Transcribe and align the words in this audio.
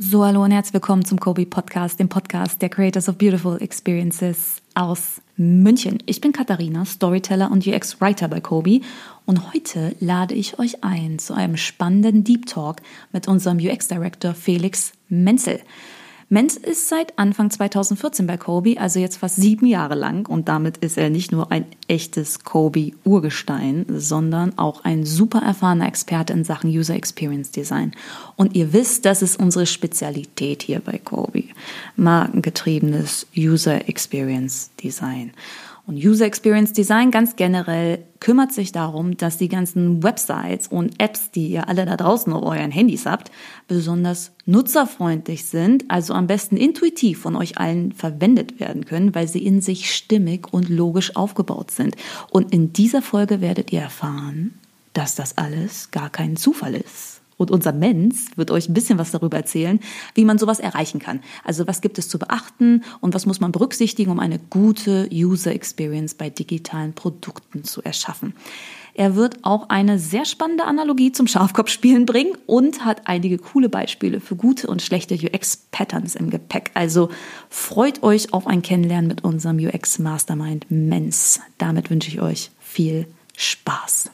So, 0.00 0.24
hallo 0.24 0.44
und 0.44 0.52
herzlich 0.52 0.74
willkommen 0.74 1.04
zum 1.04 1.18
Kobe 1.18 1.44
Podcast, 1.44 1.98
dem 1.98 2.08
Podcast 2.08 2.62
der 2.62 2.68
Creators 2.68 3.08
of 3.08 3.18
Beautiful 3.18 3.60
Experiences 3.60 4.62
aus 4.76 5.20
München. 5.36 5.98
Ich 6.06 6.20
bin 6.20 6.30
Katharina, 6.30 6.84
Storyteller 6.84 7.50
und 7.50 7.66
UX-Writer 7.66 8.28
bei 8.28 8.40
Kobe 8.40 8.82
und 9.26 9.52
heute 9.52 9.96
lade 9.98 10.36
ich 10.36 10.60
euch 10.60 10.84
ein 10.84 11.18
zu 11.18 11.34
einem 11.34 11.56
spannenden 11.56 12.22
Deep 12.22 12.46
Talk 12.46 12.76
mit 13.12 13.26
unserem 13.26 13.58
UX-Director 13.58 14.34
Felix 14.34 14.92
Menzel. 15.08 15.58
Menz 16.30 16.56
ist 16.56 16.88
seit 16.88 17.18
Anfang 17.18 17.50
2014 17.50 18.26
bei 18.26 18.36
Kobe, 18.36 18.78
also 18.78 19.00
jetzt 19.00 19.16
fast 19.16 19.36
sieben 19.36 19.64
Jahre 19.64 19.94
lang. 19.94 20.28
Und 20.28 20.48
damit 20.48 20.76
ist 20.76 20.98
er 20.98 21.08
nicht 21.08 21.32
nur 21.32 21.50
ein 21.50 21.64
echtes 21.86 22.44
Kobe-Urgestein, 22.44 23.86
sondern 23.88 24.58
auch 24.58 24.84
ein 24.84 25.06
super 25.06 25.40
erfahrener 25.40 25.88
Experte 25.88 26.34
in 26.34 26.44
Sachen 26.44 26.68
User 26.68 26.94
Experience 26.94 27.50
Design. 27.50 27.92
Und 28.36 28.54
ihr 28.54 28.74
wisst, 28.74 29.06
das 29.06 29.22
ist 29.22 29.40
unsere 29.40 29.64
Spezialität 29.64 30.62
hier 30.62 30.80
bei 30.80 30.98
Kobe. 30.98 31.44
Markengetriebenes 31.96 33.26
User 33.34 33.88
Experience 33.88 34.68
Design. 34.82 35.32
Und 35.88 35.96
User 35.96 36.26
Experience 36.26 36.74
Design 36.74 37.10
ganz 37.10 37.34
generell 37.36 38.04
kümmert 38.20 38.52
sich 38.52 38.72
darum, 38.72 39.16
dass 39.16 39.38
die 39.38 39.48
ganzen 39.48 40.02
Websites 40.02 40.68
und 40.68 41.00
Apps, 41.00 41.30
die 41.30 41.48
ihr 41.48 41.66
alle 41.66 41.86
da 41.86 41.96
draußen 41.96 42.30
auf 42.30 42.42
euren 42.42 42.70
Handys 42.70 43.06
habt, 43.06 43.30
besonders 43.68 44.32
nutzerfreundlich 44.44 45.46
sind, 45.46 45.86
also 45.88 46.12
am 46.12 46.26
besten 46.26 46.58
intuitiv 46.58 47.22
von 47.22 47.36
euch 47.36 47.56
allen 47.56 47.92
verwendet 47.92 48.60
werden 48.60 48.84
können, 48.84 49.14
weil 49.14 49.28
sie 49.28 49.42
in 49.42 49.62
sich 49.62 49.90
stimmig 49.94 50.52
und 50.52 50.68
logisch 50.68 51.16
aufgebaut 51.16 51.70
sind. 51.70 51.96
Und 52.28 52.52
in 52.52 52.74
dieser 52.74 53.00
Folge 53.00 53.40
werdet 53.40 53.72
ihr 53.72 53.80
erfahren, 53.80 54.58
dass 54.92 55.14
das 55.14 55.38
alles 55.38 55.90
gar 55.90 56.10
kein 56.10 56.36
Zufall 56.36 56.74
ist. 56.74 57.17
Und 57.38 57.50
unser 57.50 57.72
Menz 57.72 58.26
wird 58.36 58.50
euch 58.50 58.68
ein 58.68 58.74
bisschen 58.74 58.98
was 58.98 59.12
darüber 59.12 59.38
erzählen, 59.38 59.80
wie 60.14 60.24
man 60.24 60.38
sowas 60.38 60.60
erreichen 60.60 60.98
kann. 60.98 61.20
Also 61.44 61.66
was 61.66 61.80
gibt 61.80 61.96
es 61.98 62.08
zu 62.08 62.18
beachten 62.18 62.82
und 63.00 63.14
was 63.14 63.24
muss 63.24 63.40
man 63.40 63.52
berücksichtigen, 63.52 64.10
um 64.10 64.18
eine 64.18 64.38
gute 64.38 65.08
User 65.10 65.52
Experience 65.52 66.14
bei 66.14 66.28
digitalen 66.28 66.92
Produkten 66.92 67.64
zu 67.64 67.82
erschaffen. 67.82 68.34
Er 68.98 69.14
wird 69.14 69.44
auch 69.44 69.68
eine 69.68 70.00
sehr 70.00 70.24
spannende 70.24 70.64
Analogie 70.64 71.12
zum 71.12 71.28
Schafkopfspielen 71.28 72.04
bringen 72.04 72.36
und 72.46 72.84
hat 72.84 73.02
einige 73.04 73.38
coole 73.38 73.68
Beispiele 73.68 74.18
für 74.18 74.34
gute 74.34 74.66
und 74.66 74.82
schlechte 74.82 75.14
UX-Patterns 75.14 76.16
im 76.16 76.30
Gepäck. 76.30 76.72
Also 76.74 77.08
freut 77.48 78.02
euch 78.02 78.32
auf 78.32 78.48
ein 78.48 78.62
Kennenlernen 78.62 79.06
mit 79.06 79.22
unserem 79.22 79.58
UX-Mastermind 79.58 80.66
Menz. 80.70 81.40
Damit 81.58 81.90
wünsche 81.90 82.08
ich 82.08 82.20
euch 82.20 82.50
viel 82.58 83.06
Spaß. 83.36 84.10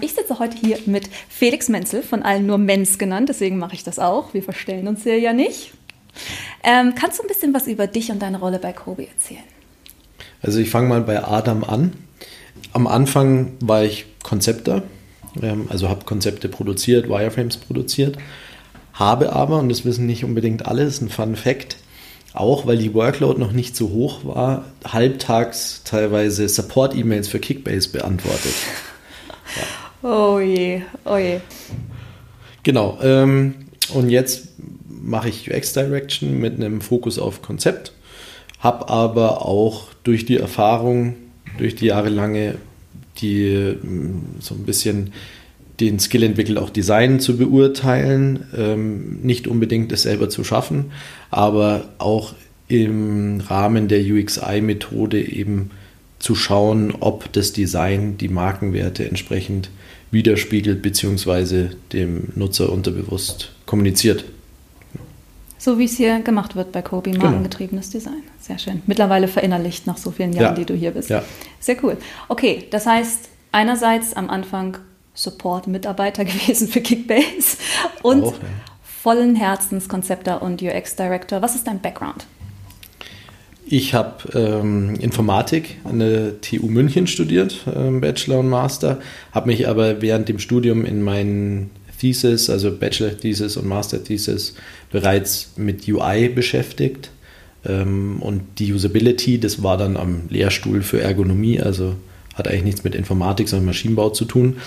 Ich 0.00 0.14
sitze 0.14 0.38
heute 0.38 0.56
hier 0.56 0.78
mit 0.86 1.08
Felix 1.28 1.68
Menzel, 1.68 2.02
von 2.02 2.22
allen 2.22 2.46
nur 2.46 2.58
Menz 2.58 2.98
genannt, 2.98 3.28
deswegen 3.28 3.58
mache 3.58 3.74
ich 3.74 3.84
das 3.84 3.98
auch. 3.98 4.32
Wir 4.32 4.42
verstellen 4.42 4.88
uns 4.88 5.02
hier 5.02 5.18
ja 5.18 5.32
nicht. 5.32 5.72
Ähm, 6.64 6.94
kannst 6.94 7.18
du 7.18 7.22
ein 7.22 7.28
bisschen 7.28 7.52
was 7.54 7.66
über 7.66 7.86
dich 7.86 8.10
und 8.10 8.20
deine 8.20 8.40
Rolle 8.40 8.58
bei 8.58 8.72
Kobe 8.72 9.06
erzählen? 9.06 9.44
Also 10.40 10.58
ich 10.60 10.70
fange 10.70 10.88
mal 10.88 11.02
bei 11.02 11.22
Adam 11.22 11.62
an. 11.62 11.92
Am 12.72 12.86
Anfang 12.86 13.52
war 13.60 13.84
ich 13.84 14.06
Konzepter, 14.22 14.82
ähm, 15.40 15.66
also 15.68 15.88
habe 15.88 16.04
Konzepte 16.04 16.48
produziert, 16.48 17.08
Wireframes 17.08 17.58
produziert, 17.58 18.16
habe 18.94 19.32
aber, 19.32 19.58
und 19.58 19.68
das 19.68 19.84
wissen 19.84 20.06
nicht 20.06 20.24
unbedingt 20.24 20.66
alle, 20.66 20.82
ist 20.84 21.02
ein 21.02 21.10
Fun 21.10 21.36
Fact, 21.36 21.76
auch 22.32 22.66
weil 22.66 22.78
die 22.78 22.94
Workload 22.94 23.38
noch 23.38 23.52
nicht 23.52 23.76
so 23.76 23.90
hoch 23.90 24.24
war, 24.24 24.64
halbtags 24.84 25.82
teilweise 25.84 26.48
Support-E-Mails 26.48 27.28
für 27.28 27.38
Kickbase 27.38 27.90
beantwortet. 27.90 28.54
Oh 30.02 30.40
je, 30.40 30.82
oh 31.04 31.16
je. 31.16 31.40
Genau. 32.64 32.98
Ähm, 33.02 33.54
und 33.94 34.10
jetzt 34.10 34.48
mache 34.88 35.28
ich 35.28 35.52
UX 35.52 35.72
Direction 35.72 36.38
mit 36.38 36.54
einem 36.54 36.80
Fokus 36.80 37.18
auf 37.18 37.42
Konzept, 37.42 37.92
habe 38.58 38.88
aber 38.88 39.46
auch 39.46 39.88
durch 40.02 40.24
die 40.24 40.38
Erfahrung, 40.38 41.14
durch 41.58 41.76
die 41.76 41.86
jahrelange, 41.86 42.56
die 43.18 43.76
mm, 43.80 44.40
so 44.40 44.54
ein 44.54 44.64
bisschen 44.64 45.12
den 45.80 45.98
Skill 45.98 46.24
entwickelt, 46.24 46.58
auch 46.58 46.70
Design 46.70 47.20
zu 47.20 47.36
beurteilen, 47.36 48.46
ähm, 48.56 49.20
nicht 49.22 49.46
unbedingt 49.46 49.92
es 49.92 50.02
selber 50.02 50.28
zu 50.28 50.44
schaffen, 50.44 50.92
aber 51.30 51.88
auch 51.98 52.34
im 52.68 53.40
Rahmen 53.40 53.88
der 53.88 54.00
UXI-Methode 54.00 55.20
eben 55.20 55.70
zu 56.18 56.34
schauen, 56.34 56.94
ob 57.00 57.32
das 57.32 57.52
Design 57.52 58.16
die 58.16 58.28
Markenwerte 58.28 59.08
entsprechend 59.08 59.70
widerspiegelt 60.12 60.82
bzw. 60.82 61.70
dem 61.92 62.28
Nutzer 62.36 62.70
unterbewusst 62.70 63.50
kommuniziert. 63.66 64.24
So 65.58 65.78
wie 65.78 65.84
es 65.84 65.96
hier 65.96 66.20
gemacht 66.20 66.54
wird 66.56 66.72
bei 66.72 66.82
Kobe, 66.82 67.10
genau. 67.10 67.24
markengetriebenes 67.24 67.90
genau. 67.90 68.04
Design. 68.04 68.22
Sehr 68.40 68.58
schön. 68.58 68.82
Mittlerweile 68.86 69.28
verinnerlicht 69.28 69.86
nach 69.86 69.96
so 69.96 70.10
vielen 70.10 70.32
Jahren, 70.32 70.44
ja. 70.44 70.54
die 70.54 70.64
du 70.64 70.74
hier 70.74 70.90
bist. 70.90 71.08
Ja. 71.08 71.22
Sehr 71.60 71.82
cool. 71.84 71.96
Okay, 72.28 72.66
das 72.70 72.86
heißt, 72.86 73.28
einerseits 73.52 74.12
am 74.14 74.28
Anfang 74.28 74.78
Support-Mitarbeiter 75.14 76.24
gewesen 76.26 76.68
für 76.68 76.80
Kickbase 76.80 77.58
und 78.02 78.24
Auch, 78.24 78.32
ja. 78.32 78.48
vollen 78.82 79.36
Herzens 79.36 79.88
Konzepter 79.88 80.42
und 80.42 80.60
UX-Director. 80.60 81.42
Was 81.42 81.54
ist 81.54 81.66
dein 81.66 81.80
Background? 81.80 82.26
Ich 83.74 83.94
habe 83.94 84.38
ähm, 84.38 84.96
Informatik 84.96 85.78
an 85.84 85.98
der 85.98 86.42
TU 86.42 86.66
München 86.66 87.06
studiert, 87.06 87.60
ähm, 87.74 88.02
Bachelor 88.02 88.40
und 88.40 88.50
Master, 88.50 89.00
habe 89.32 89.46
mich 89.46 89.66
aber 89.66 90.02
während 90.02 90.28
dem 90.28 90.38
Studium 90.38 90.84
in 90.84 91.00
meinen 91.00 91.70
Thesis, 91.98 92.50
also 92.50 92.70
Bachelor 92.70 93.16
Thesis 93.16 93.56
und 93.56 93.66
Master 93.66 94.04
Thesis, 94.04 94.56
bereits 94.90 95.52
mit 95.56 95.88
UI 95.88 96.28
beschäftigt. 96.28 97.12
Ähm, 97.64 98.18
und 98.20 98.42
die 98.58 98.74
Usability, 98.74 99.40
das 99.40 99.62
war 99.62 99.78
dann 99.78 99.96
am 99.96 100.24
Lehrstuhl 100.28 100.82
für 100.82 101.00
Ergonomie, 101.00 101.58
also 101.58 101.94
hat 102.34 102.48
eigentlich 102.48 102.64
nichts 102.64 102.84
mit 102.84 102.94
Informatik, 102.94 103.48
sondern 103.48 103.64
Maschinenbau 103.64 104.10
zu 104.10 104.26
tun. 104.26 104.58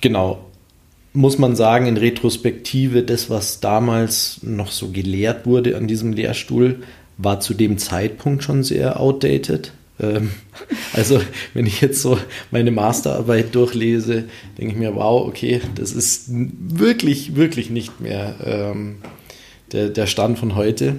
Genau, 0.00 0.46
muss 1.12 1.36
man 1.36 1.56
sagen, 1.56 1.84
in 1.84 1.98
Retrospektive, 1.98 3.02
das, 3.02 3.28
was 3.28 3.60
damals 3.60 4.40
noch 4.42 4.70
so 4.70 4.88
gelehrt 4.88 5.44
wurde 5.44 5.76
an 5.76 5.86
diesem 5.86 6.14
Lehrstuhl, 6.14 6.78
war 7.18 7.40
zu 7.40 7.54
dem 7.54 7.78
Zeitpunkt 7.78 8.42
schon 8.42 8.62
sehr 8.62 9.00
outdated. 9.00 9.72
Ähm, 10.00 10.30
also 10.92 11.20
wenn 11.52 11.66
ich 11.66 11.80
jetzt 11.80 12.02
so 12.02 12.18
meine 12.50 12.70
Masterarbeit 12.70 13.54
durchlese, 13.54 14.24
denke 14.58 14.72
ich 14.72 14.78
mir, 14.78 14.94
wow, 14.94 15.26
okay, 15.26 15.60
das 15.74 15.92
ist 15.92 16.26
wirklich, 16.28 17.36
wirklich 17.36 17.70
nicht 17.70 18.00
mehr 18.00 18.34
ähm, 18.44 18.96
der, 19.72 19.88
der 19.88 20.06
Stand 20.06 20.38
von 20.38 20.54
heute. 20.54 20.96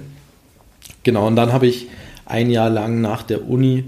Genau, 1.02 1.26
und 1.26 1.36
dann 1.36 1.52
habe 1.52 1.66
ich 1.66 1.88
ein 2.24 2.50
Jahr 2.50 2.70
lang 2.70 3.00
nach 3.00 3.22
der 3.22 3.48
Uni 3.48 3.84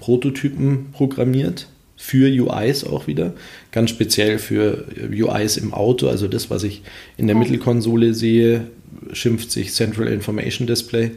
Prototypen 0.00 0.90
programmiert 0.92 1.68
für 1.96 2.28
UIs 2.28 2.82
auch 2.82 3.06
wieder, 3.06 3.32
ganz 3.70 3.90
speziell 3.90 4.40
für 4.40 4.86
UIs 5.08 5.56
im 5.56 5.72
Auto, 5.72 6.08
also 6.08 6.26
das, 6.26 6.50
was 6.50 6.64
ich 6.64 6.82
in 7.16 7.28
der 7.28 7.36
Mittelkonsole 7.36 8.12
sehe, 8.12 8.66
schimpft 9.12 9.52
sich 9.52 9.72
Central 9.72 10.08
Information 10.08 10.66
Display. 10.66 11.12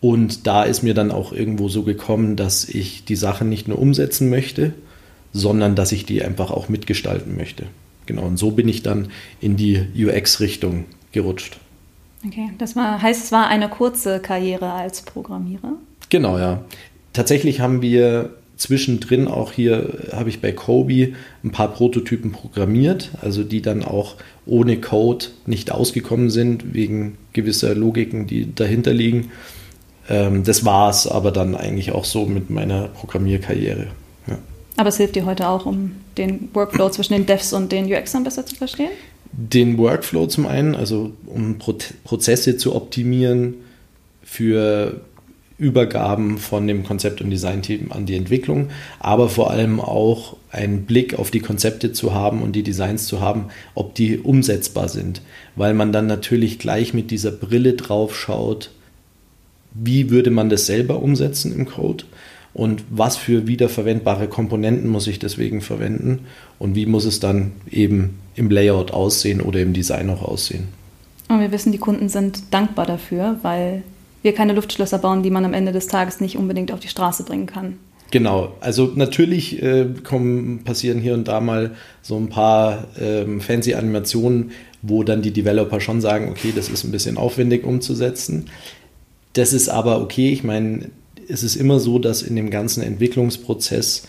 Und 0.00 0.46
da 0.46 0.64
ist 0.64 0.82
mir 0.82 0.94
dann 0.94 1.10
auch 1.10 1.32
irgendwo 1.32 1.68
so 1.68 1.82
gekommen, 1.82 2.36
dass 2.36 2.68
ich 2.68 3.04
die 3.04 3.16
Sachen 3.16 3.48
nicht 3.48 3.68
nur 3.68 3.78
umsetzen 3.78 4.30
möchte, 4.30 4.72
sondern 5.32 5.74
dass 5.74 5.92
ich 5.92 6.06
die 6.06 6.22
einfach 6.22 6.50
auch 6.50 6.68
mitgestalten 6.68 7.36
möchte. 7.36 7.66
Genau, 8.06 8.22
und 8.22 8.38
so 8.38 8.50
bin 8.50 8.68
ich 8.68 8.82
dann 8.82 9.08
in 9.40 9.56
die 9.56 9.86
UX-Richtung 9.94 10.86
gerutscht. 11.12 11.58
Okay, 12.26 12.50
das 12.58 12.76
war, 12.76 13.00
heißt, 13.00 13.24
es 13.24 13.32
war 13.32 13.48
eine 13.48 13.68
kurze 13.68 14.20
Karriere 14.20 14.72
als 14.72 15.02
Programmierer? 15.02 15.74
Genau, 16.08 16.38
ja. 16.38 16.64
Tatsächlich 17.12 17.60
haben 17.60 17.82
wir 17.82 18.30
zwischendrin 18.56 19.26
auch 19.26 19.52
hier, 19.52 20.08
habe 20.12 20.28
ich 20.28 20.40
bei 20.40 20.52
Kobe 20.52 21.14
ein 21.42 21.50
paar 21.50 21.72
Prototypen 21.72 22.30
programmiert, 22.30 23.10
also 23.22 23.42
die 23.42 23.62
dann 23.62 23.82
auch 23.82 24.16
ohne 24.44 24.78
Code 24.78 25.26
nicht 25.46 25.72
ausgekommen 25.72 26.30
sind, 26.30 26.74
wegen 26.74 27.16
gewisser 27.32 27.74
Logiken, 27.74 28.26
die 28.26 28.54
dahinter 28.54 28.92
liegen. 28.92 29.30
Ähm, 30.10 30.42
das 30.42 30.64
war 30.64 30.90
es 30.90 31.06
aber 31.06 31.30
dann 31.30 31.54
eigentlich 31.54 31.92
auch 31.92 32.04
so 32.04 32.26
mit 32.26 32.50
meiner 32.50 32.88
Programmierkarriere. 32.88 33.86
Ja. 34.26 34.38
Aber 34.76 34.88
es 34.88 34.96
hilft 34.96 35.14
dir 35.14 35.24
heute 35.24 35.48
auch, 35.48 35.64
um 35.64 35.92
den 36.18 36.50
Workflow 36.52 36.90
zwischen 36.90 37.14
den 37.14 37.26
Devs 37.26 37.52
und 37.52 37.72
den 37.72 37.90
UXern 37.90 38.24
besser 38.24 38.44
zu 38.44 38.56
verstehen? 38.56 38.90
Den 39.32 39.78
Workflow 39.78 40.26
zum 40.26 40.46
einen, 40.46 40.74
also 40.74 41.12
um 41.26 41.58
Pro 41.58 41.76
Prozesse 42.02 42.56
zu 42.56 42.74
optimieren 42.74 43.54
für 44.24 45.00
Übergaben 45.56 46.38
von 46.38 46.66
dem 46.66 46.82
Konzept- 46.82 47.20
und 47.20 47.30
Designteam 47.30 47.92
an 47.92 48.06
die 48.06 48.16
Entwicklung, 48.16 48.70
aber 48.98 49.28
vor 49.28 49.50
allem 49.50 49.78
auch 49.78 50.36
einen 50.50 50.86
Blick 50.86 51.16
auf 51.18 51.30
die 51.30 51.40
Konzepte 51.40 51.92
zu 51.92 52.14
haben 52.14 52.42
und 52.42 52.52
die 52.56 52.62
Designs 52.62 53.06
zu 53.06 53.20
haben, 53.20 53.46
ob 53.74 53.94
die 53.94 54.18
umsetzbar 54.18 54.88
sind, 54.88 55.22
weil 55.54 55.74
man 55.74 55.92
dann 55.92 56.06
natürlich 56.06 56.58
gleich 56.58 56.94
mit 56.94 57.10
dieser 57.10 57.30
Brille 57.30 57.74
drauf 57.74 58.16
schaut, 58.16 58.70
wie 59.72 60.10
würde 60.10 60.30
man 60.30 60.48
das 60.48 60.66
selber 60.66 61.02
umsetzen 61.02 61.54
im 61.54 61.66
Code 61.66 62.04
und 62.52 62.82
was 62.90 63.16
für 63.16 63.46
wiederverwendbare 63.46 64.28
Komponenten 64.28 64.88
muss 64.88 65.06
ich 65.06 65.18
deswegen 65.18 65.60
verwenden 65.60 66.20
und 66.58 66.74
wie 66.74 66.86
muss 66.86 67.04
es 67.04 67.20
dann 67.20 67.52
eben 67.70 68.18
im 68.34 68.50
Layout 68.50 68.92
aussehen 68.92 69.40
oder 69.40 69.60
im 69.60 69.72
Design 69.72 70.10
auch 70.10 70.22
aussehen. 70.22 70.68
Und 71.28 71.40
wir 71.40 71.52
wissen, 71.52 71.70
die 71.70 71.78
Kunden 71.78 72.08
sind 72.08 72.52
dankbar 72.52 72.86
dafür, 72.86 73.38
weil 73.42 73.82
wir 74.22 74.34
keine 74.34 74.52
Luftschlösser 74.52 74.98
bauen, 74.98 75.22
die 75.22 75.30
man 75.30 75.44
am 75.44 75.54
Ende 75.54 75.72
des 75.72 75.86
Tages 75.86 76.20
nicht 76.20 76.36
unbedingt 76.36 76.72
auf 76.72 76.80
die 76.80 76.88
Straße 76.88 77.22
bringen 77.22 77.46
kann. 77.46 77.76
Genau, 78.10 78.52
also 78.60 78.90
natürlich 78.96 79.62
äh, 79.62 79.86
kommen, 80.02 80.64
passieren 80.64 80.98
hier 80.98 81.14
und 81.14 81.28
da 81.28 81.40
mal 81.40 81.76
so 82.02 82.16
ein 82.16 82.28
paar 82.28 82.88
ähm, 83.00 83.40
fancy 83.40 83.74
Animationen, 83.74 84.50
wo 84.82 85.04
dann 85.04 85.22
die 85.22 85.32
Developer 85.32 85.80
schon 85.80 86.00
sagen, 86.00 86.28
okay, 86.28 86.52
das 86.54 86.68
ist 86.68 86.82
ein 86.82 86.90
bisschen 86.90 87.16
aufwendig 87.16 87.64
umzusetzen. 87.64 88.46
Das 89.32 89.52
ist 89.52 89.68
aber 89.68 90.00
okay, 90.00 90.30
ich 90.30 90.44
meine, 90.44 90.90
es 91.28 91.42
ist 91.42 91.56
immer 91.56 91.78
so, 91.78 91.98
dass 91.98 92.22
in 92.22 92.36
dem 92.36 92.50
ganzen 92.50 92.82
Entwicklungsprozess 92.82 94.04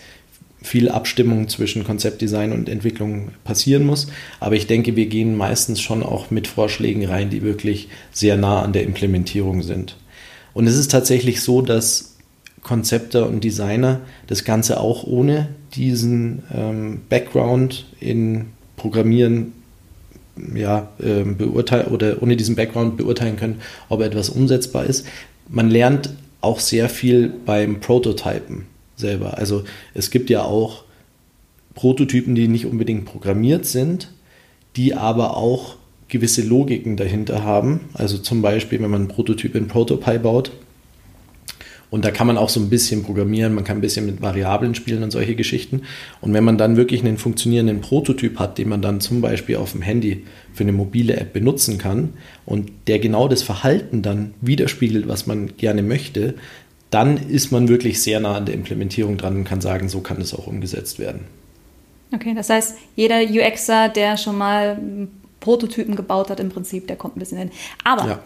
viel 0.62 0.88
Abstimmung 0.88 1.48
zwischen 1.48 1.84
Konzeptdesign 1.84 2.52
und 2.52 2.68
Entwicklung 2.68 3.30
passieren 3.44 3.84
muss. 3.84 4.08
Aber 4.40 4.54
ich 4.54 4.66
denke, 4.66 4.96
wir 4.96 5.06
gehen 5.06 5.36
meistens 5.36 5.80
schon 5.80 6.02
auch 6.02 6.30
mit 6.30 6.46
Vorschlägen 6.46 7.04
rein, 7.04 7.30
die 7.30 7.42
wirklich 7.42 7.88
sehr 8.12 8.36
nah 8.36 8.62
an 8.62 8.72
der 8.72 8.84
Implementierung 8.84 9.62
sind. 9.62 9.96
Und 10.54 10.66
es 10.66 10.76
ist 10.76 10.90
tatsächlich 10.90 11.40
so, 11.40 11.62
dass 11.62 12.16
Konzepter 12.62 13.28
und 13.28 13.42
Designer 13.42 14.02
das 14.28 14.44
Ganze 14.44 14.80
auch 14.80 15.04
ohne 15.04 15.48
diesen 15.74 16.44
ähm, 16.54 17.00
Background 17.08 17.86
in 17.98 18.46
Programmieren 18.76 19.52
ja, 20.54 20.88
äh, 20.98 21.24
beurteilen 21.24 21.88
oder 21.88 22.22
ohne 22.22 22.36
diesen 22.36 22.56
Background 22.56 22.96
beurteilen 22.96 23.36
können, 23.36 23.60
ob 23.88 24.00
etwas 24.00 24.30
umsetzbar 24.30 24.86
ist. 24.86 25.06
Man 25.48 25.70
lernt 25.70 26.10
auch 26.40 26.60
sehr 26.60 26.88
viel 26.88 27.32
beim 27.44 27.80
Prototypen 27.80 28.66
selber. 28.96 29.38
Also 29.38 29.64
es 29.94 30.10
gibt 30.10 30.30
ja 30.30 30.42
auch 30.42 30.84
Prototypen, 31.74 32.34
die 32.34 32.48
nicht 32.48 32.66
unbedingt 32.66 33.04
programmiert 33.04 33.66
sind, 33.66 34.10
die 34.76 34.94
aber 34.94 35.36
auch 35.36 35.76
gewisse 36.08 36.42
Logiken 36.42 36.96
dahinter 36.96 37.44
haben. 37.44 37.80
Also 37.94 38.18
zum 38.18 38.42
Beispiel, 38.42 38.80
wenn 38.82 38.90
man 38.90 39.02
einen 39.02 39.08
Prototyp 39.08 39.54
in 39.54 39.68
Protopy 39.68 40.18
baut, 40.18 40.52
und 41.92 42.06
da 42.06 42.10
kann 42.10 42.26
man 42.26 42.38
auch 42.38 42.48
so 42.48 42.58
ein 42.58 42.70
bisschen 42.70 43.04
programmieren, 43.04 43.52
man 43.52 43.64
kann 43.64 43.76
ein 43.76 43.82
bisschen 43.82 44.06
mit 44.06 44.22
Variablen 44.22 44.74
spielen 44.74 45.02
und 45.02 45.10
solche 45.10 45.34
Geschichten. 45.34 45.82
Und 46.22 46.32
wenn 46.32 46.42
man 46.42 46.56
dann 46.56 46.78
wirklich 46.78 47.04
einen 47.04 47.18
funktionierenden 47.18 47.82
Prototyp 47.82 48.38
hat, 48.38 48.56
den 48.56 48.70
man 48.70 48.80
dann 48.80 49.02
zum 49.02 49.20
Beispiel 49.20 49.56
auf 49.56 49.72
dem 49.72 49.82
Handy 49.82 50.24
für 50.54 50.64
eine 50.64 50.72
mobile 50.72 51.14
App 51.18 51.34
benutzen 51.34 51.76
kann 51.76 52.14
und 52.46 52.72
der 52.86 52.98
genau 52.98 53.28
das 53.28 53.42
Verhalten 53.42 54.00
dann 54.00 54.32
widerspiegelt, 54.40 55.06
was 55.06 55.26
man 55.26 55.58
gerne 55.58 55.82
möchte, 55.82 56.32
dann 56.88 57.18
ist 57.18 57.52
man 57.52 57.68
wirklich 57.68 58.00
sehr 58.00 58.20
nah 58.20 58.36
an 58.36 58.46
der 58.46 58.54
Implementierung 58.54 59.18
dran 59.18 59.36
und 59.36 59.44
kann 59.44 59.60
sagen, 59.60 59.90
so 59.90 60.00
kann 60.00 60.18
es 60.18 60.32
auch 60.32 60.46
umgesetzt 60.46 60.98
werden. 60.98 61.26
Okay, 62.14 62.32
das 62.34 62.48
heißt, 62.48 62.78
jeder 62.96 63.20
UXer, 63.20 63.90
der 63.90 64.16
schon 64.16 64.38
mal 64.38 64.78
Prototypen 65.40 65.94
gebaut 65.94 66.30
hat, 66.30 66.40
im 66.40 66.48
Prinzip, 66.48 66.86
der 66.86 66.96
kommt 66.96 67.16
ein 67.16 67.20
bisschen 67.20 67.36
hin. 67.36 67.50
Aber 67.84 68.06
ja. 68.06 68.22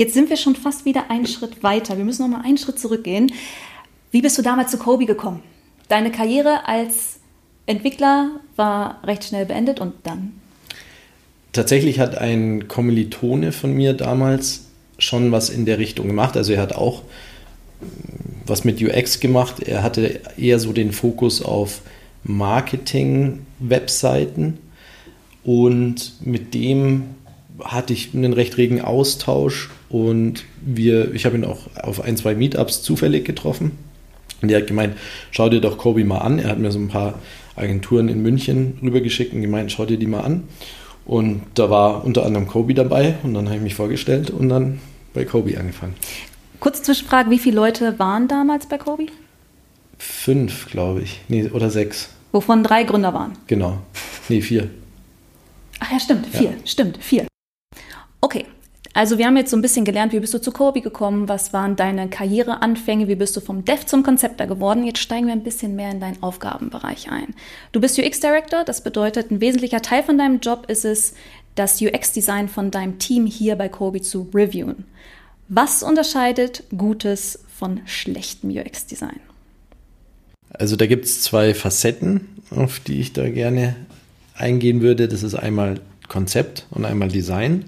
Jetzt 0.00 0.14
sind 0.14 0.30
wir 0.30 0.38
schon 0.38 0.56
fast 0.56 0.86
wieder 0.86 1.10
einen 1.10 1.26
Schritt 1.26 1.62
weiter. 1.62 1.98
Wir 1.98 2.06
müssen 2.06 2.22
noch 2.22 2.38
mal 2.38 2.42
einen 2.42 2.56
Schritt 2.56 2.78
zurückgehen. 2.78 3.30
Wie 4.10 4.22
bist 4.22 4.38
du 4.38 4.42
damals 4.42 4.70
zu 4.70 4.78
Kobe 4.78 5.04
gekommen? 5.04 5.42
Deine 5.88 6.10
Karriere 6.10 6.66
als 6.66 7.18
Entwickler 7.66 8.30
war 8.56 9.02
recht 9.04 9.24
schnell 9.24 9.44
beendet 9.44 9.78
und 9.78 9.92
dann? 10.04 10.32
Tatsächlich 11.52 12.00
hat 12.00 12.16
ein 12.16 12.66
Kommilitone 12.66 13.52
von 13.52 13.74
mir 13.74 13.92
damals 13.92 14.68
schon 14.96 15.32
was 15.32 15.50
in 15.50 15.66
der 15.66 15.76
Richtung 15.76 16.06
gemacht. 16.06 16.34
Also 16.34 16.54
er 16.54 16.62
hat 16.62 16.72
auch 16.72 17.02
was 18.46 18.64
mit 18.64 18.80
UX 18.80 19.20
gemacht. 19.20 19.62
Er 19.62 19.82
hatte 19.82 20.22
eher 20.38 20.58
so 20.58 20.72
den 20.72 20.92
Fokus 20.92 21.42
auf 21.42 21.82
Marketing-Webseiten 22.24 24.56
und 25.44 26.14
mit 26.24 26.54
dem 26.54 27.04
hatte 27.64 27.92
ich 27.92 28.14
einen 28.14 28.32
recht 28.32 28.56
regen 28.56 28.80
Austausch 28.80 29.70
und 29.88 30.44
wir, 30.60 31.14
ich 31.14 31.26
habe 31.26 31.36
ihn 31.36 31.44
auch 31.44 31.74
auf 31.76 32.00
ein, 32.02 32.16
zwei 32.16 32.34
Meetups 32.34 32.82
zufällig 32.82 33.24
getroffen. 33.24 33.72
Und 34.42 34.50
er 34.50 34.58
hat 34.58 34.66
gemeint, 34.66 34.96
schau 35.30 35.48
dir 35.48 35.60
doch 35.60 35.76
Kobe 35.78 36.04
mal 36.04 36.18
an. 36.18 36.38
Er 36.38 36.48
hat 36.48 36.58
mir 36.58 36.70
so 36.70 36.78
ein 36.78 36.88
paar 36.88 37.18
Agenturen 37.56 38.08
in 38.08 38.22
München 38.22 38.78
rübergeschickt 38.82 39.34
und 39.34 39.42
gemeint, 39.42 39.70
schau 39.72 39.84
dir 39.84 39.98
die 39.98 40.06
mal 40.06 40.20
an. 40.20 40.44
Und 41.04 41.42
da 41.54 41.70
war 41.70 42.04
unter 42.04 42.24
anderem 42.24 42.46
Kobe 42.46 42.74
dabei 42.74 43.16
und 43.22 43.34
dann 43.34 43.46
habe 43.46 43.56
ich 43.56 43.62
mich 43.62 43.74
vorgestellt 43.74 44.30
und 44.30 44.48
dann 44.48 44.80
bei 45.12 45.24
Kobe 45.24 45.58
angefangen. 45.58 45.94
Kurze 46.60 46.82
Zwischenfrage, 46.82 47.30
wie 47.30 47.38
viele 47.38 47.56
Leute 47.56 47.98
waren 47.98 48.28
damals 48.28 48.66
bei 48.66 48.78
Kobe? 48.78 49.06
Fünf, 49.98 50.70
glaube 50.70 51.02
ich. 51.02 51.20
Nee, 51.28 51.48
oder 51.48 51.70
sechs. 51.70 52.10
Wovon 52.32 52.62
drei 52.62 52.84
Gründer 52.84 53.12
waren? 53.12 53.32
Genau. 53.46 53.78
Nee, 54.28 54.40
vier. 54.40 54.70
Ach 55.80 55.90
ja, 55.90 55.98
stimmt, 55.98 56.26
vier. 56.26 56.50
Ja. 56.50 56.56
Stimmt, 56.64 56.98
vier. 57.02 57.29
Okay, 58.20 58.46
also 58.92 59.18
wir 59.18 59.26
haben 59.26 59.36
jetzt 59.36 59.50
so 59.50 59.56
ein 59.56 59.62
bisschen 59.62 59.84
gelernt, 59.84 60.12
wie 60.12 60.20
bist 60.20 60.34
du 60.34 60.40
zu 60.40 60.50
Kobe 60.50 60.80
gekommen, 60.80 61.28
was 61.28 61.52
waren 61.52 61.76
deine 61.76 62.08
Karriereanfänge, 62.08 63.06
wie 63.06 63.14
bist 63.14 63.36
du 63.36 63.40
vom 63.40 63.64
Dev 63.64 63.86
zum 63.86 64.02
Konzepter 64.02 64.46
geworden. 64.46 64.84
Jetzt 64.84 64.98
steigen 64.98 65.26
wir 65.26 65.32
ein 65.32 65.44
bisschen 65.44 65.76
mehr 65.76 65.90
in 65.90 66.00
deinen 66.00 66.22
Aufgabenbereich 66.22 67.10
ein. 67.10 67.34
Du 67.72 67.80
bist 67.80 67.98
UX-Director, 67.98 68.64
das 68.64 68.82
bedeutet, 68.82 69.30
ein 69.30 69.40
wesentlicher 69.40 69.80
Teil 69.80 70.02
von 70.02 70.18
deinem 70.18 70.40
Job 70.40 70.66
ist 70.68 70.84
es, 70.84 71.14
das 71.54 71.80
UX-Design 71.80 72.48
von 72.48 72.70
deinem 72.70 72.98
Team 72.98 73.26
hier 73.26 73.56
bei 73.56 73.68
Kobe 73.68 74.00
zu 74.02 74.28
reviewen. 74.34 74.84
Was 75.48 75.82
unterscheidet 75.82 76.64
gutes 76.76 77.40
von 77.56 77.80
schlechtem 77.84 78.50
UX-Design? 78.50 79.20
Also 80.52 80.76
da 80.76 80.86
gibt 80.86 81.04
es 81.04 81.22
zwei 81.22 81.54
Facetten, 81.54 82.28
auf 82.50 82.80
die 82.80 83.00
ich 83.00 83.12
da 83.12 83.28
gerne 83.28 83.76
eingehen 84.34 84.80
würde. 84.80 85.06
Das 85.06 85.22
ist 85.22 85.34
einmal 85.34 85.80
Konzept 86.08 86.66
und 86.70 86.84
einmal 86.84 87.08
Design. 87.08 87.64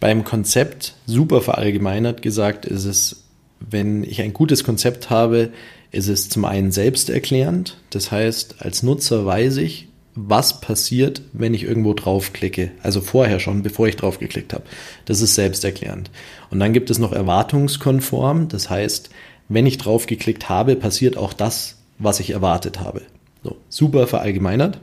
Beim 0.00 0.24
Konzept 0.24 0.94
super 1.06 1.42
verallgemeinert 1.42 2.22
gesagt 2.22 2.64
ist 2.64 2.86
es, 2.86 3.24
wenn 3.60 4.02
ich 4.02 4.22
ein 4.22 4.32
gutes 4.32 4.64
Konzept 4.64 5.10
habe, 5.10 5.50
ist 5.92 6.08
es 6.08 6.30
zum 6.30 6.46
einen 6.46 6.72
selbsterklärend. 6.72 7.76
Das 7.90 8.10
heißt, 8.10 8.56
als 8.60 8.82
Nutzer 8.82 9.26
weiß 9.26 9.58
ich, 9.58 9.88
was 10.14 10.60
passiert, 10.60 11.22
wenn 11.32 11.54
ich 11.54 11.64
irgendwo 11.64 11.94
draufklicke. 11.94 12.70
Also 12.82 13.00
vorher 13.00 13.40
schon, 13.40 13.62
bevor 13.62 13.88
ich 13.88 13.96
draufgeklickt 13.96 14.54
habe. 14.54 14.64
Das 15.04 15.20
ist 15.20 15.34
selbsterklärend. 15.34 16.10
Und 16.50 16.60
dann 16.60 16.72
gibt 16.72 16.90
es 16.90 16.98
noch 16.98 17.12
erwartungskonform. 17.12 18.48
Das 18.48 18.70
heißt, 18.70 19.10
wenn 19.48 19.66
ich 19.66 19.78
draufgeklickt 19.78 20.48
habe, 20.48 20.76
passiert 20.76 21.16
auch 21.16 21.32
das, 21.32 21.76
was 21.98 22.20
ich 22.20 22.30
erwartet 22.30 22.80
habe. 22.80 23.02
So, 23.44 23.56
super 23.68 24.06
verallgemeinert. 24.06 24.80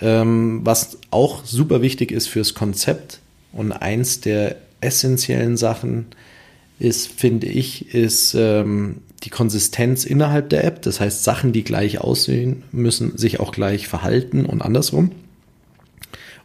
Ähm, 0.00 0.60
was 0.64 0.98
auch 1.10 1.44
super 1.44 1.82
wichtig 1.82 2.10
ist 2.10 2.28
fürs 2.28 2.54
Konzept, 2.54 3.20
und 3.52 3.72
eins 3.72 4.20
der 4.20 4.56
essentiellen 4.80 5.56
Sachen 5.56 6.06
ist, 6.78 7.08
finde 7.08 7.46
ich, 7.46 7.94
ist 7.94 8.34
ähm, 8.34 8.96
die 9.22 9.30
Konsistenz 9.30 10.04
innerhalb 10.04 10.50
der 10.50 10.64
App. 10.64 10.82
Das 10.82 11.00
heißt, 11.00 11.22
Sachen, 11.22 11.52
die 11.52 11.62
gleich 11.62 12.00
aussehen, 12.00 12.64
müssen 12.72 13.16
sich 13.16 13.40
auch 13.40 13.52
gleich 13.52 13.86
verhalten 13.86 14.44
und 14.44 14.62
andersrum. 14.62 15.12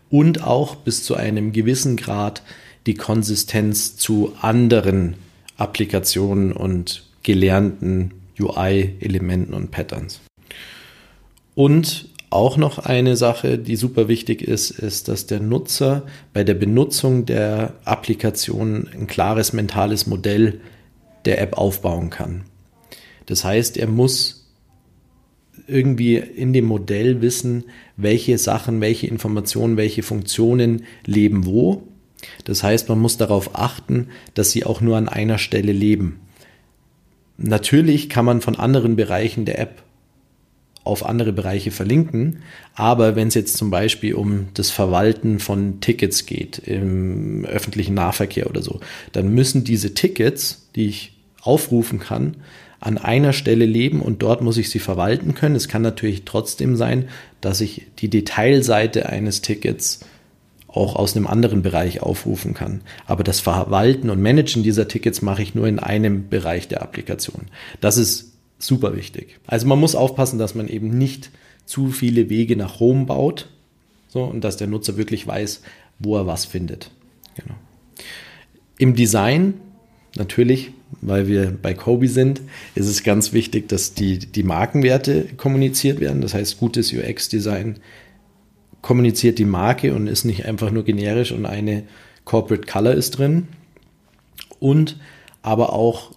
Und 0.09 0.43
auch 0.43 0.75
bis 0.75 1.03
zu 1.03 1.15
einem 1.15 1.51
gewissen 1.51 1.97
Grad 1.97 2.43
die 2.85 2.93
Konsistenz 2.93 3.97
zu 3.97 4.33
anderen 4.39 5.15
Applikationen 5.57 6.53
und 6.53 7.03
gelernten 7.23 8.11
UI-Elementen 8.39 9.53
und 9.53 9.71
Patterns. 9.71 10.21
Und 11.55 12.07
auch 12.29 12.57
noch 12.57 12.79
eine 12.79 13.15
Sache, 13.15 13.57
die 13.57 13.75
super 13.75 14.07
wichtig 14.07 14.41
ist, 14.41 14.71
ist, 14.71 15.07
dass 15.07 15.27
der 15.27 15.39
Nutzer 15.39 16.03
bei 16.33 16.43
der 16.43 16.55
Benutzung 16.55 17.25
der 17.25 17.73
Applikation 17.85 18.87
ein 18.93 19.07
klares 19.07 19.53
mentales 19.53 20.07
Modell 20.07 20.59
der 21.25 21.41
App 21.41 21.57
aufbauen 21.57 22.09
kann. 22.09 22.43
Das 23.27 23.43
heißt, 23.43 23.77
er 23.77 23.87
muss 23.87 24.45
irgendwie 25.67 26.15
in 26.17 26.53
dem 26.53 26.65
Modell 26.65 27.21
wissen, 27.21 27.65
welche 27.97 28.37
Sachen, 28.37 28.81
welche 28.81 29.07
Informationen, 29.07 29.77
welche 29.77 30.03
Funktionen 30.03 30.83
leben 31.05 31.45
wo. 31.45 31.83
Das 32.45 32.63
heißt, 32.63 32.89
man 32.89 32.99
muss 32.99 33.17
darauf 33.17 33.55
achten, 33.55 34.07
dass 34.33 34.51
sie 34.51 34.65
auch 34.65 34.81
nur 34.81 34.97
an 34.97 35.09
einer 35.09 35.37
Stelle 35.37 35.73
leben. 35.73 36.19
Natürlich 37.37 38.09
kann 38.09 38.25
man 38.25 38.41
von 38.41 38.55
anderen 38.55 38.95
Bereichen 38.95 39.45
der 39.45 39.59
App 39.59 39.83
auf 40.87 41.05
andere 41.05 41.33
Bereiche 41.33 41.71
verlinken. 41.71 42.39
Aber 42.73 43.15
wenn 43.15 43.27
es 43.27 43.33
jetzt 43.33 43.57
zum 43.57 43.69
Beispiel 43.69 44.15
um 44.15 44.47
das 44.53 44.69
Verwalten 44.69 45.39
von 45.39 45.79
Tickets 45.81 46.25
geht 46.25 46.59
im 46.59 47.45
öffentlichen 47.45 47.93
Nahverkehr 47.93 48.49
oder 48.49 48.61
so, 48.61 48.79
dann 49.11 49.33
müssen 49.33 49.63
diese 49.63 49.93
Tickets, 49.93 50.67
die 50.75 50.87
ich 50.87 51.13
aufrufen 51.41 51.99
kann, 51.99 52.37
an 52.79 52.97
einer 52.97 53.33
Stelle 53.33 53.65
leben 53.65 54.01
und 54.01 54.21
dort 54.21 54.41
muss 54.41 54.57
ich 54.57 54.69
sie 54.69 54.79
verwalten 54.79 55.33
können. 55.33 55.55
Es 55.55 55.67
kann 55.67 55.81
natürlich 55.81 56.25
trotzdem 56.25 56.75
sein, 56.75 57.09
dass 57.41 57.61
ich 57.61 57.87
die 57.99 58.09
Detailseite 58.09 59.09
eines 59.09 59.41
Tickets 59.41 60.01
auch 60.67 60.95
aus 60.95 61.15
einem 61.15 61.25
anderen 61.25 61.63
Bereich 61.63 62.01
aufrufen 62.03 62.53
kann. 62.53 62.81
Aber 63.07 63.23
das 63.23 63.39
Verwalten 63.39 64.09
und 64.09 64.21
Managen 64.21 64.61
dieser 64.61 64.87
Tickets 64.87 65.21
mache 65.21 65.41
ich 65.41 65.55
nur 65.55 65.67
in 65.67 65.79
einem 65.79 66.29
Bereich 66.29 66.67
der 66.67 66.83
Applikation. 66.83 67.47
Das 67.81 67.97
ist 67.97 68.36
super 68.59 68.95
wichtig. 68.95 69.39
Also 69.47 69.67
man 69.67 69.79
muss 69.79 69.95
aufpassen, 69.95 70.39
dass 70.39 70.55
man 70.55 70.67
eben 70.67 70.89
nicht 70.89 71.31
zu 71.65 71.89
viele 71.89 72.29
Wege 72.29 72.55
nach 72.55 72.79
Rom 72.79 73.05
baut 73.05 73.49
so, 74.07 74.23
und 74.23 74.43
dass 74.43 74.57
der 74.57 74.67
Nutzer 74.67 74.97
wirklich 74.97 75.27
weiß, 75.27 75.61
wo 75.99 76.17
er 76.17 76.27
was 76.27 76.45
findet. 76.45 76.91
Genau. 77.35 77.55
Im 78.77 78.95
Design, 78.95 79.55
natürlich, 80.15 80.71
weil 81.01 81.27
wir 81.27 81.51
bei 81.51 81.73
Kobe 81.73 82.07
sind, 82.07 82.41
ist 82.75 82.87
es 82.87 83.03
ganz 83.03 83.33
wichtig, 83.33 83.67
dass 83.67 83.93
die, 83.93 84.19
die 84.19 84.43
Markenwerte 84.43 85.25
kommuniziert 85.35 85.99
werden. 85.99 86.21
Das 86.21 86.33
heißt, 86.33 86.59
gutes 86.59 86.93
UX-Design 86.93 87.79
kommuniziert 88.81 89.39
die 89.39 89.45
Marke 89.45 89.93
und 89.93 90.07
ist 90.07 90.23
nicht 90.23 90.45
einfach 90.45 90.71
nur 90.71 90.83
generisch 90.83 91.31
und 91.31 91.45
eine 91.45 91.83
Corporate 92.23 92.65
Color 92.65 92.93
ist 92.93 93.17
drin. 93.17 93.47
Und 94.59 94.97
aber 95.41 95.73
auch 95.73 96.11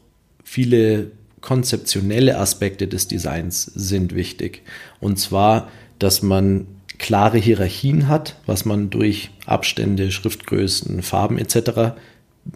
viele 0.45 1.11
konzeptionelle 1.41 2.39
Aspekte 2.39 2.87
des 2.87 3.09
Designs 3.09 3.65
sind 3.65 4.15
wichtig. 4.15 4.63
Und 5.01 5.19
zwar, 5.19 5.71
dass 5.99 6.23
man 6.23 6.67
klare 6.99 7.39
Hierarchien 7.39 8.09
hat, 8.09 8.37
was 8.47 8.65
man 8.65 8.91
durch 8.91 9.31
Abstände, 9.47 10.13
Schriftgrößen, 10.13 11.03
Farben 11.03 11.39
etc. 11.39 11.95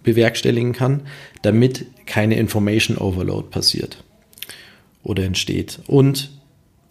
bewerkstelligen 0.02 0.72
kann, 0.72 1.02
damit 1.42 1.86
keine 2.06 2.36
Information 2.36 2.98
Overload 2.98 3.48
passiert 3.48 4.04
oder 5.02 5.24
entsteht. 5.24 5.80
Und 5.86 6.30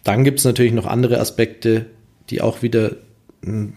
dann 0.03 0.23
gibt 0.23 0.39
es 0.39 0.45
natürlich 0.45 0.73
noch 0.73 0.87
andere 0.87 1.19
Aspekte, 1.19 1.85
die 2.29 2.41
auch 2.41 2.61
wieder 2.63 2.95
hm, 3.43 3.73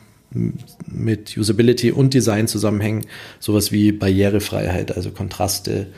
mit 0.87 1.37
Usability 1.37 1.93
und 1.93 2.15
Design 2.15 2.49
zusammenhängen, 2.49 3.07
sowas 3.41 3.73
wie 3.73 3.93
Barrierefreiheit, 3.93 4.97
also 4.97 5.11
Kontraste, 5.11 5.89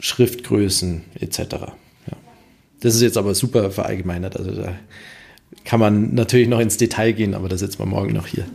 Schriftgrößen 0.00 1.04
etc. 1.18 1.38
Ja. 1.38 2.16
Das 2.80 2.94
ist 2.94 3.02
jetzt 3.02 3.16
aber 3.16 3.34
super 3.34 3.70
verallgemeinert, 3.70 4.36
also 4.36 4.52
da 4.52 4.74
kann 5.64 5.80
man 5.80 6.14
natürlich 6.14 6.48
noch 6.48 6.60
ins 6.60 6.76
Detail 6.76 7.12
gehen, 7.12 7.34
aber 7.34 7.48
da 7.48 7.56
sitzen 7.56 7.78
wir 7.78 7.86
morgen 7.86 8.12
noch 8.12 8.26
hier. 8.26 8.46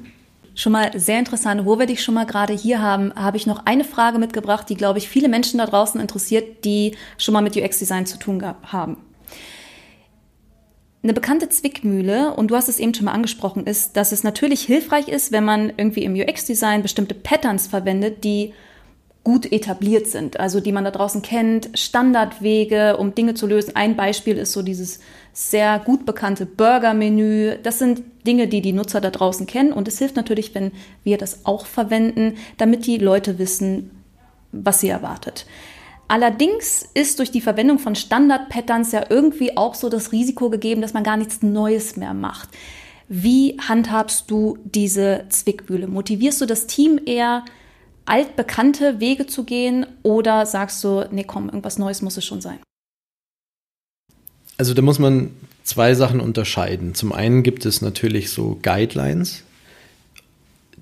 Schon 0.55 0.71
mal 0.71 0.97
sehr 0.99 1.17
interessant. 1.17 1.65
Wo 1.65 1.79
wir 1.79 1.87
dich 1.87 2.03
schon 2.03 2.13
mal 2.13 2.25
gerade 2.25 2.53
hier 2.53 2.79
haben, 2.79 3.13
habe 3.15 3.37
ich 3.37 3.47
noch 3.47 3.65
eine 3.65 3.83
Frage 3.83 4.19
mitgebracht, 4.19 4.69
die, 4.69 4.75
glaube 4.75 4.99
ich, 4.99 5.09
viele 5.09 5.27
Menschen 5.27 5.57
da 5.57 5.65
draußen 5.65 5.99
interessiert, 5.99 6.63
die 6.63 6.95
schon 7.17 7.33
mal 7.33 7.41
mit 7.41 7.57
UX-Design 7.57 8.05
zu 8.05 8.19
tun 8.19 8.43
haben. 8.43 8.97
Eine 11.01 11.13
bekannte 11.13 11.49
Zwickmühle, 11.49 12.33
und 12.35 12.49
du 12.49 12.55
hast 12.55 12.69
es 12.69 12.79
eben 12.79 12.93
schon 12.93 13.05
mal 13.05 13.13
angesprochen, 13.13 13.65
ist, 13.65 13.97
dass 13.97 14.11
es 14.11 14.23
natürlich 14.23 14.61
hilfreich 14.61 15.07
ist, 15.07 15.31
wenn 15.31 15.43
man 15.43 15.73
irgendwie 15.75 16.03
im 16.03 16.13
UX-Design 16.13 16.83
bestimmte 16.83 17.15
Patterns 17.15 17.67
verwendet, 17.67 18.23
die 18.23 18.53
gut 19.23 19.49
etabliert 19.51 20.07
sind, 20.07 20.39
also 20.39 20.59
die 20.59 20.73
man 20.73 20.83
da 20.83 20.91
draußen 20.91 21.21
kennt, 21.21 21.69
Standardwege, 21.75 22.97
um 22.97 23.15
Dinge 23.15 23.35
zu 23.35 23.47
lösen. 23.47 23.75
Ein 23.75 23.95
Beispiel 23.95 24.37
ist 24.37 24.51
so 24.51 24.61
dieses 24.61 24.99
sehr 25.31 25.79
gut 25.79 26.05
bekannte 26.05 26.45
Burger-Menü. 26.45 27.57
Das 27.63 27.79
sind 27.79 28.03
Dinge, 28.27 28.47
die 28.47 28.61
die 28.61 28.73
Nutzer 28.73 28.99
da 28.99 29.11
draußen 29.11 29.47
kennen 29.47 29.71
und 29.71 29.87
es 29.87 29.99
hilft 29.99 30.17
natürlich, 30.17 30.53
wenn 30.55 30.73
wir 31.03 31.17
das 31.17 31.45
auch 31.45 31.65
verwenden, 31.65 32.35
damit 32.57 32.85
die 32.85 32.97
Leute 32.97 33.39
wissen, 33.39 33.91
was 34.51 34.81
sie 34.81 34.89
erwartet. 34.89 35.45
Allerdings 36.09 36.87
ist 36.93 37.19
durch 37.19 37.31
die 37.31 37.41
Verwendung 37.41 37.79
von 37.79 37.95
Standard-Patterns 37.95 38.91
ja 38.91 39.05
irgendwie 39.09 39.55
auch 39.55 39.73
so 39.73 39.87
das 39.87 40.11
Risiko 40.11 40.49
gegeben, 40.49 40.81
dass 40.81 40.93
man 40.93 41.03
gar 41.03 41.17
nichts 41.17 41.41
Neues 41.41 41.95
mehr 41.95 42.13
macht. 42.13 42.49
Wie 43.07 43.57
handhabst 43.67 44.29
du 44.29 44.57
diese 44.63 45.25
Zwickmühle? 45.29 45.87
Motivierst 45.87 46.41
du 46.41 46.45
das 46.45 46.67
Team 46.67 46.99
eher, 47.05 47.45
altbekannte 48.05 48.99
Wege 48.99 49.27
zu 49.27 49.43
gehen 49.43 49.85
oder 50.03 50.45
sagst 50.45 50.83
du, 50.83 51.05
nee, 51.11 51.23
komm, 51.23 51.45
irgendwas 51.45 51.77
Neues 51.77 52.01
muss 52.01 52.17
es 52.17 52.25
schon 52.25 52.41
sein? 52.41 52.59
Also 54.57 54.73
da 54.73 54.81
muss 54.81 54.99
man 54.99 55.31
zwei 55.63 55.93
Sachen 55.95 56.19
unterscheiden. 56.19 56.93
Zum 56.93 57.11
einen 57.11 57.43
gibt 57.43 57.65
es 57.65 57.81
natürlich 57.81 58.29
so 58.29 58.59
Guidelines, 58.61 59.43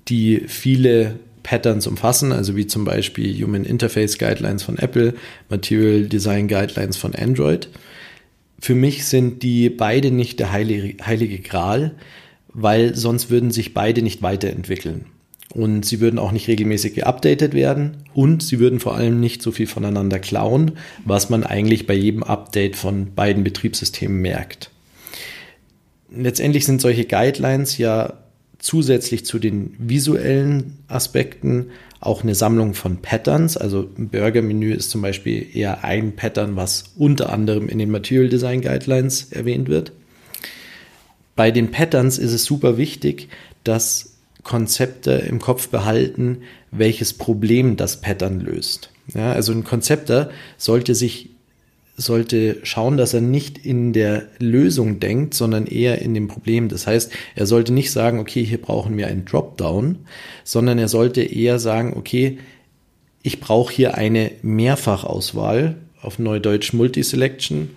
die 0.08 0.44
viele 0.46 1.18
Patterns 1.42 1.86
umfassen, 1.86 2.32
also 2.32 2.56
wie 2.56 2.66
zum 2.66 2.84
Beispiel 2.84 3.42
Human 3.42 3.64
Interface 3.64 4.18
Guidelines 4.18 4.62
von 4.62 4.78
Apple, 4.78 5.14
Material 5.48 6.06
Design 6.06 6.48
Guidelines 6.48 6.96
von 6.96 7.14
Android. 7.14 7.68
Für 8.60 8.74
mich 8.74 9.06
sind 9.06 9.42
die 9.42 9.70
beide 9.70 10.10
nicht 10.10 10.38
der 10.38 10.52
heilige, 10.52 11.04
heilige 11.04 11.38
Gral, 11.38 11.94
weil 12.48 12.94
sonst 12.94 13.30
würden 13.30 13.50
sich 13.50 13.74
beide 13.74 14.02
nicht 14.02 14.22
weiterentwickeln. 14.22 15.06
Und 15.54 15.84
sie 15.84 16.00
würden 16.00 16.18
auch 16.18 16.32
nicht 16.32 16.48
regelmäßig 16.48 16.94
geupdatet 16.94 17.52
werden 17.52 17.98
und 18.14 18.42
sie 18.42 18.58
würden 18.58 18.80
vor 18.80 18.96
allem 18.96 19.20
nicht 19.20 19.42
so 19.42 19.52
viel 19.52 19.66
voneinander 19.66 20.18
klauen, 20.18 20.72
was 21.04 21.28
man 21.28 21.44
eigentlich 21.44 21.86
bei 21.86 21.94
jedem 21.94 22.22
Update 22.22 22.74
von 22.74 23.14
beiden 23.14 23.44
Betriebssystemen 23.44 24.20
merkt. 24.22 24.70
Letztendlich 26.10 26.64
sind 26.64 26.80
solche 26.80 27.04
Guidelines 27.04 27.76
ja 27.76 28.14
zusätzlich 28.58 29.26
zu 29.26 29.38
den 29.38 29.74
visuellen 29.78 30.78
Aspekten 30.88 31.66
auch 32.00 32.22
eine 32.22 32.34
Sammlung 32.34 32.74
von 32.74 33.02
Patterns. 33.02 33.56
Also 33.56 33.88
ein 33.98 34.08
Burger-Menü 34.08 34.72
ist 34.72 34.90
zum 34.90 35.02
Beispiel 35.02 35.46
eher 35.54 35.84
ein 35.84 36.16
Pattern, 36.16 36.56
was 36.56 36.92
unter 36.96 37.32
anderem 37.32 37.68
in 37.68 37.78
den 37.78 37.90
Material 37.90 38.28
Design 38.28 38.60
Guidelines 38.60 39.32
erwähnt 39.32 39.68
wird. 39.68 39.92
Bei 41.36 41.50
den 41.50 41.70
Patterns 41.70 42.18
ist 42.18 42.32
es 42.32 42.44
super 42.44 42.76
wichtig, 42.76 43.28
dass 43.64 44.11
Konzepte 44.42 45.12
im 45.12 45.38
Kopf 45.38 45.68
behalten, 45.68 46.42
welches 46.70 47.12
Problem 47.12 47.76
das 47.76 48.00
Pattern 48.00 48.40
löst. 48.40 48.90
Ja, 49.14 49.32
also 49.32 49.52
ein 49.52 49.64
Konzepter 49.64 50.30
sollte 50.56 50.94
sich 50.94 51.30
sollte 51.94 52.58
schauen, 52.62 52.96
dass 52.96 53.12
er 53.12 53.20
nicht 53.20 53.58
in 53.58 53.92
der 53.92 54.28
Lösung 54.38 54.98
denkt, 54.98 55.34
sondern 55.34 55.66
eher 55.66 56.00
in 56.00 56.14
dem 56.14 56.26
Problem. 56.26 56.68
Das 56.68 56.86
heißt, 56.86 57.12
er 57.34 57.46
sollte 57.46 57.72
nicht 57.72 57.90
sagen, 57.90 58.18
okay, 58.18 58.42
hier 58.44 58.60
brauchen 58.60 58.96
wir 58.96 59.08
einen 59.08 59.26
Dropdown, 59.26 59.98
sondern 60.42 60.78
er 60.78 60.88
sollte 60.88 61.22
eher 61.22 61.58
sagen, 61.58 61.94
okay, 61.94 62.38
ich 63.22 63.40
brauche 63.40 63.72
hier 63.72 63.94
eine 63.94 64.32
Mehrfachauswahl, 64.42 65.76
auf 66.00 66.18
Neudeutsch 66.18 66.72
Multiselection. 66.72 67.70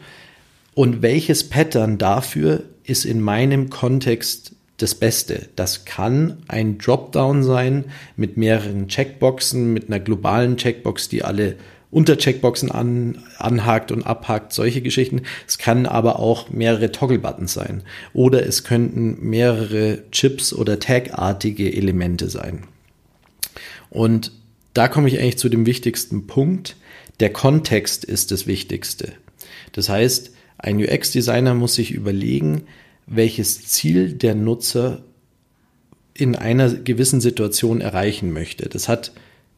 Und 0.73 1.01
welches 1.01 1.47
Pattern 1.49 1.97
dafür 1.97 2.63
ist 2.83 3.05
in 3.05 3.21
meinem 3.21 3.69
Kontext 3.69 4.54
das 4.77 4.95
Beste. 4.95 5.49
Das 5.55 5.85
kann 5.85 6.37
ein 6.47 6.77
Dropdown 6.77 7.43
sein 7.43 7.85
mit 8.17 8.37
mehreren 8.37 8.87
Checkboxen, 8.87 9.73
mit 9.73 9.87
einer 9.87 9.99
globalen 9.99 10.57
Checkbox, 10.57 11.09
die 11.09 11.23
alle 11.23 11.55
Untercheckboxen 11.91 12.71
an, 12.71 13.23
anhakt 13.37 13.91
und 13.91 14.05
abhakt, 14.05 14.51
solche 14.51 14.81
Geschichten. 14.81 15.21
Es 15.47 15.57
kann 15.57 15.85
aber 15.85 16.19
auch 16.19 16.49
mehrere 16.49 16.91
Toggle-Buttons 16.91 17.53
sein. 17.53 17.83
Oder 18.13 18.45
es 18.45 18.65
könnten 18.65 19.17
mehrere 19.21 20.03
Chips 20.11 20.51
oder 20.51 20.79
Tag-artige 20.79 21.71
Elemente 21.73 22.29
sein. 22.29 22.63
Und 23.89 24.33
da 24.73 24.89
komme 24.89 25.07
ich 25.07 25.19
eigentlich 25.19 25.37
zu 25.37 25.47
dem 25.47 25.65
wichtigsten 25.65 26.27
Punkt. 26.27 26.75
Der 27.21 27.31
Kontext 27.31 28.03
ist 28.03 28.31
das 28.31 28.45
Wichtigste. 28.45 29.13
Das 29.71 29.87
heißt, 29.87 30.31
ein 30.57 30.77
UX-Designer 30.83 31.53
muss 31.53 31.75
sich 31.75 31.91
überlegen, 31.91 32.63
welches 33.07 33.67
Ziel 33.67 34.13
der 34.13 34.35
Nutzer 34.35 35.03
in 36.13 36.35
einer 36.35 36.73
gewissen 36.73 37.21
Situation 37.21 37.81
erreichen 37.81 38.31
möchte. 38.31 38.69
Das 38.69 38.87
hat 38.87 39.11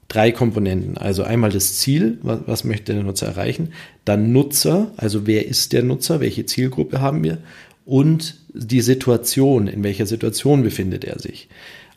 drei 0.07 0.31
Komponenten. 0.31 0.97
Also 0.97 1.23
einmal 1.23 1.51
das 1.51 1.77
Ziel, 1.77 2.17
was, 2.21 2.39
was, 2.45 2.63
möchte 2.63 2.93
der 2.93 3.03
Nutzer 3.03 3.27
erreichen, 3.27 3.73
dann 4.05 4.31
Nutzer, 4.31 4.91
also 4.97 5.27
wer 5.27 5.47
ist 5.47 5.73
der 5.73 5.83
Nutzer, 5.83 6.19
welche 6.19 6.45
Zielgruppe 6.45 7.01
haben 7.01 7.23
wir 7.23 7.39
und 7.85 8.35
die 8.53 8.81
Situation, 8.81 9.67
in 9.67 9.83
welcher 9.83 10.05
Situation 10.05 10.63
befindet 10.63 11.05
er 11.05 11.19
sich. 11.19 11.47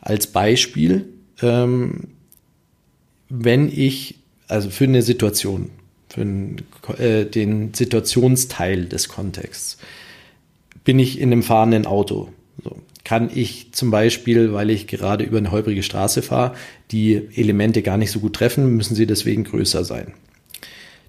Als 0.01 0.27
Beispiel, 0.27 1.07
ähm, 1.41 2.09
wenn 3.29 3.69
ich, 3.69 4.17
also 4.49 4.71
für 4.71 4.85
eine 4.85 5.03
Situation, 5.03 5.71
für 6.09 6.21
den, 6.21 6.57
äh, 6.99 7.25
den 7.25 7.73
Situationsteil 7.73 8.87
des 8.87 9.09
Kontexts, 9.09 9.79
bin 10.85 10.99
ich 10.99 11.21
in 11.21 11.33
einem 11.33 11.43
fahrenden 11.43 11.87
Auto. 11.87 12.29
So. 12.63 12.77
Kann 13.05 13.31
ich 13.35 13.73
zum 13.73 13.91
Beispiel, 13.91 14.53
weil 14.53 14.71
ich 14.71 14.87
gerade 14.87 15.25
über 15.25 15.39
eine 15.39 15.51
holprige 15.51 15.83
Straße 15.83 16.23
fahre, 16.23 16.55
die 16.91 17.29
Elemente 17.35 17.83
gar 17.83 17.97
nicht 17.97 18.11
so 18.11 18.21
gut 18.21 18.35
treffen, 18.35 18.77
müssen 18.77 18.95
sie 18.95 19.07
deswegen 19.07 19.45
größer 19.45 19.85
sein. 19.85 20.15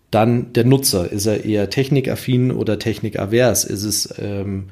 Dann 0.09 0.51
der 0.53 0.65
Nutzer. 0.65 1.11
Ist 1.11 1.25
er 1.25 1.45
eher 1.45 1.69
technikaffin 1.69 2.51
oder 2.51 2.79
technikavers? 2.79 3.63
Ist 3.63 3.83
es 3.83 4.13
ähm, 4.19 4.65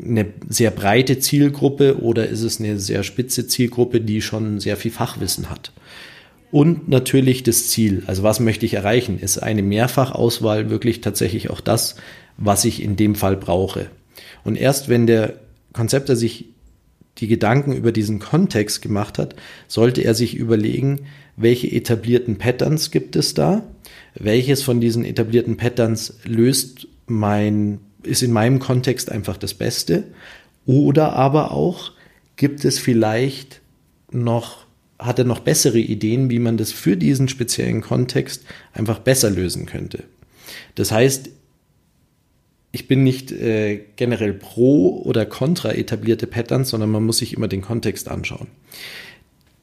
eine 0.00 0.26
sehr 0.48 0.70
breite 0.70 1.18
Zielgruppe 1.18 2.00
oder 2.00 2.28
ist 2.28 2.42
es 2.42 2.60
eine 2.60 2.78
sehr 2.78 3.02
spitze 3.02 3.48
Zielgruppe, 3.48 4.00
die 4.00 4.22
schon 4.22 4.60
sehr 4.60 4.76
viel 4.76 4.92
Fachwissen 4.92 5.50
hat? 5.50 5.72
Und 6.50 6.88
natürlich 6.88 7.42
das 7.42 7.68
Ziel. 7.68 8.04
Also 8.06 8.22
was 8.22 8.40
möchte 8.40 8.64
ich 8.64 8.74
erreichen? 8.74 9.18
Ist 9.18 9.38
eine 9.38 9.62
Mehrfachauswahl 9.62 10.70
wirklich 10.70 11.00
tatsächlich 11.00 11.50
auch 11.50 11.60
das, 11.60 11.96
was 12.36 12.64
ich 12.64 12.82
in 12.82 12.96
dem 12.96 13.16
Fall 13.16 13.36
brauche? 13.36 13.90
Und 14.48 14.56
erst 14.56 14.88
wenn 14.88 15.06
der 15.06 15.34
Konzepter 15.74 16.16
sich 16.16 16.46
die 17.18 17.28
Gedanken 17.28 17.74
über 17.74 17.92
diesen 17.92 18.18
Kontext 18.18 18.80
gemacht 18.80 19.18
hat, 19.18 19.36
sollte 19.66 20.00
er 20.00 20.14
sich 20.14 20.34
überlegen, 20.34 21.00
welche 21.36 21.70
etablierten 21.70 22.38
Patterns 22.38 22.90
gibt 22.90 23.14
es 23.14 23.34
da, 23.34 23.62
welches 24.14 24.62
von 24.62 24.80
diesen 24.80 25.04
etablierten 25.04 25.58
Patterns 25.58 26.14
löst 26.24 26.88
mein, 27.06 27.80
ist 28.04 28.22
in 28.22 28.32
meinem 28.32 28.58
Kontext 28.58 29.12
einfach 29.12 29.36
das 29.36 29.52
Beste, 29.52 30.04
oder 30.64 31.12
aber 31.12 31.52
auch 31.52 31.92
gibt 32.36 32.64
es 32.64 32.78
vielleicht 32.78 33.60
noch 34.10 34.66
hat 34.98 35.18
er 35.18 35.26
noch 35.26 35.40
bessere 35.40 35.78
Ideen, 35.78 36.30
wie 36.30 36.38
man 36.38 36.56
das 36.56 36.72
für 36.72 36.96
diesen 36.96 37.28
speziellen 37.28 37.82
Kontext 37.82 38.44
einfach 38.72 38.98
besser 38.98 39.28
lösen 39.28 39.66
könnte. 39.66 40.04
Das 40.74 40.90
heißt, 40.90 41.28
ich 42.70 42.86
bin 42.86 43.02
nicht 43.02 43.32
äh, 43.32 43.80
generell 43.96 44.34
pro 44.34 45.02
oder 45.02 45.24
kontra 45.24 45.72
etablierte 45.72 46.26
Patterns, 46.26 46.70
sondern 46.70 46.90
man 46.90 47.04
muss 47.04 47.18
sich 47.18 47.34
immer 47.34 47.48
den 47.48 47.62
Kontext 47.62 48.08
anschauen. 48.08 48.48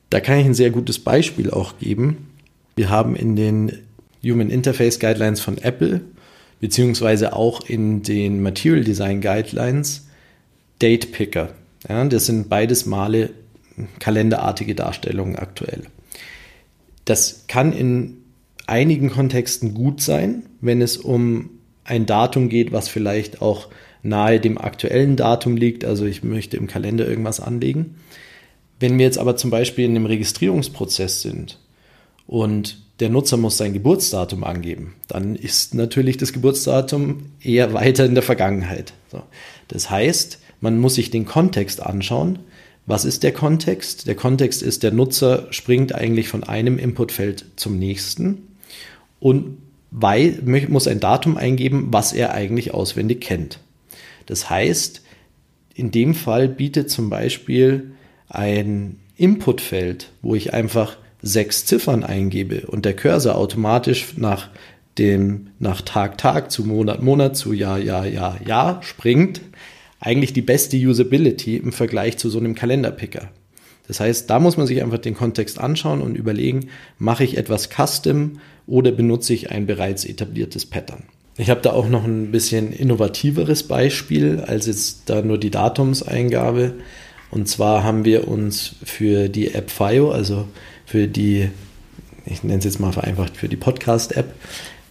Da 0.10 0.20
kann 0.20 0.40
ich 0.40 0.46
ein 0.46 0.54
sehr 0.54 0.72
gutes 0.72 1.00
Beispiel 1.00 1.52
auch 1.52 1.78
geben. 1.78 2.30
Wir 2.76 2.90
haben 2.90 3.16
in 3.16 3.36
den 3.36 3.80
Human 4.24 4.50
Interface 4.50 5.00
Guidelines 5.00 5.40
von 5.40 5.58
Apple, 5.58 6.02
beziehungsweise 6.60 7.34
auch 7.34 7.68
in 7.70 8.02
den 8.02 8.42
Material 8.42 8.84
Design 8.84 9.22
Guidelines, 9.22 10.08
Date 10.82 11.12
Picker. 11.12 11.54
Ja, 11.88 12.04
das 12.06 12.26
sind 12.26 12.50
beides 12.50 12.86
Male 12.86 13.30
kalenderartige 14.00 14.74
Darstellungen 14.74 15.36
aktuell. 15.36 15.84
Das 17.04 17.46
kann 17.48 17.72
in 17.72 18.18
einigen 18.68 19.10
Kontexten 19.12 19.74
gut 19.74 20.02
sein, 20.02 20.44
wenn 20.62 20.82
es 20.82 20.98
um 20.98 21.50
ein 21.86 22.06
Datum 22.06 22.50
geht, 22.50 22.72
was 22.72 22.90
vielleicht 22.90 23.42
auch 23.42 23.70
nahe 24.04 24.40
dem 24.40 24.58
aktuellen 24.58 25.16
Datum 25.16 25.56
liegt. 25.56 25.86
Also 25.86 26.06
ich 26.06 26.24
möchte 26.24 26.58
im 26.58 26.68
Kalender 26.68 27.08
irgendwas 27.08 27.40
anlegen. 27.40 27.96
Wenn 28.80 28.98
wir 28.98 29.06
jetzt 29.06 29.18
aber 29.18 29.38
zum 29.38 29.50
Beispiel 29.50 29.86
in 29.86 29.92
einem 29.92 30.06
Registrierungsprozess 30.06 31.22
sind 31.22 31.60
und 32.28 32.84
der 33.00 33.10
Nutzer 33.10 33.38
muss 33.38 33.58
sein 33.58 33.74
Geburtsdatum 33.74 34.44
angeben, 34.44 34.96
dann 35.08 35.36
ist 35.36 35.74
natürlich 35.74 36.18
das 36.18 36.34
Geburtsdatum 36.34 37.32
eher 37.42 37.74
weiter 37.74 38.06
in 38.06 38.16
der 38.16 38.24
Vergangenheit. 38.24 38.94
So. 39.12 39.22
Das 39.68 39.90
heißt, 39.90 40.40
man 40.62 40.80
muss 40.80 40.96
sich 40.96 41.12
den 41.12 41.26
Kontext 41.26 41.82
anschauen. 41.82 42.40
Was 42.86 43.04
ist 43.06 43.24
der 43.24 43.32
Kontext? 43.32 44.08
Der 44.08 44.16
Kontext 44.16 44.62
ist, 44.62 44.84
der 44.84 44.92
Nutzer 44.92 45.48
springt 45.52 45.94
eigentlich 45.96 46.28
von 46.28 46.44
einem 46.44 46.78
Inputfeld 46.78 47.46
zum 47.56 47.80
nächsten 47.80 48.56
und 49.20 49.58
weil, 49.98 50.40
muss 50.68 50.88
ein 50.88 51.00
Datum 51.00 51.38
eingeben, 51.38 51.88
was 51.92 52.12
er 52.12 52.34
eigentlich 52.34 52.74
auswendig 52.74 53.22
kennt. 53.22 53.60
Das 54.26 54.50
heißt, 54.50 55.02
in 55.74 55.92
dem 55.92 56.14
Fall 56.16 56.50
bietet 56.50 56.90
zum 56.90 57.10
Beispiel 57.10 57.92
ein 58.28 59.00
Inputfeld, 59.16 60.12
wo 60.22 60.36
ich 60.36 60.54
einfach 60.54 60.98
sechs 61.22 61.66
Ziffern 61.66 62.04
eingebe 62.04 62.68
und 62.68 62.84
der 62.84 62.94
Cursor 62.94 63.36
automatisch 63.36 64.18
nach 64.18 64.50
dem 64.98 65.48
nach 65.60 65.82
Tag 65.82 66.18
Tag 66.18 66.52
zu 66.52 66.66
Monat 66.66 67.02
Monat 67.02 67.38
zu 67.38 67.54
Jahr 67.54 67.80
Jahr 67.80 68.06
Jahr 68.06 68.46
Jahr 68.46 68.84
springt, 68.84 69.42
eigentlich 70.02 70.34
die 70.34 70.42
beste 70.42 70.76
Usability 70.76 71.56
im 71.56 71.72
Vergleich 71.72 72.18
zu 72.18 72.30
so 72.30 72.40
einem 72.40 72.54
Kalenderpicker. 72.54 73.30
Das 73.88 74.00
heißt, 74.00 74.30
da 74.30 74.40
muss 74.40 74.58
man 74.58 74.68
sich 74.68 74.82
einfach 74.82 74.98
den 74.98 75.16
Kontext 75.16 75.60
anschauen 75.60 76.02
und 76.02 76.16
überlegen, 76.16 76.70
mache 76.98 77.24
ich 77.24 77.38
etwas 77.38 77.70
Custom 77.70 78.40
oder 78.68 78.92
benutze 78.92 79.34
ich 79.34 79.52
ein 79.52 79.66
bereits 79.66 80.06
etabliertes 80.06 80.66
Pattern. 80.66 81.04
Ich 81.38 81.50
habe 81.50 81.62
da 81.62 81.74
auch 81.74 81.90
noch 81.90 82.06
ein 82.06 82.32
bisschen 82.32 82.72
innovativeres 82.72 83.64
Beispiel 83.64 84.40
als 84.40 84.68
jetzt 84.68 85.04
da 85.08 85.22
nur 85.22 85.38
die 85.38 85.52
Datumseingabe. 85.52 86.74
Und 87.30 87.50
zwar 87.50 87.84
haben 87.84 88.06
wir 88.06 88.28
uns 88.28 88.76
für 88.84 89.28
die 89.28 89.54
App 89.54 89.70
FIO, 89.70 90.12
also 90.12 90.48
für 90.86 91.08
die, 91.08 91.50
ich 92.26 92.44
nenne 92.44 92.60
es 92.60 92.66
jetzt 92.66 92.80
mal 92.80 92.94
vereinfacht, 92.94 93.36
für 93.36 93.50
die 93.50 93.58
Podcast-App, 93.58 94.34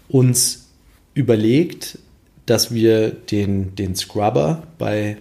uns 0.08 0.66
überlegt, 1.14 1.98
dass 2.44 2.74
wir 2.74 3.10
den, 3.10 3.74
den 3.74 3.94
Scrubber 3.94 4.64
bei 4.78 5.16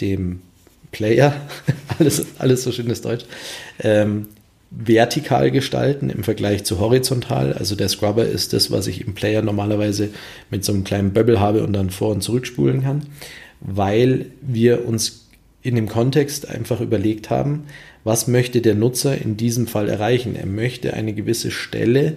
dem 0.00 0.40
Player, 0.92 1.34
alles, 1.98 2.24
alles 2.38 2.62
so 2.62 2.70
schönes 2.70 3.02
Deutsch, 3.02 3.24
ähm, 3.80 4.28
vertikal 4.70 5.50
gestalten 5.50 6.08
im 6.08 6.22
Vergleich 6.22 6.64
zu 6.64 6.78
horizontal. 6.78 7.52
Also 7.52 7.74
der 7.74 7.88
Scrubber 7.88 8.24
ist 8.24 8.52
das, 8.52 8.70
was 8.70 8.86
ich 8.86 9.06
im 9.06 9.14
Player 9.14 9.42
normalerweise 9.42 10.10
mit 10.50 10.64
so 10.64 10.72
einem 10.72 10.84
kleinen 10.84 11.12
Bubble 11.12 11.40
habe 11.40 11.64
und 11.64 11.72
dann 11.72 11.90
vor- 11.90 12.12
und 12.12 12.22
zurückspulen 12.22 12.82
kann, 12.82 13.06
weil 13.60 14.26
wir 14.40 14.86
uns 14.86 15.26
in 15.62 15.74
dem 15.74 15.88
Kontext 15.88 16.48
einfach 16.48 16.80
überlegt 16.80 17.30
haben, 17.30 17.64
was 18.04 18.26
möchte 18.26 18.60
der 18.60 18.74
Nutzer 18.74 19.20
in 19.20 19.36
diesem 19.36 19.66
Fall 19.66 19.88
erreichen? 19.88 20.34
Er 20.34 20.46
möchte 20.46 20.94
eine 20.94 21.12
gewisse 21.12 21.50
Stelle 21.50 22.16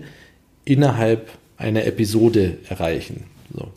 innerhalb 0.63 1.29
einer 1.57 1.85
Episode 1.85 2.57
erreichen. 2.67 3.25
So. 3.53 3.67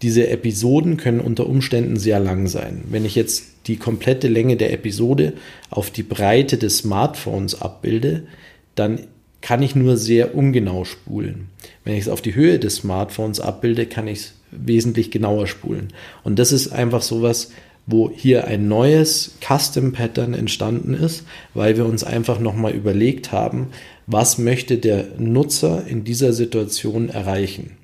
Diese 0.00 0.28
Episoden 0.28 0.96
können 0.96 1.20
unter 1.20 1.46
Umständen 1.46 1.98
sehr 1.98 2.18
lang 2.18 2.46
sein. 2.46 2.82
Wenn 2.88 3.04
ich 3.04 3.14
jetzt 3.14 3.49
die 3.66 3.76
komplette 3.76 4.28
Länge 4.28 4.56
der 4.56 4.72
Episode 4.72 5.34
auf 5.70 5.90
die 5.90 6.02
Breite 6.02 6.56
des 6.56 6.78
Smartphones 6.78 7.60
abbilde, 7.60 8.24
dann 8.74 9.06
kann 9.40 9.62
ich 9.62 9.74
nur 9.74 9.96
sehr 9.96 10.34
ungenau 10.34 10.84
spulen. 10.84 11.48
Wenn 11.84 11.94
ich 11.94 12.02
es 12.02 12.08
auf 12.08 12.22
die 12.22 12.34
Höhe 12.34 12.58
des 12.58 12.76
Smartphones 12.76 13.40
abbilde, 13.40 13.86
kann 13.86 14.06
ich 14.06 14.18
es 14.18 14.34
wesentlich 14.50 15.10
genauer 15.10 15.46
spulen. 15.46 15.88
Und 16.24 16.38
das 16.38 16.52
ist 16.52 16.68
einfach 16.68 17.02
sowas, 17.02 17.52
wo 17.86 18.10
hier 18.10 18.46
ein 18.46 18.68
neues 18.68 19.36
Custom 19.40 19.92
Pattern 19.92 20.34
entstanden 20.34 20.94
ist, 20.94 21.24
weil 21.54 21.76
wir 21.76 21.86
uns 21.86 22.04
einfach 22.04 22.38
nochmal 22.38 22.72
überlegt 22.72 23.32
haben, 23.32 23.68
was 24.06 24.38
möchte 24.38 24.78
der 24.78 25.06
Nutzer 25.18 25.86
in 25.86 26.04
dieser 26.04 26.32
Situation 26.32 27.08
erreichen. 27.08 27.76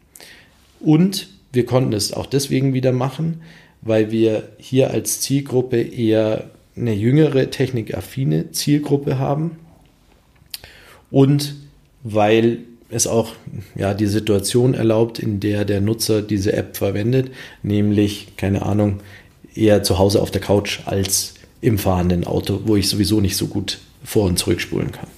Und 0.80 1.28
wir 1.52 1.64
konnten 1.64 1.92
es 1.92 2.12
auch 2.12 2.26
deswegen 2.26 2.74
wieder 2.74 2.92
machen, 2.92 3.40
weil 3.87 4.11
wir 4.11 4.49
hier 4.59 4.90
als 4.90 5.20
Zielgruppe 5.20 5.81
eher 5.81 6.51
eine 6.77 6.92
jüngere, 6.92 7.51
technikaffine 7.51 8.51
Zielgruppe 8.51 9.18
haben 9.18 9.59
und 11.11 11.55
weil 12.03 12.59
es 12.88 13.07
auch 13.07 13.33
ja, 13.75 13.94
die 13.94 14.07
Situation 14.07 14.75
erlaubt, 14.75 15.18
in 15.18 15.40
der 15.40 15.64
der 15.64 15.81
Nutzer 15.81 16.22
diese 16.22 16.53
App 16.53 16.77
verwendet, 16.77 17.31
nämlich, 17.62 18.37
keine 18.37 18.62
Ahnung, 18.62 19.01
eher 19.55 19.83
zu 19.83 19.99
Hause 19.99 20.20
auf 20.22 20.31
der 20.31 20.40
Couch 20.40 20.81
als 20.85 21.35
im 21.61 21.79
fahrenden 21.79 22.25
Auto, 22.25 22.61
wo 22.64 22.77
ich 22.77 22.88
sowieso 22.88 23.20
nicht 23.20 23.37
so 23.37 23.46
gut 23.46 23.79
vor 24.05 24.27
und 24.27 24.38
zurückspulen 24.38 24.92
kann. 24.92 25.09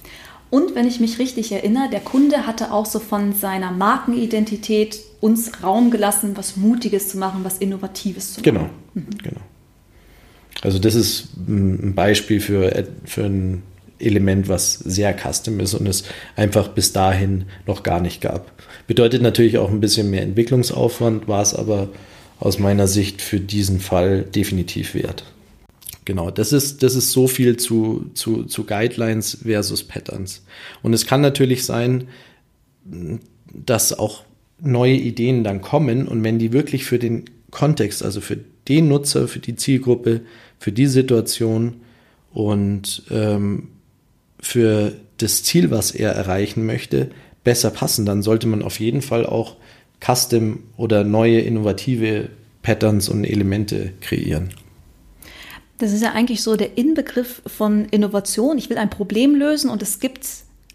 Und 0.49 0.73
wenn 0.75 0.87
ich 0.87 0.99
mich 0.99 1.19
richtig 1.19 1.51
erinnere, 1.51 1.89
der 1.89 1.99
Kunde 1.99 2.47
hatte 2.47 2.71
auch 2.71 2.85
so 2.85 2.99
von 2.99 3.33
seiner 3.33 3.71
Markenidentität 3.71 4.99
uns 5.21 5.63
Raum 5.63 5.91
gelassen, 5.91 6.31
was 6.35 6.57
Mutiges 6.57 7.09
zu 7.09 7.17
machen, 7.17 7.41
was 7.43 7.57
Innovatives 7.59 8.33
zu 8.33 8.41
machen. 8.41 8.43
Genau, 8.43 8.69
mhm. 8.95 9.17
genau. 9.21 9.41
Also 10.61 10.79
das 10.79 10.95
ist 10.95 11.29
ein 11.47 11.93
Beispiel 11.95 12.41
für, 12.41 12.87
für 13.05 13.23
ein 13.23 13.63
Element, 13.99 14.47
was 14.47 14.73
sehr 14.73 15.13
custom 15.13 15.59
ist 15.59 15.73
und 15.73 15.87
es 15.87 16.03
einfach 16.35 16.69
bis 16.69 16.93
dahin 16.93 17.45
noch 17.67 17.83
gar 17.83 18.01
nicht 18.01 18.21
gab. 18.21 18.51
Bedeutet 18.87 19.21
natürlich 19.21 19.57
auch 19.57 19.69
ein 19.69 19.81
bisschen 19.81 20.09
mehr 20.09 20.23
Entwicklungsaufwand, 20.23 21.27
war 21.27 21.41
es 21.41 21.53
aber 21.53 21.89
aus 22.39 22.59
meiner 22.59 22.87
Sicht 22.87 23.21
für 23.21 23.39
diesen 23.39 23.79
Fall 23.79 24.23
definitiv 24.23 24.95
wert. 24.95 25.25
Genau, 26.09 26.31
das 26.31 26.53
ist, 26.53 26.81
das 26.81 26.95
ist 26.95 27.11
so 27.11 27.27
viel 27.27 27.57
zu, 27.57 28.09
zu, 28.15 28.45
zu 28.45 28.63
Guidelines 28.63 29.37
versus 29.43 29.83
Patterns. 29.83 30.43
Und 30.81 30.93
es 30.93 31.05
kann 31.05 31.21
natürlich 31.21 31.67
sein, 31.67 32.07
dass 33.53 33.93
auch 33.93 34.23
neue 34.59 34.95
Ideen 34.95 35.43
dann 35.43 35.61
kommen 35.61 36.07
und 36.07 36.23
wenn 36.23 36.39
die 36.39 36.51
wirklich 36.51 36.83
für 36.85 36.97
den 36.97 37.25
Kontext, 37.51 38.01
also 38.01 38.21
für 38.21 38.39
den 38.67 38.87
Nutzer, 38.87 39.27
für 39.27 39.37
die 39.37 39.55
Zielgruppe, 39.55 40.21
für 40.57 40.71
die 40.71 40.87
Situation 40.87 41.75
und 42.33 43.03
ähm, 43.11 43.67
für 44.39 44.93
das 45.17 45.43
Ziel, 45.43 45.69
was 45.69 45.91
er 45.91 46.13
erreichen 46.13 46.65
möchte, 46.65 47.11
besser 47.43 47.69
passen, 47.69 48.07
dann 48.07 48.23
sollte 48.23 48.47
man 48.47 48.63
auf 48.63 48.79
jeden 48.79 49.03
Fall 49.03 49.27
auch 49.27 49.57
Custom 50.03 50.63
oder 50.75 51.03
neue 51.03 51.41
innovative 51.41 52.29
Patterns 52.63 53.09
und 53.09 53.25
Elemente 53.25 53.93
kreieren. 54.01 54.49
Das 55.79 55.93
ist 55.93 56.03
ja 56.03 56.11
eigentlich 56.11 56.43
so 56.43 56.55
der 56.55 56.77
Inbegriff 56.77 57.41
von 57.47 57.85
Innovation. 57.85 58.57
Ich 58.57 58.69
will 58.69 58.77
ein 58.77 58.89
Problem 58.89 59.33
lösen 59.33 59.69
und 59.69 59.81
es 59.81 59.99
gibt 59.99 60.27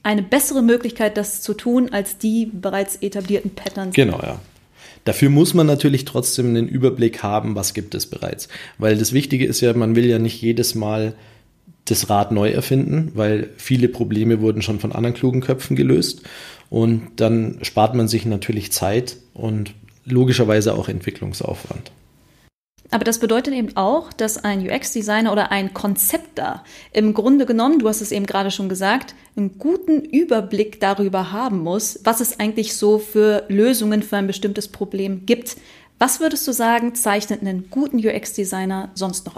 eine 0.02 0.22
bessere 0.22 0.62
Möglichkeit, 0.62 1.16
das 1.16 1.40
zu 1.40 1.54
tun, 1.54 1.90
als 1.92 2.18
die 2.18 2.46
bereits 2.46 2.96
etablierten 2.96 3.50
Patterns. 3.54 3.94
Genau, 3.94 4.20
ja. 4.20 4.40
Dafür 5.04 5.28
muss 5.28 5.52
man 5.52 5.66
natürlich 5.66 6.06
trotzdem 6.06 6.48
einen 6.48 6.68
Überblick 6.68 7.22
haben, 7.22 7.54
was 7.54 7.74
gibt 7.74 7.94
es 7.94 8.06
bereits. 8.06 8.48
Weil 8.78 8.96
das 8.96 9.12
Wichtige 9.12 9.44
ist 9.44 9.60
ja, 9.60 9.72
man 9.74 9.94
will 9.94 10.06
ja 10.06 10.18
nicht 10.18 10.40
jedes 10.40 10.74
Mal 10.74 11.14
das 11.84 12.08
Rad 12.08 12.32
neu 12.32 12.50
erfinden, 12.50 13.12
weil 13.14 13.50
viele 13.58 13.88
Probleme 13.88 14.40
wurden 14.40 14.62
schon 14.62 14.80
von 14.80 14.92
anderen 14.92 15.14
klugen 15.14 15.42
Köpfen 15.42 15.76
gelöst. 15.76 16.22
Und 16.70 17.02
dann 17.16 17.58
spart 17.62 17.94
man 17.94 18.08
sich 18.08 18.24
natürlich 18.24 18.72
Zeit 18.72 19.16
und 19.34 19.74
logischerweise 20.06 20.74
auch 20.74 20.88
Entwicklungsaufwand. 20.88 21.92
Aber 22.94 23.02
das 23.02 23.18
bedeutet 23.18 23.54
eben 23.54 23.76
auch, 23.76 24.12
dass 24.12 24.44
ein 24.44 24.60
UX-Designer 24.70 25.32
oder 25.32 25.50
ein 25.50 25.74
Konzepter 25.74 26.62
im 26.92 27.12
Grunde 27.12 27.44
genommen, 27.44 27.80
du 27.80 27.88
hast 27.88 28.00
es 28.00 28.12
eben 28.12 28.24
gerade 28.24 28.52
schon 28.52 28.68
gesagt, 28.68 29.16
einen 29.34 29.58
guten 29.58 30.02
Überblick 30.02 30.78
darüber 30.78 31.32
haben 31.32 31.58
muss, 31.58 31.98
was 32.04 32.20
es 32.20 32.38
eigentlich 32.38 32.76
so 32.76 33.00
für 33.00 33.46
Lösungen 33.48 34.04
für 34.04 34.16
ein 34.16 34.28
bestimmtes 34.28 34.68
Problem 34.68 35.26
gibt. 35.26 35.56
Was 35.98 36.20
würdest 36.20 36.46
du 36.46 36.52
sagen, 36.52 36.94
zeichnet 36.94 37.40
einen 37.40 37.68
guten 37.68 37.98
UX-Designer 37.98 38.92
sonst 38.94 39.26
noch 39.26 39.34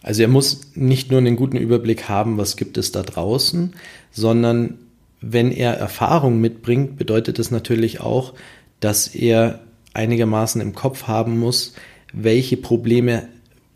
Also 0.00 0.22
er 0.22 0.28
muss 0.28 0.70
nicht 0.74 1.10
nur 1.10 1.18
einen 1.18 1.36
guten 1.36 1.58
Überblick 1.58 2.08
haben, 2.08 2.38
was 2.38 2.56
gibt 2.56 2.78
es 2.78 2.92
da 2.92 3.02
draußen, 3.02 3.74
sondern 4.10 4.78
wenn 5.20 5.52
er 5.52 5.74
Erfahrung 5.74 6.40
mitbringt, 6.40 6.96
bedeutet 6.96 7.38
das 7.38 7.50
natürlich 7.50 8.00
auch, 8.00 8.32
dass 8.80 9.06
er 9.06 9.60
einigermaßen 9.94 10.60
im 10.60 10.74
Kopf 10.74 11.04
haben 11.04 11.38
muss, 11.38 11.74
welche 12.12 12.56
Probleme 12.56 13.28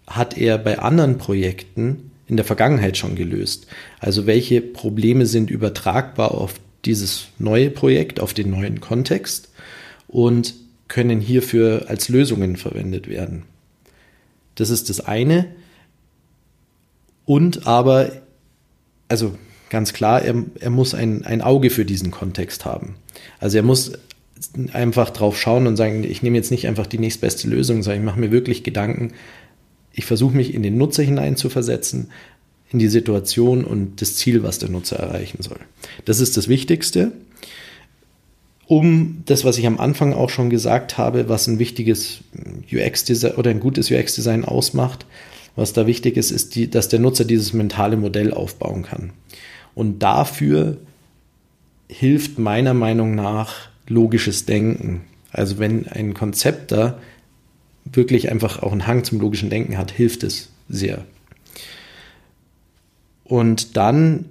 hat 0.07 0.37
er 0.37 0.59
bei 0.59 0.79
anderen 0.79 1.19
Projekten 1.19 2.11
in 2.27 2.37
der 2.37 2.45
Vergangenheit 2.45 2.97
schon 2.97 3.15
gelöst. 3.15 3.67
Also 4.01 4.27
welche 4.27 4.61
Probleme 4.61 5.27
sind 5.27 5.51
übertragbar 5.51 6.33
auf 6.33 6.55
dieses 6.85 7.29
neue 7.39 7.71
Projekt, 7.71 8.21
auf 8.21 8.35
den 8.35 8.51
neuen 8.51 8.81
Kontext 8.81 9.51
und 10.09 10.55
können 10.89 11.21
hierfür 11.21 11.87
als 11.89 12.09
Lösungen 12.09 12.57
verwendet 12.57 13.09
werden. 13.09 13.45
Das 14.55 14.71
ist 14.71 14.91
das 14.91 15.01
eine. 15.01 15.47
Und 17.25 17.67
aber, 17.67 18.13
also 19.09 19.37
ganz 19.71 19.93
klar, 19.93 20.23
er, 20.23 20.45
er 20.61 20.71
muss 20.71 20.95
ein, 20.95 21.25
ein 21.25 21.41
Auge 21.41 21.71
für 21.71 21.85
diesen 21.85 22.11
Kontext 22.11 22.65
haben. 22.65 22.97
Also 23.41 23.57
er 23.57 23.63
muss 23.63 23.93
einfach 24.73 25.11
drauf 25.11 25.39
schauen 25.39 25.67
und 25.67 25.77
sagen, 25.77 26.05
ich 26.05 26.23
nehme 26.23 26.37
jetzt 26.37 26.51
nicht 26.51 26.67
einfach 26.67 26.87
die 26.87 26.99
nächstbeste 26.99 27.49
Lösung, 27.49 27.83
sondern 27.83 28.01
ich 28.01 28.07
mache 28.07 28.21
mir 28.21 28.31
wirklich 28.31 28.63
Gedanken, 28.63 29.13
ich 29.93 30.07
versuche 30.07 30.37
mich 30.37 30.55
in 30.55 30.63
den 30.63 30.77
Nutzer 30.77 31.03
hineinzuversetzen, 31.03 32.11
in 32.71 32.79
die 32.79 32.89
Situation 32.89 33.65
und 33.65 34.01
das 34.01 34.17
Ziel, 34.17 34.43
was 34.43 34.59
der 34.59 34.69
Nutzer 34.69 34.97
erreichen 34.97 35.43
soll. 35.43 35.61
Das 36.05 36.21
ist 36.21 36.37
das 36.37 36.49
Wichtigste. 36.49 37.13
Um 38.67 39.23
das, 39.27 39.45
was 39.45 39.59
ich 39.59 39.67
am 39.67 39.79
Anfang 39.79 40.15
auch 40.15 40.31
schon 40.31 40.51
gesagt 40.51 40.97
habe, 40.97 41.29
was 41.29 41.47
ein 41.47 41.59
wichtiges 41.59 42.21
UX-Design 42.73 43.35
oder 43.35 43.51
ein 43.51 43.61
gutes 43.61 43.91
UX-Design 43.91 44.45
ausmacht, 44.45 45.07
was 45.55 45.73
da 45.73 45.87
wichtig 45.87 46.17
ist, 46.17 46.31
ist, 46.31 46.55
die, 46.55 46.69
dass 46.69 46.89
der 46.89 46.99
Nutzer 46.99 47.25
dieses 47.25 47.53
mentale 47.53 47.97
Modell 47.97 48.33
aufbauen 48.33 48.83
kann. 48.83 49.13
Und 49.75 50.03
dafür 50.03 50.79
hilft 51.89 52.39
meiner 52.39 52.75
Meinung 52.75 53.15
nach 53.15 53.69
logisches 53.87 54.47
Denken. 54.47 55.03
Also 55.31 55.59
wenn 55.59 55.89
ein 55.89 56.15
Konzept 56.15 56.73
da 56.73 57.01
wirklich 57.85 58.31
einfach 58.31 58.63
auch 58.63 58.73
einen 58.73 58.87
Hang 58.87 59.05
zum 59.05 59.21
logischen 59.21 59.51
Denken 59.51 59.77
hat, 59.77 59.91
hilft 59.91 60.23
es 60.23 60.51
sehr. 60.69 61.05
Und 63.25 63.77
dann 63.77 64.27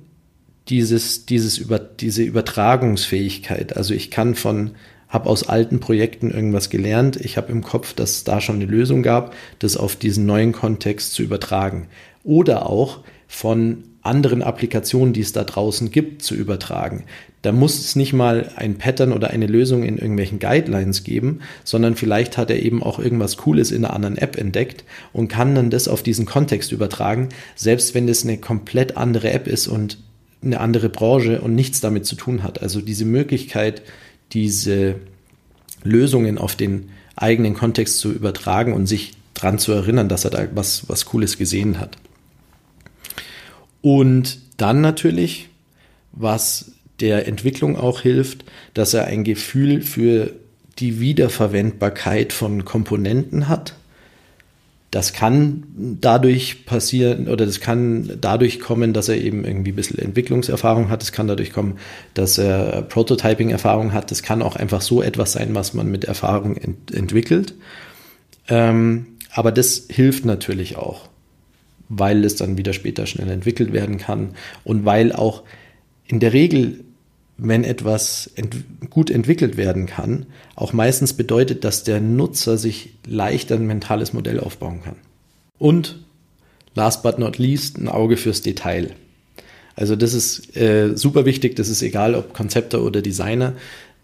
dieses, 0.70 1.26
dieses 1.26 1.58
über, 1.58 1.80
diese 1.80 2.24
Übertragungsfähigkeit. 2.24 3.76
Also 3.76 3.94
ich 3.94 4.12
kann 4.12 4.36
von, 4.36 4.72
habe 5.10 5.30
aus 5.30 5.48
alten 5.48 5.80
Projekten 5.80 6.32
irgendwas 6.32 6.70
gelernt. 6.70 7.18
Ich 7.18 7.38
habe 7.38 7.52
im 7.52 7.64
Kopf, 7.64 7.94
dass 7.94 8.12
es 8.12 8.24
da 8.24 8.40
schon 8.40 8.56
eine 8.56 8.66
Lösung 8.66 9.04
gab, 9.04 9.36
das 9.60 9.78
auf 9.78 9.96
diesen 9.96 10.26
neuen 10.26 10.54
Kontext 10.54 11.14
zu 11.14 11.22
übertragen. 11.22 11.88
Oder 12.24 12.68
auch 12.68 13.02
von 13.28 13.84
anderen 14.04 14.42
Applikationen, 14.42 15.14
die 15.14 15.22
es 15.22 15.32
da 15.32 15.44
draußen 15.46 15.90
gibt, 15.90 16.22
zu 16.22 16.36
übertragen. 16.36 17.06
Da 17.42 17.52
muss 17.52 17.80
es 17.80 17.96
nicht 17.96 18.14
mal 18.14 18.52
ein 18.56 18.78
Pattern 18.78 19.14
oder 19.14 19.30
eine 19.30 19.48
Lösung 19.48 19.84
in 19.84 19.98
irgendwelchen 19.98 20.40
Guidelines 20.40 21.04
geben, 21.04 21.40
sondern 21.64 21.96
vielleicht 21.96 22.38
hat 22.38 22.50
er 22.50 22.62
eben 22.62 22.84
auch 22.84 23.00
irgendwas 23.00 23.38
Cooles 23.38 23.72
in 23.72 23.84
einer 23.84 23.94
anderen 23.94 24.18
App 24.18 24.38
entdeckt 24.38 24.84
und 25.14 25.30
kann 25.30 25.56
dann 25.56 25.70
das 25.70 25.88
auf 25.88 26.04
diesen 26.04 26.26
Kontext 26.26 26.72
übertragen, 26.72 27.30
selbst 27.56 27.96
wenn 27.96 28.08
es 28.08 28.24
eine 28.24 28.38
komplett 28.38 28.98
andere 28.98 29.32
App 29.32 29.48
ist 29.48 29.68
und 29.68 29.98
eine 30.42 30.60
andere 30.60 30.90
Branche 30.90 31.42
und 31.42 31.56
nichts 31.56 31.80
damit 31.80 32.06
zu 32.06 32.16
tun 32.16 32.44
hat. 32.44 32.62
Also 32.62 32.82
diese 32.82 33.06
Möglichkeit, 33.06 33.82
diese 34.34 34.96
Lösungen 35.84 36.38
auf 36.38 36.56
den 36.56 36.90
eigenen 37.16 37.54
Kontext 37.54 38.00
zu 38.00 38.12
übertragen 38.12 38.74
und 38.74 38.88
sich 38.88 39.14
dran 39.34 39.60
zu 39.60 39.72
erinnern, 39.72 40.10
dass 40.10 40.26
er 40.26 40.32
da 40.32 40.48
was, 40.54 40.90
was 40.90 41.06
Cooles 41.06 41.38
gesehen 41.38 41.80
hat. 41.80 41.98
Und 43.84 44.40
dann 44.58 44.80
natürlich, 44.80 45.50
was 46.14 46.72
der 47.02 47.28
Entwicklung 47.28 47.78
auch 47.78 48.00
hilft, 48.00 48.46
dass 48.74 48.94
er 48.94 49.06
ein 49.06 49.26
Gefühl 49.26 49.82
für 49.82 50.32
die 50.80 51.02
Wiederverwendbarkeit 51.02 52.32
von 52.32 52.64
Komponenten 52.64 53.50
hat. 53.50 53.76
Das 54.90 55.12
kann 55.12 55.64
dadurch 55.76 56.66
passieren 56.66 57.28
oder 57.28 57.46
das 57.46 57.60
kann 57.60 58.18
dadurch 58.22 58.62
kommen, 58.62 58.94
dass 58.94 59.10
er 59.10 59.18
eben 59.18 59.44
irgendwie 59.44 59.74
ein 59.74 59.76
bisschen 59.76 60.00
Entwicklungserfahrung 60.00 60.90
hat. 60.90 61.04
Es 61.04 61.12
kann 61.12 61.28
dadurch 61.28 61.52
kommen, 61.52 61.78
dass 62.14 62.38
er 62.38 62.84
Prototyping-Erfahrung 62.84 63.92
hat. 63.92 64.12
Das 64.12 64.24
kann 64.24 64.42
auch 64.42 64.56
einfach 64.56 64.82
so 64.82 65.02
etwas 65.02 65.34
sein, 65.34 65.54
was 65.56 65.74
man 65.74 65.92
mit 65.92 66.06
Erfahrung 66.06 66.56
ent 66.56 66.94
entwickelt. 66.94 67.54
Ähm, 68.48 69.08
aber 69.32 69.52
das 69.52 69.88
hilft 69.90 70.24
natürlich 70.24 70.78
auch 70.78 71.10
weil 71.98 72.26
es 72.26 72.36
dann 72.36 72.58
wieder 72.58 72.74
später 72.74 73.06
schnell 73.06 73.30
entwickelt 73.30 73.74
werden 73.74 73.98
kann 73.98 74.30
und 74.64 74.86
weil 74.86 75.12
auch 75.12 75.44
in 76.08 76.20
der 76.20 76.34
Regel, 76.34 76.84
wenn 77.38 77.64
etwas 77.64 78.30
ent 78.36 78.56
gut 78.90 79.10
entwickelt 79.10 79.58
werden 79.58 79.86
kann, 79.86 80.26
auch 80.56 80.74
meistens 80.74 81.14
bedeutet, 81.14 81.64
dass 81.64 81.84
der 81.84 82.00
Nutzer 82.02 82.58
sich 82.58 82.94
leichter 83.06 83.56
ein 83.56 83.68
mentales 83.68 84.14
Modell 84.14 84.40
aufbauen 84.40 84.82
kann. 84.84 84.96
Und 85.58 86.00
last 86.76 87.04
but 87.04 87.20
not 87.20 87.38
least, 87.38 87.78
ein 87.78 87.88
Auge 87.88 88.18
fürs 88.18 88.42
Detail. 88.42 88.92
Also 89.76 89.96
das 89.96 90.14
ist 90.14 90.56
äh, 90.56 90.96
super 90.96 91.26
wichtig, 91.26 91.56
das 91.56 91.70
ist 91.70 91.82
egal, 91.82 92.16
ob 92.16 92.34
Konzepter 92.34 92.84
oder 92.84 93.02
Designer, 93.02 93.54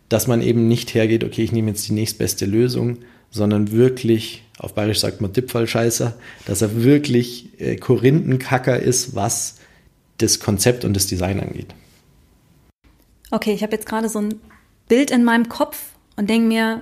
dass 0.10 0.26
man 0.26 0.42
eben 0.42 0.68
nicht 0.68 0.96
hergeht, 0.96 1.24
okay, 1.24 1.44
ich 1.44 1.52
nehme 1.52 1.70
jetzt 1.70 1.88
die 1.88 1.94
nächstbeste 1.94 2.46
Lösung, 2.46 2.98
sondern 3.30 3.72
wirklich, 3.72 4.44
auf 4.60 4.74
Bayerisch 4.74 5.00
sagt 5.00 5.22
man 5.22 5.34
Tippfallscheißer, 5.34 6.14
dass 6.46 6.62
er 6.62 6.84
wirklich 6.84 7.60
äh, 7.60 7.78
Korinthenkacker 7.78 8.80
ist, 8.80 9.16
was 9.16 9.56
das 10.18 10.40
Konzept 10.40 10.86
und 10.86 10.94
das 10.94 11.08
Design 11.08 11.40
angeht. 11.40 11.74
Okay, 13.32 13.54
ich 13.54 13.64
habe 13.64 13.74
jetzt 13.74 13.86
gerade 13.86 14.10
so 14.10 14.20
ein 14.20 14.40
Bild 14.88 15.12
in 15.12 15.24
meinem 15.24 15.50
Kopf 15.50 15.78
und 16.18 16.30
denke 16.30 16.48
mir, 16.48 16.82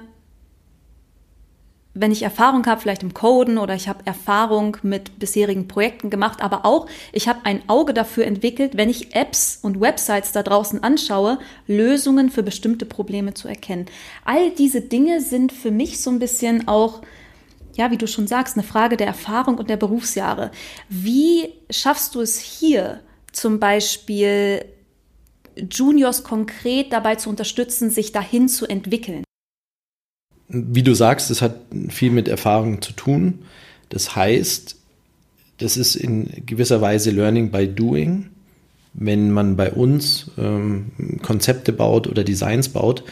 wenn 1.93 2.11
ich 2.11 2.23
Erfahrung 2.23 2.65
habe, 2.65 2.81
vielleicht 2.81 3.03
im 3.03 3.13
Coden 3.13 3.57
oder 3.57 3.73
ich 3.73 3.87
habe 3.87 4.05
Erfahrung 4.05 4.77
mit 4.83 5.19
bisherigen 5.19 5.67
Projekten 5.67 6.09
gemacht, 6.09 6.41
aber 6.41 6.65
auch 6.65 6.87
ich 7.11 7.27
habe 7.27 7.39
ein 7.43 7.67
Auge 7.67 7.93
dafür 7.93 8.25
entwickelt, 8.25 8.77
wenn 8.77 8.89
ich 8.89 9.15
Apps 9.15 9.59
und 9.61 9.81
Websites 9.81 10.31
da 10.31 10.43
draußen 10.43 10.83
anschaue, 10.83 11.39
Lösungen 11.65 12.29
für 12.29 12.43
bestimmte 12.43 12.85
Probleme 12.85 13.33
zu 13.33 13.47
erkennen. 13.47 13.87
All 14.25 14.51
diese 14.51 14.81
Dinge 14.81 15.21
sind 15.21 15.51
für 15.51 15.71
mich 15.71 16.01
so 16.01 16.09
ein 16.11 16.19
bisschen 16.19 16.67
auch 16.67 17.01
ja, 17.77 17.91
wie 17.91 17.97
du 17.97 18.07
schon 18.07 18.27
sagst, 18.27 18.57
eine 18.57 18.67
Frage 18.67 18.97
der 18.97 19.07
Erfahrung 19.07 19.57
und 19.57 19.69
der 19.69 19.77
Berufsjahre. 19.77 20.51
Wie 20.89 21.53
schaffst 21.69 22.15
du 22.15 22.21
es 22.21 22.39
hier 22.39 22.99
zum 23.31 23.59
Beispiel 23.59 24.65
Juniors 25.55 26.23
konkret 26.23 26.91
dabei 26.91 27.15
zu 27.15 27.29
unterstützen, 27.29 27.89
sich 27.89 28.11
dahin 28.11 28.49
zu 28.49 28.65
entwickeln? 28.67 29.23
wie 30.49 30.83
du 30.83 30.93
sagst, 30.93 31.29
das 31.29 31.41
hat 31.41 31.55
viel 31.89 32.11
mit 32.11 32.27
Erfahrung 32.27 32.81
zu 32.81 32.93
tun. 32.93 33.39
Das 33.89 34.15
heißt, 34.15 34.75
das 35.57 35.77
ist 35.77 35.95
in 35.95 36.43
gewisser 36.45 36.81
Weise 36.81 37.11
Learning 37.11 37.51
by 37.51 37.67
Doing. 37.67 38.29
Wenn 38.93 39.31
man 39.31 39.57
bei 39.57 39.71
uns 39.71 40.31
ähm, 40.37 41.19
Konzepte 41.21 41.73
baut 41.73 42.07
oder 42.07 42.23
Designs 42.23 42.69
baut 42.69 43.03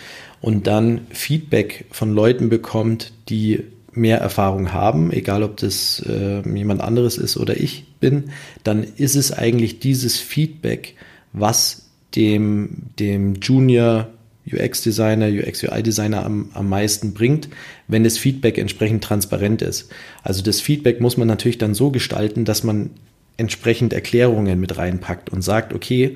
und 0.41 0.65
dann 0.65 1.01
Feedback 1.11 1.85
von 1.91 2.13
Leuten 2.13 2.49
bekommt, 2.49 3.13
die 3.29 3.63
mehr 3.95 4.19
Erfahrung 4.19 4.73
haben, 4.73 5.11
egal 5.11 5.43
ob 5.43 5.57
das 5.57 6.03
äh, 6.07 6.41
jemand 6.47 6.81
anderes 6.81 7.17
ist 7.17 7.37
oder 7.37 7.57
ich 7.57 7.85
bin, 7.99 8.25
dann 8.63 8.83
ist 8.83 9.15
es 9.15 9.31
eigentlich 9.31 9.79
dieses 9.79 10.17
Feedback, 10.17 10.95
was 11.33 11.89
dem, 12.15 12.83
dem 12.99 13.35
Junior 13.35 14.07
UX-Designer, 14.51 15.27
UX-UI-Designer 15.27 16.23
am, 16.23 16.49
am 16.53 16.69
meisten 16.69 17.13
bringt, 17.13 17.49
wenn 17.87 18.03
das 18.03 18.17
Feedback 18.17 18.57
entsprechend 18.57 19.03
transparent 19.03 19.61
ist. 19.61 19.91
Also 20.23 20.43
das 20.43 20.61
Feedback 20.61 21.01
muss 21.01 21.17
man 21.17 21.27
natürlich 21.27 21.57
dann 21.57 21.73
so 21.73 21.89
gestalten, 21.89 22.45
dass 22.45 22.63
man 22.63 22.91
entsprechend 23.37 23.91
Erklärungen 23.91 24.59
mit 24.59 24.77
reinpackt 24.77 25.29
und 25.29 25.41
sagt, 25.41 25.73
okay, 25.73 26.15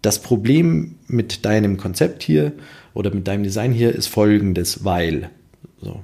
das 0.00 0.20
Problem 0.20 0.96
mit 1.06 1.44
deinem 1.44 1.76
Konzept 1.76 2.22
hier 2.22 2.52
oder 2.94 3.14
mit 3.14 3.28
deinem 3.28 3.44
Design 3.44 3.72
hier 3.72 3.94
ist 3.94 4.08
folgendes, 4.08 4.84
weil. 4.84 5.30
So. 5.80 6.02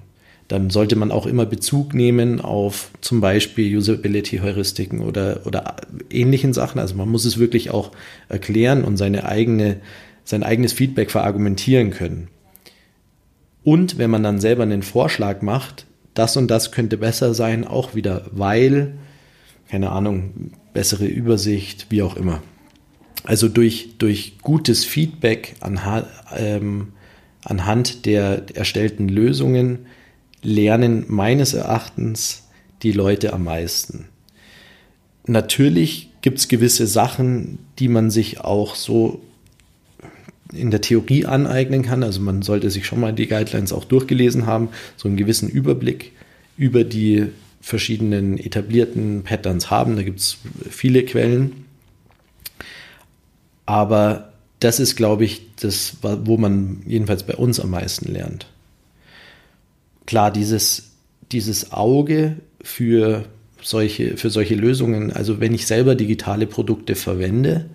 Dann 0.48 0.70
sollte 0.70 0.96
man 0.96 1.12
auch 1.12 1.26
immer 1.26 1.44
Bezug 1.44 1.94
nehmen 1.94 2.40
auf 2.40 2.90
zum 3.02 3.20
Beispiel 3.20 3.76
Usability-Heuristiken 3.76 5.00
oder, 5.00 5.42
oder 5.44 5.76
ähnlichen 6.10 6.54
Sachen. 6.54 6.78
Also 6.78 6.94
man 6.94 7.08
muss 7.08 7.26
es 7.26 7.38
wirklich 7.38 7.70
auch 7.70 7.92
erklären 8.28 8.84
und 8.84 8.96
seine 8.96 9.26
eigene 9.26 9.80
sein 10.28 10.42
eigenes 10.42 10.74
Feedback 10.74 11.10
verargumentieren 11.10 11.90
können. 11.90 12.28
Und 13.64 13.96
wenn 13.96 14.10
man 14.10 14.22
dann 14.22 14.40
selber 14.40 14.62
einen 14.62 14.82
Vorschlag 14.82 15.40
macht, 15.40 15.86
das 16.12 16.36
und 16.36 16.50
das 16.50 16.70
könnte 16.70 16.98
besser 16.98 17.32
sein, 17.32 17.66
auch 17.66 17.94
wieder, 17.94 18.26
weil, 18.32 18.94
keine 19.70 19.90
Ahnung, 19.90 20.52
bessere 20.74 21.06
Übersicht, 21.06 21.86
wie 21.88 22.02
auch 22.02 22.16
immer. 22.16 22.42
Also 23.24 23.48
durch, 23.48 23.94
durch 23.98 24.38
gutes 24.42 24.84
Feedback 24.84 25.56
anha, 25.60 26.06
ähm, 26.36 26.88
anhand 27.44 28.04
der 28.04 28.54
erstellten 28.54 29.08
Lösungen 29.08 29.86
lernen 30.42 31.04
meines 31.08 31.54
Erachtens 31.54 32.48
die 32.82 32.92
Leute 32.92 33.32
am 33.32 33.44
meisten. 33.44 34.06
natürlich 35.26 36.10
gibt 36.20 36.38
es 36.38 36.48
gewisse 36.48 36.86
Sachen, 36.86 37.58
die 37.78 37.88
man 37.88 38.10
sich 38.10 38.40
auch 38.40 38.74
so 38.74 39.20
in 40.52 40.70
der 40.70 40.80
Theorie 40.80 41.26
aneignen 41.26 41.82
kann. 41.82 42.02
Also 42.02 42.20
man 42.20 42.42
sollte 42.42 42.70
sich 42.70 42.86
schon 42.86 43.00
mal 43.00 43.12
die 43.12 43.26
Guidelines 43.26 43.72
auch 43.72 43.84
durchgelesen 43.84 44.46
haben, 44.46 44.68
so 44.96 45.08
einen 45.08 45.16
gewissen 45.16 45.48
Überblick 45.48 46.12
über 46.56 46.84
die 46.84 47.26
verschiedenen 47.60 48.38
etablierten 48.38 49.22
Patterns 49.22 49.70
haben. 49.70 49.96
Da 49.96 50.02
gibt 50.02 50.20
es 50.20 50.38
viele 50.70 51.04
Quellen. 51.04 51.64
Aber 53.66 54.32
das 54.60 54.80
ist, 54.80 54.96
glaube 54.96 55.24
ich, 55.24 55.42
das, 55.60 55.98
wo 56.02 56.36
man 56.36 56.82
jedenfalls 56.86 57.22
bei 57.22 57.34
uns 57.34 57.60
am 57.60 57.70
meisten 57.70 58.10
lernt. 58.10 58.46
Klar, 60.08 60.30
dieses, 60.30 60.92
dieses 61.32 61.70
Auge 61.70 62.36
für 62.62 63.26
solche, 63.60 64.16
für 64.16 64.30
solche 64.30 64.54
Lösungen, 64.54 65.12
also 65.12 65.38
wenn 65.38 65.52
ich 65.52 65.66
selber 65.66 65.94
digitale 65.94 66.46
Produkte 66.46 66.94
verwende 66.94 67.66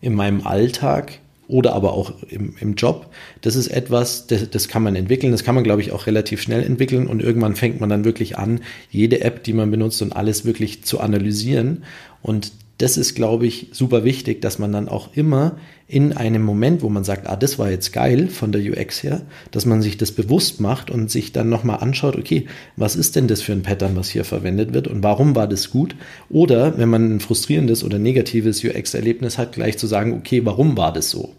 in 0.00 0.14
meinem 0.14 0.46
Alltag, 0.46 1.20
oder 1.46 1.74
aber 1.74 1.92
auch 1.92 2.12
im, 2.30 2.54
im 2.58 2.74
Job. 2.74 3.10
Das 3.42 3.54
ist 3.54 3.68
etwas, 3.68 4.26
das, 4.26 4.48
das 4.48 4.68
kann 4.68 4.82
man 4.82 4.96
entwickeln. 4.96 5.32
Das 5.32 5.44
kann 5.44 5.54
man, 5.54 5.64
glaube 5.64 5.82
ich, 5.82 5.92
auch 5.92 6.06
relativ 6.06 6.40
schnell 6.40 6.62
entwickeln. 6.62 7.06
Und 7.06 7.22
irgendwann 7.22 7.56
fängt 7.56 7.80
man 7.80 7.90
dann 7.90 8.04
wirklich 8.04 8.38
an, 8.38 8.60
jede 8.90 9.22
App, 9.22 9.44
die 9.44 9.54
man 9.54 9.70
benutzt 9.70 10.00
und 10.00 10.14
alles 10.14 10.44
wirklich 10.44 10.84
zu 10.84 11.00
analysieren. 11.00 11.84
Und 12.22 12.52
das 12.78 12.96
ist, 12.96 13.14
glaube 13.14 13.46
ich, 13.46 13.68
super 13.72 14.04
wichtig, 14.04 14.40
dass 14.40 14.60
man 14.60 14.72
dann 14.72 14.88
auch 14.88 15.14
immer 15.14 15.58
in 15.88 16.12
einem 16.12 16.42
Moment, 16.42 16.82
wo 16.82 16.88
man 16.88 17.02
sagt, 17.02 17.26
ah, 17.26 17.34
das 17.34 17.58
war 17.58 17.70
jetzt 17.70 17.92
geil 17.92 18.28
von 18.28 18.52
der 18.52 18.62
UX 18.62 19.02
her, 19.02 19.22
dass 19.50 19.66
man 19.66 19.82
sich 19.82 19.96
das 19.96 20.12
bewusst 20.12 20.60
macht 20.60 20.88
und 20.88 21.10
sich 21.10 21.32
dann 21.32 21.48
nochmal 21.48 21.80
anschaut, 21.80 22.16
okay, 22.16 22.46
was 22.76 22.94
ist 22.94 23.16
denn 23.16 23.26
das 23.26 23.42
für 23.42 23.52
ein 23.52 23.62
Pattern, 23.62 23.96
was 23.96 24.10
hier 24.10 24.24
verwendet 24.24 24.74
wird 24.74 24.86
und 24.86 25.02
warum 25.02 25.34
war 25.34 25.48
das 25.48 25.70
gut? 25.70 25.96
Oder 26.30 26.78
wenn 26.78 26.88
man 26.88 27.16
ein 27.16 27.20
frustrierendes 27.20 27.82
oder 27.82 27.98
negatives 27.98 28.62
UX-Erlebnis 28.62 29.38
hat, 29.38 29.52
gleich 29.52 29.76
zu 29.76 29.88
sagen, 29.88 30.12
okay, 30.12 30.44
warum 30.44 30.76
war 30.76 30.92
das 30.92 31.10
so? 31.10 31.34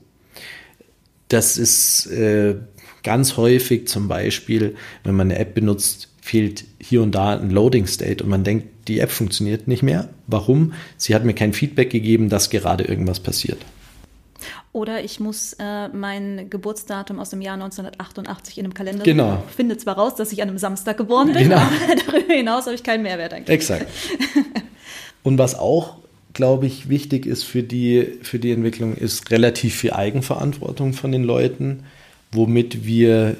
Das 1.29 1.57
ist 1.57 2.07
äh, 2.07 2.55
ganz 3.03 3.37
häufig 3.37 3.87
zum 3.87 4.09
Beispiel, 4.09 4.75
wenn 5.05 5.15
man 5.15 5.27
eine 5.27 5.39
App 5.39 5.53
benutzt, 5.53 6.09
fehlt 6.29 6.65
hier 6.79 7.01
und 7.01 7.15
da 7.15 7.35
ein 7.35 7.49
Loading 7.49 7.87
State 7.87 8.23
und 8.23 8.29
man 8.29 8.43
denkt, 8.43 8.87
die 8.87 8.99
App 8.99 9.09
funktioniert 9.09 9.67
nicht 9.67 9.81
mehr. 9.81 10.09
Warum? 10.27 10.73
Sie 10.95 11.15
hat 11.15 11.25
mir 11.25 11.33
kein 11.33 11.53
Feedback 11.53 11.89
gegeben, 11.89 12.29
dass 12.29 12.51
gerade 12.51 12.83
irgendwas 12.83 13.19
passiert. 13.19 13.57
Oder 14.71 15.03
ich 15.03 15.19
muss 15.19 15.53
äh, 15.53 15.87
mein 15.87 16.47
Geburtsdatum 16.51 17.17
aus 17.17 17.31
dem 17.31 17.41
Jahr 17.41 17.55
1988 17.55 18.59
in 18.59 18.65
einem 18.65 18.75
Kalender. 18.75 19.03
Genau. 19.03 19.43
Ich 19.49 19.55
finde 19.55 19.77
zwar 19.77 19.95
raus, 19.97 20.13
dass 20.13 20.31
ich 20.31 20.43
an 20.43 20.49
einem 20.49 20.59
Samstag 20.59 20.97
geboren 20.97 21.33
bin, 21.33 21.49
genau. 21.49 21.57
aber 21.57 21.71
darüber 22.05 22.33
hinaus 22.33 22.65
habe 22.65 22.75
ich 22.75 22.83
keinen 22.83 23.01
Mehrwert 23.01 23.33
eigentlich. 23.33 23.55
Exakt. 23.55 23.87
Und 25.23 25.39
was 25.39 25.57
auch, 25.57 25.97
glaube 26.33 26.67
ich, 26.67 26.89
wichtig 26.89 27.25
ist 27.25 27.43
für 27.43 27.63
die, 27.63 28.19
für 28.21 28.37
die 28.37 28.51
Entwicklung, 28.51 28.93
ist 28.93 29.31
relativ 29.31 29.75
viel 29.75 29.93
Eigenverantwortung 29.93 30.93
von 30.93 31.11
den 31.11 31.23
Leuten, 31.23 31.85
womit 32.31 32.85
wir 32.85 33.35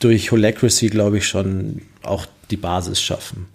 durch 0.00 0.32
Holacracy, 0.32 0.88
glaube 0.88 1.18
ich, 1.18 1.28
schon 1.28 1.80
auch 2.06 2.26
die 2.50 2.56
Basis 2.56 3.00
schaffen. 3.00 3.46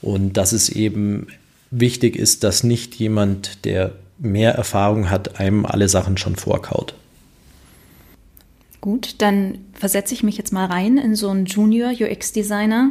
Und 0.00 0.36
dass 0.36 0.52
es 0.52 0.68
eben 0.68 1.28
wichtig 1.70 2.16
ist, 2.16 2.44
dass 2.44 2.64
nicht 2.64 2.94
jemand, 2.96 3.64
der 3.64 3.92
mehr 4.18 4.54
Erfahrung 4.54 5.10
hat, 5.10 5.40
einem 5.40 5.66
alle 5.66 5.88
Sachen 5.88 6.16
schon 6.16 6.36
vorkaut. 6.36 6.94
Gut, 8.80 9.16
dann 9.18 9.58
versetze 9.74 10.12
ich 10.12 10.22
mich 10.22 10.36
jetzt 10.36 10.52
mal 10.52 10.66
rein 10.66 10.98
in 10.98 11.14
so 11.14 11.28
einen 11.28 11.46
Junior 11.46 11.92
UX-Designer. 11.92 12.90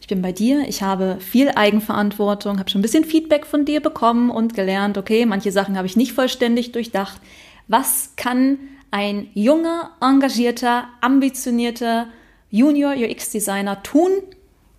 Ich 0.00 0.08
bin 0.08 0.20
bei 0.20 0.32
dir, 0.32 0.68
ich 0.68 0.82
habe 0.82 1.18
viel 1.20 1.50
Eigenverantwortung, 1.54 2.58
habe 2.58 2.70
schon 2.70 2.80
ein 2.80 2.82
bisschen 2.82 3.04
Feedback 3.04 3.46
von 3.46 3.64
dir 3.64 3.80
bekommen 3.80 4.30
und 4.30 4.54
gelernt, 4.54 4.98
okay, 4.98 5.26
manche 5.26 5.52
Sachen 5.52 5.76
habe 5.76 5.86
ich 5.86 5.96
nicht 5.96 6.12
vollständig 6.12 6.72
durchdacht. 6.72 7.20
Was 7.68 8.14
kann 8.16 8.58
ein 8.90 9.28
junger, 9.34 9.90
engagierter, 10.00 10.88
ambitionierter 11.00 12.08
Junior 12.50 12.94
UX-Designer 12.94 13.82
tun, 13.82 14.10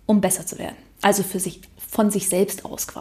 um 0.06 0.20
besser 0.20 0.46
zu 0.46 0.58
werden? 0.58 0.76
Also 1.02 1.22
für 1.22 1.40
sich, 1.40 1.60
von 1.76 2.10
sich 2.10 2.28
selbst 2.28 2.64
aus 2.64 2.86
quasi. 2.86 3.00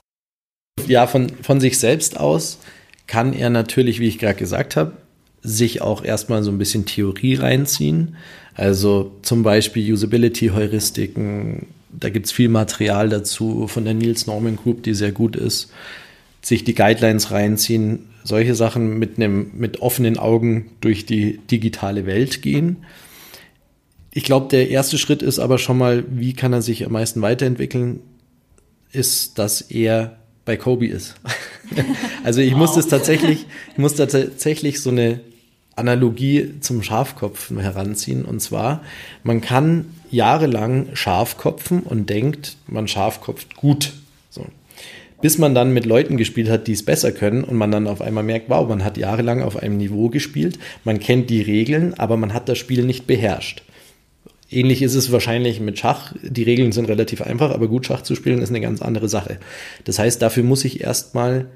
Ja, 0.87 1.07
von, 1.07 1.29
von 1.43 1.59
sich 1.59 1.79
selbst 1.79 2.19
aus 2.19 2.59
kann 3.07 3.33
er 3.33 3.49
natürlich, 3.49 3.99
wie 3.99 4.07
ich 4.07 4.19
gerade 4.19 4.37
gesagt 4.37 4.75
habe, 4.75 4.93
sich 5.41 5.81
auch 5.81 6.03
erstmal 6.03 6.43
so 6.43 6.51
ein 6.51 6.57
bisschen 6.57 6.85
Theorie 6.85 7.35
reinziehen. 7.35 8.15
Also 8.55 9.11
zum 9.21 9.43
Beispiel 9.43 9.91
Usability-Heuristiken, 9.93 11.67
da 11.91 12.09
gibt 12.09 12.27
es 12.27 12.31
viel 12.31 12.49
Material 12.49 13.09
dazu 13.09 13.67
von 13.67 13.85
der 13.85 13.93
Niels 13.93 14.27
Norman 14.27 14.57
Group, 14.57 14.83
die 14.83 14.93
sehr 14.93 15.11
gut 15.11 15.35
ist. 15.35 15.71
Sich 16.41 16.63
die 16.63 16.75
Guidelines 16.75 17.31
reinziehen, 17.31 18.07
solche 18.23 18.55
Sachen 18.55 18.99
mit, 18.99 19.17
einem, 19.17 19.51
mit 19.55 19.81
offenen 19.81 20.17
Augen 20.17 20.71
durch 20.81 21.05
die 21.05 21.39
digitale 21.49 22.05
Welt 22.05 22.41
gehen. 22.41 22.77
Ich 24.11 24.23
glaube, 24.23 24.47
der 24.49 24.69
erste 24.69 24.97
Schritt 24.97 25.21
ist 25.21 25.39
aber 25.39 25.57
schon 25.57 25.77
mal, 25.77 26.03
wie 26.09 26.33
kann 26.33 26.53
er 26.53 26.61
sich 26.61 26.85
am 26.85 26.93
meisten 26.93 27.21
weiterentwickeln, 27.21 27.99
ist, 28.91 29.37
dass 29.37 29.61
er 29.61 30.17
bei 30.45 30.57
Kobe 30.57 30.87
ist. 30.87 31.15
also 32.23 32.41
ich 32.41 32.53
wow. 32.53 32.59
muss 32.59 32.75
das 32.75 32.87
tatsächlich, 32.87 33.45
ich 33.71 33.77
muss 33.77 33.95
da 33.95 34.07
tatsächlich 34.07 34.81
so 34.81 34.89
eine 34.89 35.19
Analogie 35.75 36.59
zum 36.59 36.83
Schafkopfen 36.83 37.59
heranziehen. 37.59 38.25
Und 38.25 38.41
zwar, 38.41 38.83
man 39.23 39.41
kann 39.41 39.85
jahrelang 40.11 40.87
Schafkopfen 40.93 41.81
und 41.81 42.09
denkt, 42.09 42.57
man 42.67 42.87
schafkopft 42.87 43.55
gut. 43.55 43.93
So. 44.29 44.45
Bis 45.21 45.37
man 45.37 45.55
dann 45.55 45.73
mit 45.73 45.85
Leuten 45.85 46.17
gespielt 46.17 46.49
hat, 46.49 46.67
die 46.67 46.73
es 46.73 46.83
besser 46.83 47.11
können 47.11 47.43
und 47.43 47.55
man 47.55 47.71
dann 47.71 47.87
auf 47.87 48.01
einmal 48.01 48.23
merkt, 48.23 48.49
wow, 48.49 48.67
man 48.67 48.83
hat 48.83 48.97
jahrelang 48.97 49.41
auf 49.41 49.57
einem 49.57 49.77
Niveau 49.77 50.09
gespielt, 50.09 50.59
man 50.83 50.99
kennt 50.99 51.29
die 51.29 51.41
Regeln, 51.41 51.93
aber 51.93 52.17
man 52.17 52.33
hat 52.33 52.49
das 52.49 52.57
Spiel 52.57 52.85
nicht 52.85 53.07
beherrscht. 53.07 53.63
Ähnlich 54.51 54.81
ist 54.81 54.95
es 54.95 55.11
wahrscheinlich 55.11 55.59
mit 55.59 55.77
Schach. 55.77 56.13
Die 56.23 56.43
Regeln 56.43 56.71
sind 56.71 56.85
relativ 56.85 57.21
einfach, 57.21 57.51
aber 57.51 57.67
gut 57.67 57.85
Schach 57.85 58.01
zu 58.01 58.15
spielen 58.15 58.41
ist 58.41 58.49
eine 58.49 58.61
ganz 58.61 58.81
andere 58.81 59.07
Sache. 59.07 59.39
Das 59.83 59.99
heißt, 59.99 60.21
dafür 60.21 60.43
muss 60.43 60.65
ich 60.65 60.81
erstmal 60.81 61.47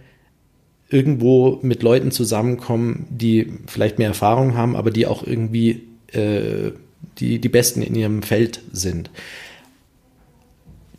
irgendwo 0.89 1.60
mit 1.63 1.82
Leuten 1.82 2.12
zusammenkommen, 2.12 3.08
die 3.10 3.51
vielleicht 3.65 3.97
mehr 3.97 4.10
Erfahrung 4.10 4.56
haben, 4.56 4.75
aber 4.75 4.91
die 4.91 5.08
auch 5.08 5.25
irgendwie 5.25 5.82
äh, 6.12 6.71
die, 7.17 7.39
die 7.39 7.49
Besten 7.49 7.82
in 7.82 7.95
ihrem 7.95 8.21
Feld 8.21 8.62
sind. 8.71 9.10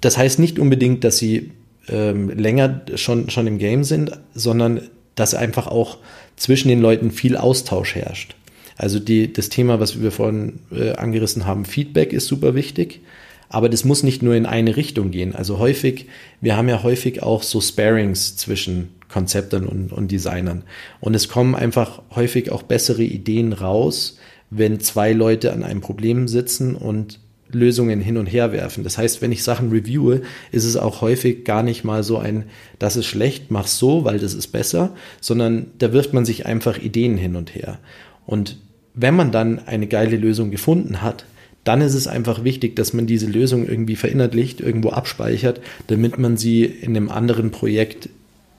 Das 0.01 0.19
heißt 0.19 0.41
nicht 0.41 0.59
unbedingt, 0.59 1.05
dass 1.05 1.19
sie 1.19 1.53
ähm, 1.89 2.29
länger 2.29 2.83
schon, 2.97 3.31
schon 3.31 3.47
im 3.47 3.59
Game 3.59 3.85
sind, 3.85 4.19
sondern 4.35 4.83
dass 5.15 5.35
einfach 5.35 5.69
auch 5.69 5.99
zwischen 6.37 6.69
den 6.69 6.81
Leuten 6.81 7.13
viel 7.13 7.37
Austausch 7.37 7.95
herrscht. 7.95 8.35
Also 8.77 8.99
die, 8.99 9.33
das 9.33 9.49
Thema, 9.49 9.81
was 9.81 10.01
wir 10.01 10.11
vorhin 10.11 10.61
äh, 10.73 10.93
angerissen 10.93 11.47
haben, 11.47 11.65
Feedback 11.65 12.13
ist 12.13 12.27
super 12.27 12.55
wichtig. 12.55 13.01
Aber 13.49 13.69
das 13.69 13.85
muss 13.85 14.03
nicht 14.03 14.23
nur 14.23 14.35
in 14.35 14.47
eine 14.47 14.77
Richtung 14.77 15.11
gehen. 15.11 15.35
Also 15.35 15.59
häufig, 15.59 16.07
wir 16.41 16.57
haben 16.57 16.69
ja 16.69 16.83
häufig 16.83 17.23
auch 17.23 17.43
so 17.43 17.61
Sparings 17.61 18.37
zwischen 18.37 18.89
Konzeptern 19.09 19.67
und, 19.67 19.93
und 19.93 20.11
Designern. 20.11 20.65
Und 21.01 21.15
es 21.15 21.29
kommen 21.29 21.55
einfach 21.55 22.03
häufig 22.17 22.51
auch 22.51 22.65
bessere 22.65 23.05
Ideen 23.05 23.53
raus, 23.53 24.19
wenn 24.51 24.81
zwei 24.81 25.13
Leute 25.13 25.53
an 25.53 25.63
einem 25.63 25.81
Problem 25.81 26.27
sitzen 26.27 26.75
und 26.75 27.21
Lösungen 27.55 28.01
hin 28.01 28.17
und 28.17 28.27
her 28.27 28.53
werfen. 28.53 28.83
Das 28.83 28.99
heißt, 28.99 29.23
wenn 29.23 29.31
ich 29.31 29.45
Sachen 29.45 29.71
reviewe, 29.71 30.23
ist 30.51 30.65
es 30.65 30.77
auch 30.77 31.01
häufig 31.01 31.45
gar 31.45 31.63
nicht 31.63 31.85
mal 31.85 32.03
so 32.03 32.19
ein, 32.19 32.45
das 32.79 32.97
ist 32.97 33.07
schlecht, 33.07 33.51
mach 33.51 33.67
so, 33.67 34.05
weil 34.05 34.19
das 34.19 34.35
ist 34.35 34.49
besser, 34.49 34.95
sondern 35.21 35.67
da 35.79 35.93
wirft 35.93 36.13
man 36.13 36.25
sich 36.25 36.47
einfach 36.47 36.79
Ideen 36.79 37.17
hin 37.17 37.37
und 37.37 37.55
her. 37.55 37.79
Und 38.27 38.59
wenn 38.95 39.15
man 39.15 39.33
dann 39.33 39.67
eine 39.67 39.87
geile 39.87 40.17
Lösung 40.17 40.51
gefunden 40.51 41.03
hat, 41.03 41.27
dann 41.65 41.81
ist 41.81 41.95
es 41.95 42.07
einfach 42.07 42.45
wichtig, 42.45 42.77
dass 42.77 42.93
man 42.93 43.07
diese 43.07 43.27
Lösung 43.27 43.67
irgendwie 43.67 43.97
verinnerlicht, 43.97 44.61
irgendwo 44.61 44.91
abspeichert, 44.91 45.61
damit 45.87 46.19
man 46.19 46.37
sie 46.37 46.65
in 46.65 46.97
einem 46.97 47.09
anderen 47.09 47.51
Projekt 47.51 48.11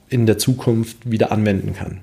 in 0.08 0.26
der 0.26 0.38
Zukunft 0.38 1.10
wieder 1.10 1.32
anwenden 1.32 1.74
kann. 1.74 2.00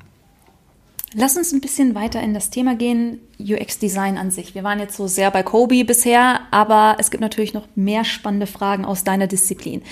Lass 1.15 1.37
uns 1.37 1.51
ein 1.51 1.61
bisschen 1.61 1.93
weiter 1.93 2.21
in 2.21 2.33
das 2.33 2.49
Thema 2.49 2.75
gehen, 2.75 3.19
UX-Design 3.39 4.17
an 4.17 4.31
sich. 4.31 4.55
Wir 4.55 4.63
waren 4.63 4.79
jetzt 4.79 4.95
so 4.95 5.05
sehr 5.05 5.29
bei 5.29 5.43
Kobe 5.43 5.85
bisher, 5.85 6.41
aber 6.49 6.95
es 6.97 7.11
gibt 7.11 7.21
natürlich 7.21 7.53
noch 7.53 7.67
mehr 7.75 8.03
spannende 8.03 8.47
Fragen 8.47 8.83
aus 8.83 9.03
deiner 9.03 9.27
Disziplin. 9.27 9.83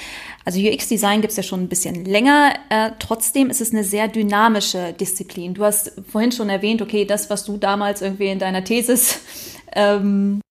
Also 0.46 0.60
UX-Design 0.60 1.22
gibt 1.22 1.32
es 1.32 1.38
ja 1.38 1.44
schon 1.44 1.62
ein 1.62 1.70
bisschen 1.70 2.06
länger, 2.06 2.54
äh, 2.70 2.92
trotzdem 2.98 3.52
ist 3.52 3.62
es 3.62 3.72
eine 3.72 3.84
sehr 3.84 4.08
dynamische 4.08 4.94
Disziplin. 4.94 5.54
Du 5.54 5.64
hast 5.64 5.94
vorhin 6.12 6.32
schon 6.32 6.50
erwähnt, 6.50 6.82
okay, 6.82 7.06
das, 7.06 7.30
was 7.30 7.46
du 7.46 7.58
damals 7.58 8.02
irgendwie 8.02 8.28
in 8.28 8.40
deiner 8.40 8.64
Thesis 8.64 9.20
ähm, 9.74 10.42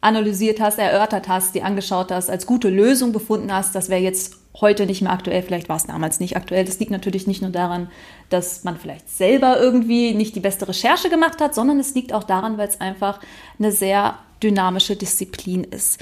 analysiert 0.00 0.58
hast, 0.58 0.78
erörtert 0.78 1.28
hast, 1.28 1.54
die 1.54 1.62
angeschaut 1.62 2.10
hast, 2.10 2.30
als 2.30 2.46
gute 2.46 2.70
Lösung 2.70 3.12
befunden 3.12 3.52
hast, 3.52 3.74
das 3.74 3.90
wäre 3.90 4.00
jetzt 4.00 4.45
heute 4.60 4.86
nicht 4.86 5.02
mehr 5.02 5.12
aktuell, 5.12 5.42
vielleicht 5.42 5.68
war 5.68 5.76
es 5.76 5.86
damals 5.86 6.20
nicht 6.20 6.36
aktuell. 6.36 6.64
Das 6.64 6.78
liegt 6.78 6.90
natürlich 6.90 7.26
nicht 7.26 7.42
nur 7.42 7.50
daran, 7.50 7.88
dass 8.30 8.64
man 8.64 8.78
vielleicht 8.78 9.08
selber 9.08 9.58
irgendwie 9.60 10.14
nicht 10.14 10.34
die 10.34 10.40
beste 10.40 10.68
Recherche 10.68 11.10
gemacht 11.10 11.40
hat, 11.40 11.54
sondern 11.54 11.78
es 11.78 11.94
liegt 11.94 12.12
auch 12.12 12.24
daran, 12.24 12.58
weil 12.58 12.68
es 12.68 12.80
einfach 12.80 13.20
eine 13.58 13.72
sehr 13.72 14.18
dynamische 14.42 14.96
Disziplin 14.96 15.64
ist. 15.64 16.00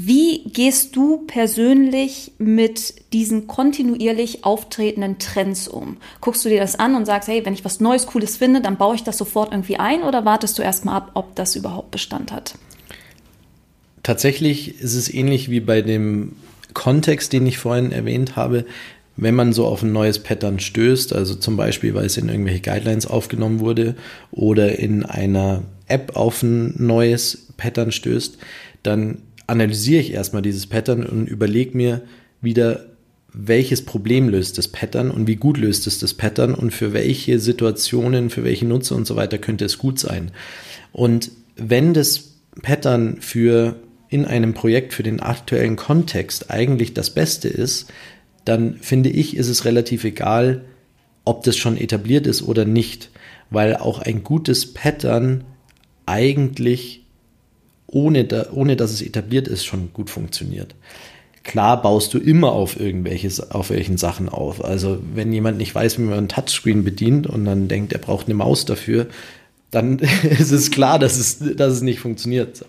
Wie 0.00 0.44
gehst 0.44 0.94
du 0.94 1.24
persönlich 1.26 2.30
mit 2.38 3.12
diesen 3.12 3.48
kontinuierlich 3.48 4.44
auftretenden 4.44 5.18
Trends 5.18 5.66
um? 5.66 5.96
Guckst 6.20 6.44
du 6.44 6.48
dir 6.48 6.60
das 6.60 6.78
an 6.78 6.94
und 6.94 7.04
sagst, 7.04 7.28
hey, 7.28 7.44
wenn 7.44 7.52
ich 7.52 7.64
was 7.64 7.80
Neues, 7.80 8.06
Cooles 8.06 8.36
finde, 8.36 8.60
dann 8.60 8.76
baue 8.76 8.94
ich 8.94 9.02
das 9.02 9.18
sofort 9.18 9.50
irgendwie 9.50 9.78
ein 9.78 10.04
oder 10.04 10.24
wartest 10.24 10.56
du 10.56 10.62
erstmal 10.62 10.94
ab, 10.94 11.10
ob 11.14 11.34
das 11.34 11.56
überhaupt 11.56 11.90
Bestand 11.90 12.30
hat? 12.30 12.54
Tatsächlich 14.04 14.80
ist 14.80 14.94
es 14.94 15.12
ähnlich 15.12 15.50
wie 15.50 15.58
bei 15.58 15.82
dem 15.82 16.36
Kontext, 16.78 17.32
den 17.32 17.44
ich 17.44 17.58
vorhin 17.58 17.90
erwähnt 17.90 18.36
habe. 18.36 18.64
Wenn 19.16 19.34
man 19.34 19.52
so 19.52 19.66
auf 19.66 19.82
ein 19.82 19.92
neues 19.92 20.20
Pattern 20.20 20.60
stößt, 20.60 21.12
also 21.12 21.34
zum 21.34 21.56
Beispiel, 21.56 21.92
weil 21.92 22.06
es 22.06 22.16
in 22.16 22.28
irgendwelche 22.28 22.60
Guidelines 22.60 23.04
aufgenommen 23.04 23.58
wurde 23.58 23.96
oder 24.30 24.78
in 24.78 25.04
einer 25.04 25.64
App 25.88 26.14
auf 26.14 26.40
ein 26.44 26.74
neues 26.78 27.48
Pattern 27.56 27.90
stößt, 27.90 28.38
dann 28.84 29.22
analysiere 29.48 30.00
ich 30.00 30.12
erstmal 30.12 30.42
dieses 30.42 30.68
Pattern 30.68 31.04
und 31.04 31.26
überlege 31.26 31.76
mir 31.76 32.02
wieder, 32.40 32.86
welches 33.32 33.84
Problem 33.84 34.28
löst 34.28 34.56
das 34.56 34.68
Pattern 34.68 35.10
und 35.10 35.26
wie 35.26 35.36
gut 35.36 35.58
löst 35.58 35.88
es 35.88 35.98
das 35.98 36.14
Pattern 36.14 36.54
und 36.54 36.72
für 36.72 36.92
welche 36.92 37.40
Situationen, 37.40 38.30
für 38.30 38.44
welche 38.44 38.66
Nutzer 38.66 38.94
und 38.94 39.04
so 39.04 39.16
weiter 39.16 39.38
könnte 39.38 39.64
es 39.64 39.78
gut 39.78 39.98
sein. 39.98 40.30
Und 40.92 41.32
wenn 41.56 41.92
das 41.92 42.34
Pattern 42.62 43.16
für 43.20 43.74
in 44.08 44.24
einem 44.24 44.54
Projekt 44.54 44.94
für 44.94 45.02
den 45.02 45.20
aktuellen 45.20 45.76
Kontext 45.76 46.50
eigentlich 46.50 46.94
das 46.94 47.10
Beste 47.10 47.48
ist, 47.48 47.92
dann 48.44 48.78
finde 48.80 49.10
ich, 49.10 49.36
ist 49.36 49.48
es 49.48 49.64
relativ 49.64 50.04
egal, 50.04 50.64
ob 51.24 51.42
das 51.42 51.56
schon 51.56 51.76
etabliert 51.76 52.26
ist 52.26 52.42
oder 52.42 52.64
nicht, 52.64 53.10
weil 53.50 53.76
auch 53.76 53.98
ein 53.98 54.24
gutes 54.24 54.72
Pattern 54.72 55.44
eigentlich 56.06 57.04
ohne, 57.86 58.24
da, 58.24 58.46
ohne 58.52 58.76
dass 58.76 58.92
es 58.92 59.02
etabliert 59.02 59.48
ist, 59.48 59.64
schon 59.64 59.92
gut 59.92 60.10
funktioniert. 60.10 60.74
Klar 61.42 61.80
baust 61.80 62.12
du 62.12 62.18
immer 62.18 62.52
auf 62.52 62.78
irgendwelches, 62.78 63.50
auf 63.50 63.70
welchen 63.70 63.96
Sachen 63.96 64.28
auf. 64.28 64.62
Also 64.62 64.98
wenn 65.14 65.32
jemand 65.32 65.56
nicht 65.56 65.74
weiß, 65.74 65.98
wie 65.98 66.02
man 66.02 66.18
ein 66.18 66.28
Touchscreen 66.28 66.84
bedient 66.84 67.26
und 67.26 67.44
dann 67.46 67.68
denkt, 67.68 67.92
er 67.92 67.98
braucht 67.98 68.26
eine 68.26 68.34
Maus 68.34 68.66
dafür, 68.66 69.06
dann 69.70 69.98
ist 70.22 70.52
es 70.52 70.70
klar, 70.70 70.98
dass 70.98 71.16
es, 71.16 71.38
dass 71.56 71.74
es 71.74 71.82
nicht 71.82 72.00
funktioniert. 72.00 72.64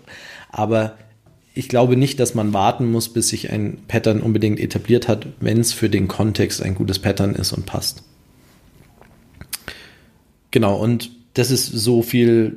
Aber 0.50 0.96
ich 1.54 1.68
glaube 1.68 1.96
nicht, 1.96 2.20
dass 2.20 2.34
man 2.34 2.52
warten 2.52 2.90
muss, 2.90 3.08
bis 3.12 3.28
sich 3.28 3.50
ein 3.50 3.78
Pattern 3.88 4.20
unbedingt 4.20 4.60
etabliert 4.60 5.08
hat, 5.08 5.26
wenn 5.40 5.60
es 5.60 5.72
für 5.72 5.90
den 5.90 6.08
Kontext 6.08 6.62
ein 6.62 6.74
gutes 6.74 6.98
Pattern 6.98 7.34
ist 7.34 7.52
und 7.52 7.66
passt. 7.66 8.02
Genau, 10.50 10.76
und 10.76 11.10
das 11.34 11.50
ist 11.50 11.66
so 11.66 12.02
viel 12.02 12.56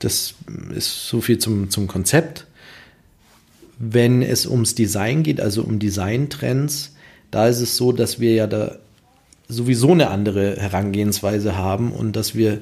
das 0.00 0.34
ist 0.74 1.08
so 1.08 1.20
viel 1.20 1.38
zum, 1.38 1.70
zum 1.70 1.86
Konzept. 1.86 2.46
Wenn 3.78 4.22
es 4.22 4.46
ums 4.46 4.74
Design 4.74 5.22
geht, 5.22 5.40
also 5.40 5.62
um 5.62 5.78
Designtrends, 5.78 6.94
da 7.30 7.48
ist 7.48 7.60
es 7.60 7.76
so, 7.76 7.92
dass 7.92 8.18
wir 8.18 8.34
ja 8.34 8.46
da 8.46 8.76
sowieso 9.48 9.92
eine 9.92 10.10
andere 10.10 10.56
Herangehensweise 10.56 11.56
haben 11.56 11.92
und 11.92 12.16
dass 12.16 12.34
wir 12.34 12.58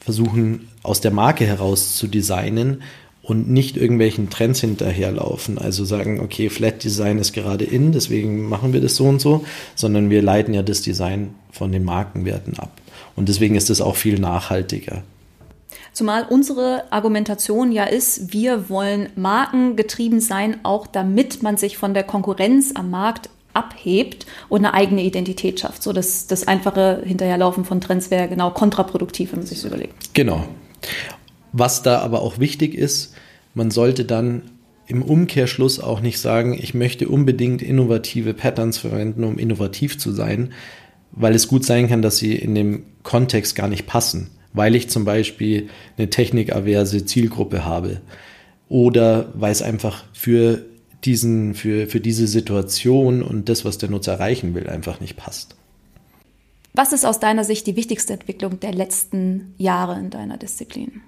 versuchen, 0.00 0.68
aus 0.82 1.00
der 1.00 1.10
Marke 1.10 1.46
heraus 1.46 1.96
zu 1.96 2.06
designen 2.06 2.82
und 3.28 3.50
nicht 3.50 3.76
irgendwelchen 3.76 4.30
Trends 4.30 4.60
hinterherlaufen. 4.60 5.58
Also 5.58 5.84
sagen, 5.84 6.18
okay, 6.20 6.48
Flat 6.48 6.82
Design 6.82 7.18
ist 7.18 7.34
gerade 7.34 7.64
in, 7.64 7.92
deswegen 7.92 8.48
machen 8.48 8.72
wir 8.72 8.80
das 8.80 8.96
so 8.96 9.04
und 9.04 9.20
so, 9.20 9.44
sondern 9.74 10.08
wir 10.08 10.22
leiten 10.22 10.54
ja 10.54 10.62
das 10.62 10.80
Design 10.80 11.34
von 11.52 11.70
den 11.70 11.84
Markenwerten 11.84 12.58
ab. 12.58 12.72
Und 13.16 13.28
deswegen 13.28 13.54
ist 13.54 13.68
es 13.68 13.82
auch 13.82 13.96
viel 13.96 14.18
nachhaltiger. 14.18 15.02
Zumal 15.92 16.26
unsere 16.30 16.90
Argumentation 16.90 17.70
ja 17.70 17.84
ist, 17.84 18.32
wir 18.32 18.70
wollen 18.70 19.10
markengetrieben 19.14 20.20
sein, 20.20 20.60
auch 20.62 20.86
damit 20.86 21.42
man 21.42 21.58
sich 21.58 21.76
von 21.76 21.92
der 21.92 22.04
Konkurrenz 22.04 22.72
am 22.76 22.88
Markt 22.90 23.28
abhebt 23.52 24.24
und 24.48 24.64
eine 24.64 24.72
eigene 24.72 25.02
Identität 25.02 25.60
schafft. 25.60 25.82
So 25.82 25.92
das, 25.92 26.28
das 26.28 26.48
einfache 26.48 27.02
Hinterherlaufen 27.04 27.66
von 27.66 27.82
Trends 27.82 28.10
wäre 28.10 28.28
genau 28.28 28.52
kontraproduktiv, 28.52 29.32
wenn 29.32 29.40
man 29.40 29.46
sich 29.46 29.58
das 29.58 29.66
überlegt. 29.66 30.14
Genau. 30.14 30.44
Was 31.52 31.82
da 31.82 32.00
aber 32.00 32.22
auch 32.22 32.38
wichtig 32.38 32.74
ist, 32.74 33.14
man 33.54 33.70
sollte 33.70 34.04
dann 34.04 34.42
im 34.86 35.02
Umkehrschluss 35.02 35.80
auch 35.80 36.00
nicht 36.00 36.18
sagen, 36.18 36.58
ich 36.58 36.74
möchte 36.74 37.08
unbedingt 37.08 37.62
innovative 37.62 38.34
Patterns 38.34 38.78
verwenden, 38.78 39.24
um 39.24 39.38
innovativ 39.38 39.98
zu 39.98 40.12
sein, 40.12 40.52
weil 41.12 41.34
es 41.34 41.48
gut 41.48 41.64
sein 41.64 41.88
kann, 41.88 42.02
dass 42.02 42.18
sie 42.18 42.34
in 42.34 42.54
dem 42.54 42.84
Kontext 43.02 43.54
gar 43.54 43.68
nicht 43.68 43.86
passen 43.86 44.30
weil 44.52 44.74
ich 44.74 44.88
zum 44.88 45.04
Beispiel 45.04 45.68
eine 45.96 46.10
technikaverse 46.10 47.04
Zielgruppe 47.04 47.64
habe 47.64 48.00
oder 48.68 49.32
weil 49.34 49.52
es 49.52 49.62
einfach 49.62 50.04
für 50.12 50.64
diesen, 51.04 51.54
für, 51.54 51.86
für 51.86 52.00
diese 52.00 52.26
Situation 52.26 53.22
und 53.22 53.48
das, 53.48 53.64
was 53.64 53.78
der 53.78 53.88
Nutzer 53.88 54.12
erreichen 54.14 54.54
will, 54.54 54.68
einfach 54.68 55.00
nicht 55.00 55.16
passt. 55.16 55.54
Was 56.74 56.92
ist 56.92 57.04
aus 57.04 57.20
deiner 57.20 57.44
Sicht 57.44 57.66
die 57.66 57.76
wichtigste 57.76 58.12
Entwicklung 58.12 58.60
der 58.60 58.72
letzten 58.72 59.54
Jahre 59.58 59.98
in 59.98 60.10
deiner 60.10 60.36
Disziplin? 60.36 61.02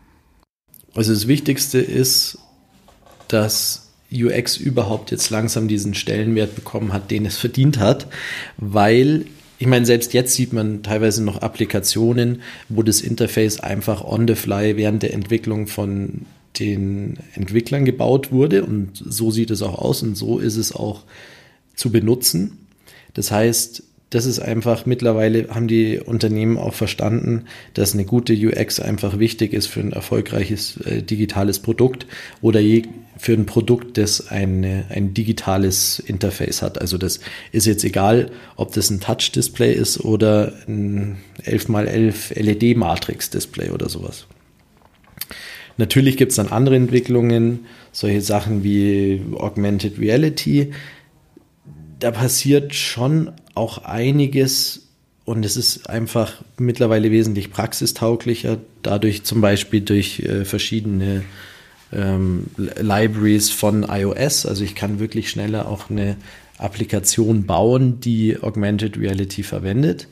Also 0.95 1.13
das 1.13 1.27
Wichtigste 1.27 1.79
ist, 1.79 2.39
dass 3.29 3.91
UX 4.13 4.57
überhaupt 4.57 5.11
jetzt 5.13 5.31
langsam 5.31 5.69
diesen 5.69 5.95
Stellenwert 5.95 6.55
bekommen 6.57 6.93
hat, 6.93 7.11
den 7.11 7.27
es 7.27 7.37
verdient 7.37 7.79
hat, 7.79 8.09
weil 8.57 9.27
ich 9.59 9.67
meine, 9.67 9.85
selbst 9.85 10.15
jetzt 10.15 10.35
sieht 10.35 10.55
man 10.55 10.83
teilweise 10.83 11.23
noch 11.23 11.43
Applikationen, 11.43 12.41
wo 12.71 12.83
das 12.83 13.03
Interface 13.03 13.61
einfach 13.61 14.03
on 14.03 14.27
the 14.27 14.35
fly 14.35 14.79
während 14.79 15.03
der 15.03 15.13
Entwicklung 15.13 15.67
von 15.67 16.23
den 16.59 17.19
Entwicklern 17.35 17.85
gebaut 17.85 18.33
wurde 18.33 18.65
und 18.65 18.91
so 18.95 19.31
sieht 19.31 19.51
es 19.51 19.61
auch 19.63 19.79
aus 19.79 20.03
und 20.03 20.17
so 20.17 20.39
ist 20.39 20.57
es 20.57 20.75
auch 20.75 21.05
zu 21.77 21.91
benutzen. 21.91 22.67
Das 23.13 23.31
heißt, 23.31 23.83
das 24.11 24.27
ist 24.27 24.41
einfach 24.41 24.87
mittlerweile 24.87 25.49
haben 25.51 25.69
die 25.69 26.01
Unternehmen 26.01 26.59
auch 26.59 26.75
verstanden, 26.75 27.45
dass 27.75 27.95
eine 27.95 28.05
gute 28.05 28.35
UX 28.35 28.81
einfach 28.81 29.21
wichtig 29.21 29.53
ist 29.53 29.69
für 29.69 29.81
ein 29.81 29.93
erfolgreiches 29.93 30.79
äh, 30.79 31.03
digitales 31.03 31.61
Produkt 31.61 32.07
oder 32.43 32.59
je, 32.59 32.83
für 33.17 33.35
ein 33.35 33.47
Produkt, 33.47 33.99
das 33.99 34.29
eine, 34.29 34.87
ein 34.89 35.15
digitales 35.15 36.01
Interface 36.01 36.61
hat. 36.61 36.81
Also 36.81 36.99
das 36.99 37.21
ist 37.53 37.67
jetzt 37.67 37.85
egal, 37.85 38.31
ob 38.57 38.73
das 38.73 38.91
ein 38.91 39.01
Touch-Display 39.01 39.73
ist 39.75 40.05
oder 40.05 40.55
ein 40.67 41.19
11x11 41.45 42.41
LED-Matrix-Display 42.41 43.71
oder 43.71 43.89
sowas. 43.89 44.27
Natürlich 45.77 46.17
gibt 46.17 46.33
es 46.33 46.37
dann 46.37 46.49
andere 46.49 46.77
Entwicklungen, 46.77 47.61
solche 47.93 48.23
Sachen 48.23 48.65
wie 48.65 49.23
Augmented 49.37 49.99
Reality. 50.01 50.73
Da 51.99 52.11
passiert 52.11 52.75
schon 52.75 53.33
auch 53.55 53.79
einiges 53.85 54.87
und 55.25 55.45
es 55.45 55.57
ist 55.57 55.89
einfach 55.89 56.43
mittlerweile 56.59 57.11
wesentlich 57.11 57.51
praxistauglicher, 57.51 58.59
dadurch 58.83 59.23
zum 59.23 59.41
Beispiel 59.41 59.81
durch 59.81 60.21
äh, 60.21 60.45
verschiedene 60.45 61.23
ähm, 61.93 62.47
Libraries 62.57 63.51
von 63.51 63.85
iOS. 63.85 64.47
Also 64.47 64.65
ich 64.65 64.75
kann 64.75 64.99
wirklich 64.99 65.31
schneller 65.31 65.69
auch 65.69 65.91
eine 65.91 66.17
Applikation 66.59 67.47
bauen, 67.47 68.01
die 68.01 68.39
Augmented 68.41 68.99
Reality 68.99 69.43
verwendet. 69.43 70.09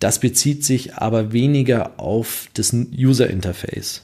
Das 0.00 0.20
bezieht 0.20 0.64
sich 0.64 0.94
aber 0.94 1.32
weniger 1.32 1.98
auf 1.98 2.48
das 2.54 2.72
User 2.72 3.28
Interface. 3.30 4.02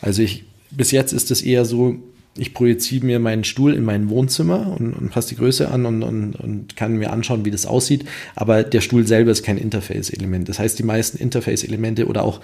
Also 0.00 0.22
ich, 0.22 0.44
bis 0.70 0.90
jetzt 0.90 1.12
ist 1.12 1.30
es 1.30 1.42
eher 1.42 1.64
so, 1.64 1.96
ich 2.38 2.54
projiziere 2.54 3.04
mir 3.04 3.18
meinen 3.18 3.44
Stuhl 3.44 3.74
in 3.74 3.84
mein 3.84 4.08
Wohnzimmer 4.08 4.76
und, 4.78 4.92
und 4.92 5.10
passe 5.10 5.30
die 5.30 5.36
Größe 5.36 5.70
an 5.70 5.86
und, 5.86 6.02
und, 6.02 6.36
und 6.36 6.76
kann 6.76 6.96
mir 6.96 7.12
anschauen, 7.12 7.44
wie 7.44 7.50
das 7.50 7.66
aussieht. 7.66 8.04
Aber 8.34 8.62
der 8.62 8.80
Stuhl 8.80 9.06
selber 9.06 9.30
ist 9.30 9.42
kein 9.42 9.58
Interface-Element. 9.58 10.48
Das 10.48 10.58
heißt, 10.58 10.78
die 10.78 10.82
meisten 10.82 11.18
Interface-Elemente 11.18 12.06
oder 12.06 12.24
auch 12.24 12.40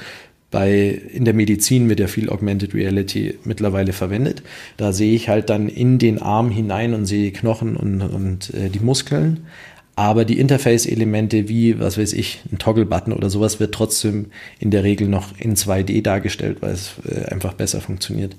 bei, 0.51 1.01
in 1.13 1.25
der 1.25 1.35
Medizin 1.35 1.89
wird 1.89 1.99
ja 1.99 2.07
viel 2.07 2.29
Augmented 2.29 2.75
Reality 2.75 3.39
mittlerweile 3.45 3.93
verwendet. 3.93 4.43
Da 4.77 4.93
sehe 4.93 5.15
ich 5.15 5.29
halt 5.29 5.51
dann 5.51 5.69
in 5.69 5.99
den 5.99 6.21
Arm 6.21 6.51
hinein 6.51 6.95
und 6.95 7.07
sehe 7.07 7.33
Knochen 7.33 7.77
und, 7.77 8.03
und 8.03 8.53
äh, 8.55 8.69
die 8.69 8.81
Muskeln. 8.81 9.47
Aber 9.95 10.25
die 10.25 10.39
Interface-Elemente 10.39 11.49
wie, 11.49 11.79
was 11.79 11.99
weiß 11.99 12.13
ich, 12.15 12.41
ein 12.51 12.59
Toggle-Button 12.59 13.13
oder 13.13 13.29
sowas 13.29 13.61
wird 13.61 13.75
trotzdem 13.75 14.27
in 14.59 14.71
der 14.71 14.85
Regel 14.85 15.09
noch 15.09 15.39
in 15.39 15.55
2D 15.55 16.03
dargestellt, 16.03 16.59
weil 16.61 16.73
es 16.73 16.93
äh, 17.07 17.27
einfach 17.27 17.55
besser 17.55 17.81
funktioniert. 17.81 18.37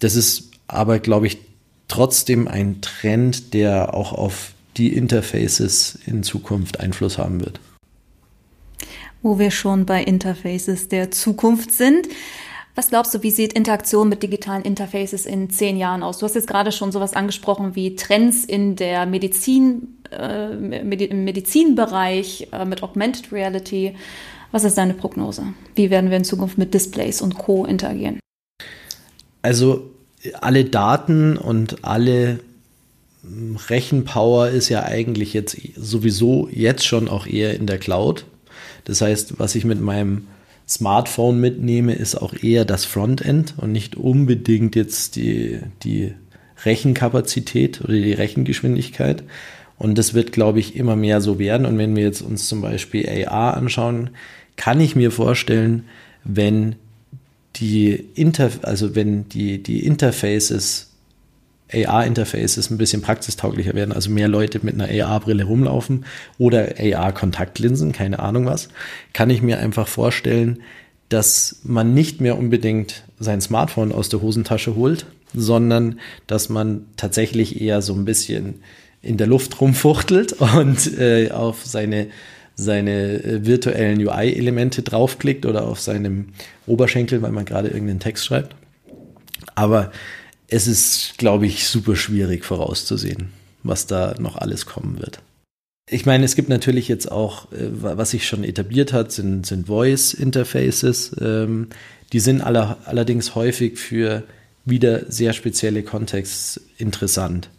Das 0.00 0.16
ist 0.16 0.50
aber, 0.68 0.98
glaube 0.98 1.26
ich, 1.26 1.38
trotzdem 1.88 2.48
ein 2.48 2.80
Trend, 2.80 3.54
der 3.54 3.94
auch 3.94 4.12
auf 4.12 4.52
die 4.76 4.92
Interfaces 4.92 5.98
in 6.06 6.22
Zukunft 6.22 6.80
Einfluss 6.80 7.18
haben 7.18 7.40
wird. 7.40 7.60
Wo 9.22 9.38
wir 9.38 9.50
schon 9.50 9.86
bei 9.86 10.02
Interfaces 10.02 10.88
der 10.88 11.10
Zukunft 11.10 11.72
sind. 11.72 12.08
Was 12.74 12.90
glaubst 12.90 13.14
du, 13.14 13.22
wie 13.22 13.30
sieht 13.30 13.54
Interaktion 13.54 14.10
mit 14.10 14.22
digitalen 14.22 14.62
Interfaces 14.62 15.24
in 15.24 15.48
zehn 15.48 15.78
Jahren 15.78 16.02
aus? 16.02 16.18
Du 16.18 16.26
hast 16.26 16.34
jetzt 16.34 16.46
gerade 16.46 16.72
schon 16.72 16.92
sowas 16.92 17.14
angesprochen 17.14 17.74
wie 17.74 17.96
Trends 17.96 18.44
in 18.44 18.76
der 18.76 19.06
Medizin, 19.06 19.96
äh, 20.10 20.52
im 20.52 21.24
Medizinbereich 21.24 22.48
äh, 22.52 22.66
mit 22.66 22.82
Augmented 22.82 23.32
Reality. 23.32 23.94
Was 24.52 24.64
ist 24.64 24.76
deine 24.76 24.92
Prognose? 24.92 25.54
Wie 25.74 25.88
werden 25.88 26.10
wir 26.10 26.18
in 26.18 26.24
Zukunft 26.24 26.58
mit 26.58 26.74
Displays 26.74 27.22
und 27.22 27.38
Co. 27.38 27.64
interagieren? 27.64 28.20
Also 29.40 29.90
alle 30.40 30.64
Daten 30.64 31.36
und 31.36 31.84
alle 31.84 32.40
hm, 33.22 33.56
Rechenpower 33.68 34.48
ist 34.48 34.68
ja 34.68 34.84
eigentlich 34.84 35.32
jetzt 35.32 35.56
sowieso 35.76 36.48
jetzt 36.50 36.84
schon 36.84 37.08
auch 37.08 37.26
eher 37.26 37.54
in 37.54 37.66
der 37.66 37.78
Cloud. 37.78 38.24
Das 38.84 39.00
heißt, 39.00 39.38
was 39.38 39.54
ich 39.54 39.64
mit 39.64 39.80
meinem 39.80 40.26
Smartphone 40.68 41.40
mitnehme, 41.40 41.94
ist 41.94 42.16
auch 42.16 42.34
eher 42.34 42.64
das 42.64 42.84
Frontend 42.84 43.54
und 43.56 43.72
nicht 43.72 43.96
unbedingt 43.96 44.74
jetzt 44.74 45.16
die, 45.16 45.60
die 45.82 46.14
Rechenkapazität 46.64 47.80
oder 47.82 47.92
die 47.92 48.12
Rechengeschwindigkeit. 48.12 49.22
Und 49.78 49.98
das 49.98 50.14
wird, 50.14 50.32
glaube 50.32 50.58
ich, 50.58 50.74
immer 50.74 50.96
mehr 50.96 51.20
so 51.20 51.38
werden. 51.38 51.66
Und 51.66 51.78
wenn 51.78 51.94
wir 51.94 52.02
jetzt 52.02 52.22
uns 52.22 52.48
zum 52.48 52.62
Beispiel 52.62 53.08
AR 53.28 53.56
anschauen, 53.56 54.10
kann 54.56 54.80
ich 54.80 54.96
mir 54.96 55.10
vorstellen, 55.10 55.84
wenn 56.24 56.76
die 57.56 57.92
Inter 58.14 58.50
also 58.62 58.94
wenn 58.94 59.28
die, 59.28 59.62
die 59.62 59.84
Interfaces, 59.84 60.90
AR-Interfaces 61.72 62.70
ein 62.70 62.78
bisschen 62.78 63.02
praxistauglicher 63.02 63.74
werden, 63.74 63.92
also 63.92 64.10
mehr 64.10 64.28
Leute 64.28 64.60
mit 64.62 64.80
einer 64.80 64.88
AR-Brille 65.06 65.44
rumlaufen 65.44 66.04
oder 66.38 66.74
AR-Kontaktlinsen, 66.78 67.92
keine 67.92 68.20
Ahnung 68.20 68.46
was, 68.46 68.68
kann 69.12 69.30
ich 69.30 69.42
mir 69.42 69.58
einfach 69.58 69.88
vorstellen, 69.88 70.60
dass 71.08 71.60
man 71.62 71.94
nicht 71.94 72.20
mehr 72.20 72.38
unbedingt 72.38 73.04
sein 73.18 73.40
Smartphone 73.40 73.92
aus 73.92 74.08
der 74.08 74.22
Hosentasche 74.22 74.74
holt, 74.74 75.06
sondern 75.34 76.00
dass 76.26 76.48
man 76.48 76.86
tatsächlich 76.96 77.60
eher 77.60 77.82
so 77.82 77.94
ein 77.94 78.04
bisschen 78.04 78.60
in 79.02 79.16
der 79.16 79.26
Luft 79.26 79.60
rumfuchtelt 79.60 80.32
und 80.56 80.98
äh, 80.98 81.30
auf 81.30 81.64
seine, 81.64 82.08
seine 82.56 83.22
äh, 83.22 83.46
virtuellen 83.46 84.04
UI-Elemente 84.04 84.82
draufklickt 84.82 85.46
oder 85.46 85.66
auf 85.66 85.80
seinem 85.80 86.28
Oberschenkel, 86.66 87.22
weil 87.22 87.32
man 87.32 87.44
gerade 87.44 87.68
irgendeinen 87.68 88.00
Text 88.00 88.24
schreibt. 88.24 88.56
Aber 89.54 89.92
es 90.48 90.66
ist, 90.66 91.18
glaube 91.18 91.46
ich, 91.46 91.68
super 91.68 91.96
schwierig 91.96 92.44
vorauszusehen, 92.44 93.30
was 93.62 93.86
da 93.86 94.14
noch 94.18 94.36
alles 94.36 94.66
kommen 94.66 94.98
wird. 94.98 95.20
Ich 95.88 96.04
meine, 96.04 96.24
es 96.24 96.34
gibt 96.34 96.48
natürlich 96.48 96.88
jetzt 96.88 97.12
auch, 97.12 97.52
äh, 97.52 97.68
was 97.70 98.10
sich 98.10 98.26
schon 98.26 98.42
etabliert 98.42 98.92
hat, 98.92 99.12
sind, 99.12 99.46
sind 99.46 99.68
Voice-Interfaces. 99.68 101.14
Ähm, 101.20 101.68
die 102.12 102.20
sind 102.20 102.40
aller, 102.40 102.78
allerdings 102.86 103.34
häufig 103.34 103.78
für 103.78 104.24
wieder 104.64 105.10
sehr 105.10 105.32
spezielle 105.32 105.84
Kontexte 105.84 106.60
interessant 106.78 107.50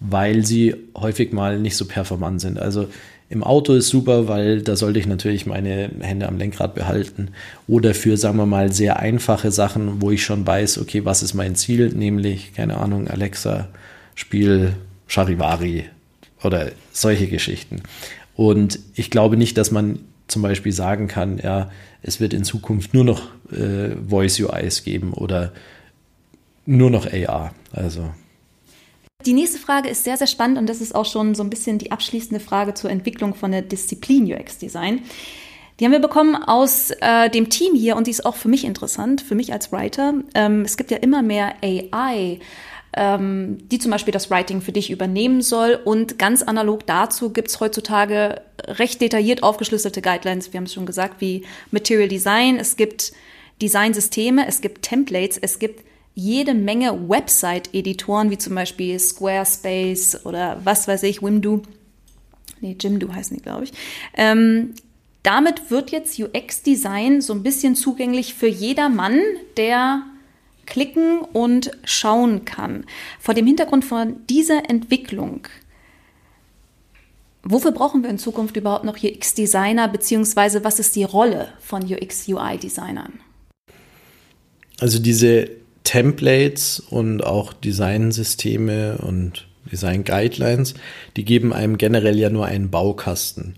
weil 0.00 0.44
sie 0.44 0.74
häufig 0.96 1.32
mal 1.32 1.60
nicht 1.60 1.76
so 1.76 1.84
performant 1.84 2.40
sind. 2.40 2.58
Also 2.58 2.88
im 3.30 3.44
Auto 3.44 3.74
ist 3.74 3.88
super, 3.88 4.26
weil 4.26 4.60
da 4.60 4.74
sollte 4.74 4.98
ich 4.98 5.06
natürlich 5.06 5.46
meine 5.46 5.88
Hände 6.00 6.26
am 6.26 6.36
Lenkrad 6.36 6.74
behalten. 6.74 7.28
Oder 7.68 7.94
für, 7.94 8.16
sagen 8.16 8.36
wir 8.38 8.44
mal, 8.44 8.72
sehr 8.72 8.98
einfache 8.98 9.52
Sachen, 9.52 10.02
wo 10.02 10.10
ich 10.10 10.24
schon 10.24 10.44
weiß, 10.44 10.78
okay, 10.78 11.04
was 11.04 11.22
ist 11.22 11.34
mein 11.34 11.54
Ziel, 11.54 11.90
nämlich, 11.90 12.52
keine 12.54 12.78
Ahnung, 12.78 13.06
Alexa, 13.06 13.68
Spiel 14.16 14.72
Charivari 15.06 15.84
oder 16.42 16.72
solche 16.92 17.28
Geschichten. 17.28 17.82
Und 18.34 18.80
ich 18.96 19.10
glaube 19.10 19.36
nicht, 19.36 19.56
dass 19.56 19.70
man 19.70 20.00
zum 20.26 20.42
Beispiel 20.42 20.72
sagen 20.72 21.06
kann, 21.06 21.38
ja, 21.38 21.70
es 22.02 22.18
wird 22.18 22.34
in 22.34 22.42
Zukunft 22.42 22.94
nur 22.94 23.04
noch 23.04 23.28
äh, 23.52 23.94
Voice 24.08 24.40
UIs 24.40 24.82
geben 24.82 25.12
oder 25.12 25.52
nur 26.66 26.90
noch 26.90 27.06
AR. 27.06 27.54
Also 27.70 28.10
die 29.26 29.32
nächste 29.32 29.58
Frage 29.58 29.88
ist 29.88 30.04
sehr, 30.04 30.16
sehr 30.16 30.26
spannend 30.26 30.58
und 30.58 30.68
das 30.68 30.80
ist 30.80 30.94
auch 30.94 31.06
schon 31.06 31.34
so 31.34 31.42
ein 31.42 31.50
bisschen 31.50 31.78
die 31.78 31.92
abschließende 31.92 32.40
Frage 32.40 32.74
zur 32.74 32.90
Entwicklung 32.90 33.34
von 33.34 33.52
der 33.52 33.62
Disziplin 33.62 34.32
UX-Design. 34.32 35.02
Die 35.78 35.84
haben 35.86 35.92
wir 35.92 36.00
bekommen 36.00 36.36
aus 36.36 36.90
äh, 37.00 37.30
dem 37.30 37.48
Team 37.48 37.74
hier 37.74 37.96
und 37.96 38.06
die 38.06 38.10
ist 38.10 38.26
auch 38.26 38.36
für 38.36 38.48
mich 38.48 38.64
interessant, 38.64 39.22
für 39.22 39.34
mich 39.34 39.52
als 39.52 39.72
Writer. 39.72 40.14
Ähm, 40.34 40.62
es 40.62 40.76
gibt 40.76 40.90
ja 40.90 40.98
immer 40.98 41.22
mehr 41.22 41.54
AI, 41.62 42.38
ähm, 42.94 43.56
die 43.70 43.78
zum 43.78 43.90
Beispiel 43.90 44.12
das 44.12 44.30
Writing 44.30 44.60
für 44.60 44.72
dich 44.72 44.90
übernehmen 44.90 45.40
soll. 45.40 45.80
Und 45.82 46.18
ganz 46.18 46.42
analog 46.42 46.86
dazu 46.86 47.30
gibt 47.30 47.48
es 47.48 47.60
heutzutage 47.60 48.42
recht 48.66 49.00
detailliert 49.00 49.42
aufgeschlüsselte 49.42 50.02
Guidelines, 50.02 50.52
wir 50.52 50.58
haben 50.58 50.66
es 50.66 50.74
schon 50.74 50.86
gesagt, 50.86 51.20
wie 51.20 51.46
Material 51.70 52.08
Design. 52.08 52.56
Es 52.56 52.76
gibt 52.76 53.12
Designsysteme, 53.62 54.46
es 54.46 54.60
gibt 54.60 54.82
Templates, 54.82 55.38
es 55.38 55.58
gibt 55.58 55.84
jede 56.20 56.54
Menge 56.54 57.08
Website-Editoren, 57.08 58.30
wie 58.30 58.38
zum 58.38 58.54
Beispiel 58.54 58.98
Squarespace 58.98 60.26
oder 60.26 60.60
was 60.64 60.86
weiß 60.86 61.02
ich, 61.04 61.22
Wimdo. 61.22 61.62
Nee, 62.60 62.76
Jimdo 62.78 63.12
heißen 63.12 63.36
die, 63.36 63.42
glaube 63.42 63.64
ich. 63.64 63.72
Ähm, 64.14 64.74
damit 65.22 65.70
wird 65.70 65.90
jetzt 65.90 66.18
UX-Design 66.18 67.22
so 67.22 67.32
ein 67.32 67.42
bisschen 67.42 67.74
zugänglich 67.74 68.34
für 68.34 68.48
jedermann, 68.48 69.18
der 69.56 70.02
klicken 70.66 71.20
und 71.20 71.70
schauen 71.84 72.44
kann. 72.44 72.84
Vor 73.18 73.34
dem 73.34 73.46
Hintergrund 73.46 73.84
von 73.84 74.16
dieser 74.28 74.68
Entwicklung, 74.68 75.48
wofür 77.42 77.72
brauchen 77.72 78.02
wir 78.02 78.10
in 78.10 78.18
Zukunft 78.18 78.56
überhaupt 78.56 78.84
noch 78.84 79.02
UX-Designer, 79.02 79.88
beziehungsweise 79.88 80.64
was 80.64 80.78
ist 80.78 80.96
die 80.96 81.04
Rolle 81.04 81.48
von 81.60 81.82
UX-UI-Designern? 81.82 83.20
Also 84.78 84.98
diese 84.98 85.59
Templates 85.90 86.78
und 86.78 87.24
auch 87.24 87.52
Designsysteme 87.52 88.98
und 88.98 89.48
Design 89.72 90.04
Guidelines, 90.04 90.74
die 91.16 91.24
geben 91.24 91.52
einem 91.52 91.78
generell 91.78 92.16
ja 92.16 92.30
nur 92.30 92.46
einen 92.46 92.70
Baukasten. 92.70 93.56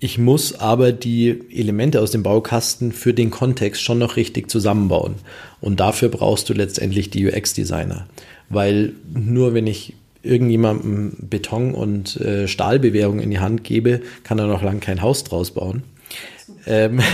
Ich 0.00 0.18
muss 0.18 0.58
aber 0.58 0.90
die 0.90 1.40
Elemente 1.54 2.00
aus 2.00 2.10
dem 2.10 2.24
Baukasten 2.24 2.90
für 2.90 3.14
den 3.14 3.30
Kontext 3.30 3.80
schon 3.80 4.00
noch 4.00 4.16
richtig 4.16 4.50
zusammenbauen. 4.50 5.14
Und 5.60 5.78
dafür 5.78 6.08
brauchst 6.08 6.48
du 6.48 6.52
letztendlich 6.52 7.10
die 7.10 7.24
UX-Designer. 7.28 8.08
Weil 8.48 8.94
nur 9.14 9.54
wenn 9.54 9.68
ich 9.68 9.94
irgendjemandem 10.24 11.12
Beton 11.30 11.74
und 11.74 12.20
äh, 12.20 12.48
Stahlbewährung 12.48 13.20
in 13.20 13.30
die 13.30 13.38
Hand 13.38 13.62
gebe, 13.62 14.00
kann 14.24 14.40
er 14.40 14.48
noch 14.48 14.64
lange 14.64 14.80
kein 14.80 15.00
Haus 15.00 15.22
draus 15.22 15.52
bauen. 15.52 15.84
Ähm 16.66 17.00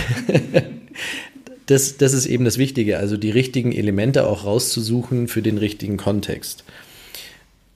das, 1.65 1.97
das 1.97 2.13
ist 2.13 2.25
eben 2.25 2.45
das 2.45 2.57
Wichtige, 2.57 2.97
also 2.97 3.17
die 3.17 3.31
richtigen 3.31 3.71
Elemente 3.71 4.27
auch 4.27 4.45
rauszusuchen 4.45 5.27
für 5.27 5.41
den 5.41 5.57
richtigen 5.57 5.97
Kontext. 5.97 6.63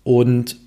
Und 0.03 0.57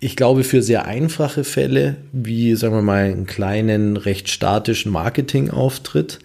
ich 0.00 0.16
glaube, 0.16 0.44
für 0.44 0.62
sehr 0.62 0.86
einfache 0.86 1.44
Fälle, 1.44 1.96
wie 2.12 2.54
sagen 2.54 2.74
wir 2.74 2.82
mal 2.82 3.04
einen 3.04 3.26
kleinen, 3.26 3.96
recht 3.96 4.28
statischen 4.28 4.92
Marketingauftritt, 4.92 6.18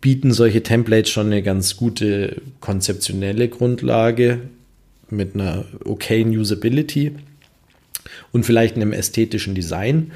bieten 0.00 0.32
solche 0.32 0.62
Templates 0.62 1.10
schon 1.10 1.26
eine 1.26 1.42
ganz 1.42 1.76
gute 1.76 2.42
konzeptionelle 2.60 3.48
Grundlage 3.48 4.42
mit 5.10 5.34
einer 5.34 5.64
okayen 5.84 6.30
Usability 6.30 7.12
und 8.32 8.44
vielleicht 8.44 8.76
einem 8.76 8.92
ästhetischen 8.92 9.54
Design. 9.54 10.12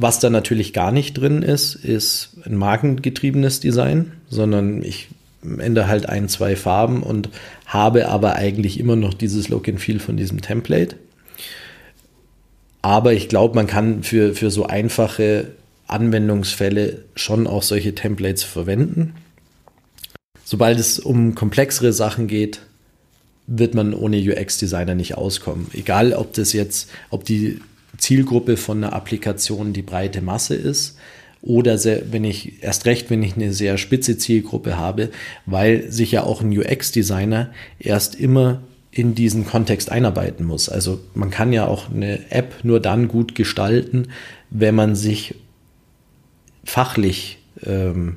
Was 0.00 0.20
da 0.20 0.30
natürlich 0.30 0.72
gar 0.72 0.92
nicht 0.92 1.14
drin 1.14 1.42
ist, 1.42 1.74
ist 1.74 2.36
ein 2.44 2.54
markengetriebenes 2.54 3.58
Design, 3.58 4.12
sondern 4.30 4.84
ich 4.84 5.08
ändere 5.42 5.88
halt 5.88 6.08
ein, 6.08 6.28
zwei 6.28 6.54
Farben 6.54 7.02
und 7.02 7.30
habe 7.66 8.08
aber 8.08 8.36
eigentlich 8.36 8.78
immer 8.78 8.94
noch 8.94 9.12
dieses 9.12 9.48
Look 9.48 9.68
and 9.68 9.80
Feel 9.80 9.98
von 9.98 10.16
diesem 10.16 10.40
Template. 10.40 10.94
Aber 12.80 13.12
ich 13.12 13.28
glaube, 13.28 13.56
man 13.56 13.66
kann 13.66 14.04
für, 14.04 14.36
für 14.36 14.52
so 14.52 14.66
einfache 14.66 15.48
Anwendungsfälle 15.88 17.02
schon 17.16 17.48
auch 17.48 17.64
solche 17.64 17.96
Templates 17.96 18.44
verwenden. 18.44 19.14
Sobald 20.44 20.78
es 20.78 21.00
um 21.00 21.34
komplexere 21.34 21.92
Sachen 21.92 22.28
geht, 22.28 22.60
wird 23.48 23.74
man 23.74 23.94
ohne 23.94 24.18
UX-Designer 24.18 24.94
nicht 24.94 25.16
auskommen. 25.16 25.66
Egal, 25.72 26.12
ob 26.12 26.34
das 26.34 26.52
jetzt, 26.52 26.88
ob 27.10 27.24
die 27.24 27.60
Zielgruppe 27.98 28.56
von 28.56 28.82
einer 28.82 28.92
Applikation 28.94 29.72
die 29.72 29.82
breite 29.82 30.22
Masse 30.22 30.54
ist 30.54 30.96
oder 31.42 31.78
sehr, 31.78 32.12
wenn 32.12 32.24
ich 32.24 32.62
erst 32.62 32.86
recht, 32.86 33.10
wenn 33.10 33.22
ich 33.22 33.36
eine 33.36 33.52
sehr 33.52 33.78
spitze 33.78 34.18
Zielgruppe 34.18 34.76
habe, 34.76 35.10
weil 35.46 35.90
sich 35.90 36.12
ja 36.12 36.22
auch 36.24 36.40
ein 36.40 36.56
UX-Designer 36.56 37.52
erst 37.78 38.14
immer 38.16 38.62
in 38.90 39.14
diesen 39.14 39.46
Kontext 39.46 39.92
einarbeiten 39.92 40.44
muss. 40.44 40.68
Also 40.68 41.00
man 41.14 41.30
kann 41.30 41.52
ja 41.52 41.66
auch 41.66 41.90
eine 41.90 42.30
App 42.30 42.64
nur 42.64 42.80
dann 42.80 43.06
gut 43.06 43.34
gestalten, 43.34 44.08
wenn 44.50 44.74
man 44.74 44.96
sich 44.96 45.34
fachlich 46.64 47.38
ähm, 47.64 48.16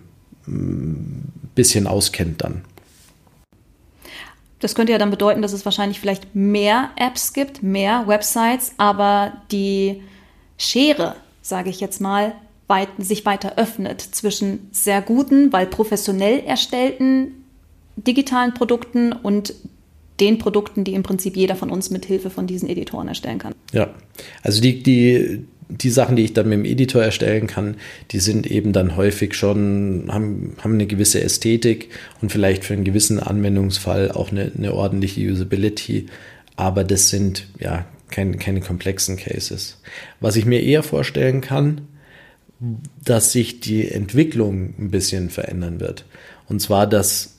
bisschen 1.56 1.88
auskennt 1.88 2.42
dann. 2.44 2.62
Das 4.62 4.76
könnte 4.76 4.94
ja 4.94 4.98
dann 4.98 5.10
bedeuten, 5.10 5.42
dass 5.42 5.54
es 5.54 5.66
wahrscheinlich 5.66 6.00
vielleicht 6.00 6.34
mehr 6.34 6.92
Apps 6.96 7.34
gibt, 7.34 7.62
mehr 7.62 8.08
Websites, 8.08 8.74
aber 8.78 9.34
die 9.52 10.02
Schere, 10.58 11.16
sage 11.42 11.70
ich 11.70 11.80
jetzt 11.80 12.00
mal, 12.00 12.34
weit, 12.68 12.90
sich 13.00 13.26
weiter 13.26 13.58
öffnet 13.58 14.00
zwischen 14.00 14.70
sehr 14.72 15.02
guten, 15.02 15.52
weil 15.52 15.66
professionell 15.66 16.40
erstellten 16.40 17.34
digitalen 17.98 18.54
Produkten 18.54 19.12
und 19.12 19.54
den 20.20 20.38
Produkten, 20.38 20.84
die 20.84 20.94
im 20.94 21.04
Prinzip 21.04 21.36
jeder 21.36 21.56
von 21.56 21.72
uns 21.72 21.90
mit 21.90 22.06
Hilfe 22.06 22.30
von 22.30 22.48
diesen 22.48 22.70
Editoren 22.70 23.08
erstellen 23.08 23.40
kann. 23.40 23.54
Ja, 23.74 23.90
also 24.44 24.62
die, 24.62 24.84
die 24.84 25.46
die 25.78 25.90
Sachen, 25.90 26.16
die 26.16 26.24
ich 26.24 26.34
dann 26.34 26.50
mit 26.50 26.60
dem 26.60 26.66
Editor 26.66 27.04
erstellen 27.04 27.48
kann, 27.48 27.76
die 28.12 28.20
sind 28.20 28.46
eben 28.50 28.74
dann 28.74 28.96
häufig 28.96 29.34
schon, 29.34 30.06
haben, 30.10 30.56
haben 30.62 30.74
eine 30.74 30.88
gewisse 30.88 31.24
Ästhetik 31.24 31.90
und 32.22 32.32
vielleicht 32.32 32.64
für 32.64 32.74
einen 32.74 32.84
gewissen 32.84 33.20
Anwendungsfall 33.20 34.12
auch 34.12 34.32
eine, 34.32 34.52
eine 34.56 34.74
ordentliche 34.74 35.22
Usability. 35.22 36.08
Aber 36.56 36.84
das 36.84 37.10
sind 37.10 37.48
ja 37.60 37.86
keine, 38.10 38.38
keine 38.38 38.60
komplexen 38.60 39.18
Cases. 39.18 39.78
Was 40.20 40.36
ich 40.36 40.46
mir 40.46 40.62
eher 40.62 40.84
vorstellen 40.84 41.42
kann, 41.42 41.82
dass 43.04 43.32
sich 43.32 43.60
die 43.60 43.90
Entwicklung 43.90 44.76
ein 44.78 44.92
bisschen 44.92 45.30
verändern 45.30 45.80
wird. 45.80 46.06
Und 46.48 46.62
zwar, 46.62 46.86
dass 46.86 47.38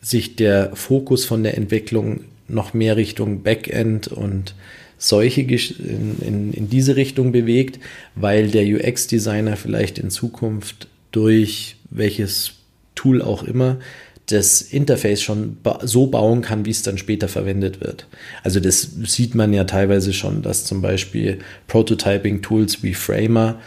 sich 0.00 0.36
der 0.36 0.74
Fokus 0.74 1.24
von 1.24 1.42
der 1.42 1.56
Entwicklung 1.56 2.20
noch 2.48 2.74
mehr 2.74 2.96
Richtung 2.96 3.42
Backend 3.42 4.08
und 4.08 4.54
solche 4.98 5.42
in, 5.42 6.16
in, 6.20 6.52
in 6.52 6.68
diese 6.68 6.96
Richtung 6.96 7.32
bewegt, 7.32 7.78
weil 8.14 8.48
der 8.48 8.64
UX-Designer 8.64 9.56
vielleicht 9.56 9.98
in 9.98 10.10
Zukunft 10.10 10.88
durch 11.12 11.76
welches 11.90 12.52
Tool 12.94 13.22
auch 13.22 13.42
immer 13.42 13.78
das 14.26 14.62
Interface 14.62 15.22
schon 15.22 15.58
so 15.82 16.06
bauen 16.06 16.40
kann, 16.40 16.64
wie 16.64 16.70
es 16.70 16.82
dann 16.82 16.96
später 16.96 17.28
verwendet 17.28 17.80
wird. 17.80 18.06
Also 18.42 18.58
das 18.58 18.90
sieht 19.04 19.34
man 19.34 19.52
ja 19.52 19.64
teilweise 19.64 20.14
schon, 20.14 20.40
dass 20.40 20.64
zum 20.64 20.80
Beispiel 20.80 21.40
Prototyping-Tools 21.66 22.82
wie 22.82 22.94
Framer 22.94 23.60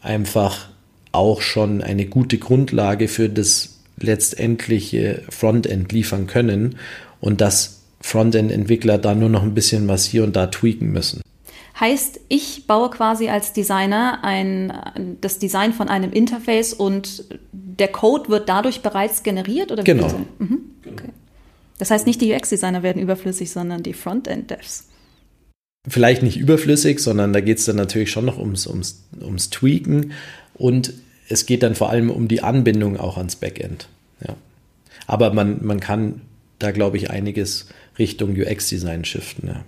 einfach 0.00 0.70
auch 1.12 1.42
schon 1.42 1.82
eine 1.82 2.06
gute 2.06 2.38
Grundlage 2.38 3.08
für 3.08 3.28
das 3.28 3.80
letztendliche 3.98 5.22
Frontend 5.28 5.92
liefern 5.92 6.26
können 6.26 6.76
und 7.20 7.40
dass 7.40 7.77
Frontend-Entwickler 8.00 8.98
da 8.98 9.14
nur 9.14 9.28
noch 9.28 9.42
ein 9.42 9.54
bisschen 9.54 9.88
was 9.88 10.04
hier 10.04 10.24
und 10.24 10.36
da 10.36 10.46
tweaken 10.46 10.90
müssen. 10.90 11.22
Heißt, 11.78 12.20
ich 12.28 12.66
baue 12.66 12.90
quasi 12.90 13.28
als 13.28 13.52
Designer 13.52 14.20
ein, 14.22 14.72
das 15.20 15.38
Design 15.38 15.72
von 15.72 15.88
einem 15.88 16.12
Interface 16.12 16.72
und 16.72 17.24
der 17.52 17.88
Code 17.88 18.28
wird 18.28 18.48
dadurch 18.48 18.80
bereits 18.80 19.22
generiert? 19.22 19.70
Oder 19.70 19.84
genau. 19.84 20.08
Mhm. 20.38 20.60
Okay. 20.90 21.10
Das 21.78 21.92
heißt, 21.92 22.06
nicht 22.06 22.20
die 22.20 22.32
UX-Designer 22.32 22.82
werden 22.82 23.00
überflüssig, 23.00 23.50
sondern 23.50 23.84
die 23.84 23.92
Frontend-Devs. 23.92 24.88
Vielleicht 25.86 26.22
nicht 26.24 26.36
überflüssig, 26.36 26.98
sondern 26.98 27.32
da 27.32 27.40
geht 27.40 27.58
es 27.58 27.64
dann 27.64 27.76
natürlich 27.76 28.10
schon 28.10 28.24
noch 28.24 28.38
ums, 28.38 28.66
ums, 28.66 29.04
ums 29.20 29.50
Tweaken 29.50 30.12
und 30.54 30.92
es 31.28 31.46
geht 31.46 31.62
dann 31.62 31.76
vor 31.76 31.90
allem 31.90 32.10
um 32.10 32.26
die 32.26 32.42
Anbindung 32.42 32.96
auch 32.96 33.16
ans 33.16 33.36
Backend. 33.36 33.88
Ja. 34.26 34.34
Aber 35.06 35.32
man, 35.32 35.64
man 35.64 35.78
kann 35.78 36.22
da, 36.58 36.72
glaube 36.72 36.96
ich, 36.96 37.10
einiges 37.10 37.68
Richtung 37.98 38.36
UX-Design 38.36 39.04
shiften. 39.04 39.48
Ja. 39.48 39.64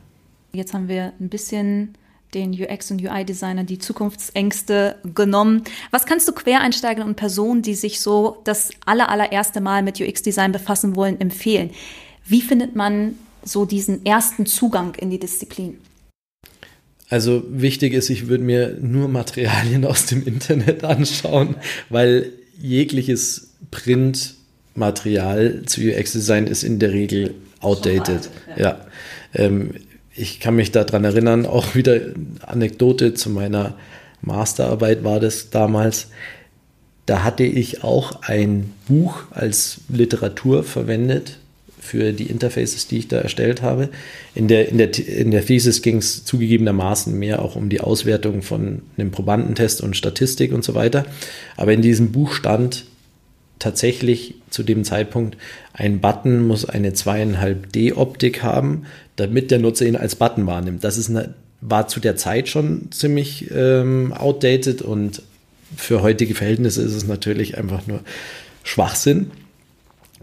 Jetzt 0.52 0.74
haben 0.74 0.88
wir 0.88 1.12
ein 1.20 1.28
bisschen 1.28 1.94
den 2.34 2.52
UX- 2.52 2.90
und 2.90 3.02
UI-Designern 3.02 3.66
die 3.66 3.78
Zukunftsängste 3.78 4.96
genommen. 5.14 5.64
Was 5.90 6.06
kannst 6.06 6.28
du 6.28 6.32
Quereinsteigern 6.32 7.06
und 7.08 7.16
Personen, 7.16 7.62
die 7.62 7.74
sich 7.74 8.00
so 8.00 8.40
das 8.44 8.70
aller, 8.86 9.08
allererste 9.08 9.60
Mal 9.60 9.82
mit 9.82 10.00
UX-Design 10.00 10.52
befassen 10.52 10.94
wollen, 10.96 11.20
empfehlen? 11.20 11.70
Wie 12.24 12.40
findet 12.40 12.76
man 12.76 13.16
so 13.42 13.64
diesen 13.64 14.06
ersten 14.06 14.46
Zugang 14.46 14.94
in 14.94 15.10
die 15.10 15.18
Disziplin? 15.18 15.78
Also 17.08 17.42
wichtig 17.48 17.92
ist, 17.92 18.08
ich 18.10 18.28
würde 18.28 18.44
mir 18.44 18.78
nur 18.80 19.08
Materialien 19.08 19.84
aus 19.84 20.06
dem 20.06 20.24
Internet 20.24 20.84
anschauen, 20.84 21.56
weil 21.88 22.32
jegliches 22.60 23.54
Printmaterial 23.72 25.62
zu 25.66 25.80
UX-Design 25.80 26.46
ist 26.46 26.62
in 26.62 26.78
der 26.78 26.92
Regel 26.92 27.34
outdated. 27.60 28.30
ja. 28.56 28.62
ja. 28.62 28.86
Ähm, 29.34 29.74
ich 30.14 30.40
kann 30.40 30.56
mich 30.56 30.72
daran 30.72 31.04
erinnern, 31.04 31.46
auch 31.46 31.74
wieder 31.74 31.98
Anekdote 32.42 33.14
zu 33.14 33.30
meiner 33.30 33.74
Masterarbeit 34.22 35.04
war 35.04 35.20
das 35.20 35.50
damals. 35.50 36.08
Da 37.06 37.24
hatte 37.24 37.44
ich 37.44 37.82
auch 37.82 38.22
ein 38.22 38.72
Buch 38.86 39.22
als 39.30 39.80
Literatur 39.88 40.62
verwendet 40.62 41.38
für 41.80 42.12
die 42.12 42.26
Interfaces, 42.26 42.86
die 42.86 42.98
ich 42.98 43.08
da 43.08 43.18
erstellt 43.18 43.62
habe. 43.62 43.88
In 44.34 44.46
der, 44.46 44.68
in 44.68 44.78
der, 44.78 44.96
in 45.08 45.30
der 45.30 45.44
Thesis 45.44 45.80
ging 45.80 45.96
es 45.96 46.24
zugegebenermaßen 46.24 47.18
mehr 47.18 47.40
auch 47.40 47.56
um 47.56 47.68
die 47.68 47.80
Auswertung 47.80 48.42
von 48.42 48.82
einem 48.96 49.10
Probandentest 49.10 49.80
und 49.80 49.96
Statistik 49.96 50.52
und 50.52 50.62
so 50.62 50.74
weiter. 50.74 51.06
Aber 51.56 51.72
in 51.72 51.82
diesem 51.82 52.12
Buch 52.12 52.32
stand 52.32 52.84
tatsächlich 53.60 54.34
zu 54.50 54.64
dem 54.64 54.82
Zeitpunkt, 54.82 55.36
ein 55.72 56.00
Button 56.00 56.44
muss 56.44 56.64
eine 56.64 56.90
2,5D-Optik 56.90 58.42
haben, 58.42 58.86
damit 59.14 59.52
der 59.52 59.60
Nutzer 59.60 59.86
ihn 59.86 59.96
als 59.96 60.16
Button 60.16 60.46
wahrnimmt. 60.46 60.82
Das 60.82 60.98
ist 60.98 61.10
eine, 61.10 61.34
war 61.60 61.86
zu 61.86 62.00
der 62.00 62.16
Zeit 62.16 62.48
schon 62.48 62.90
ziemlich 62.90 63.50
ähm, 63.54 64.12
outdated 64.12 64.82
und 64.82 65.22
für 65.76 66.02
heutige 66.02 66.34
Verhältnisse 66.34 66.82
ist 66.82 66.94
es 66.94 67.06
natürlich 67.06 67.56
einfach 67.56 67.86
nur 67.86 68.00
Schwachsinn. 68.64 69.30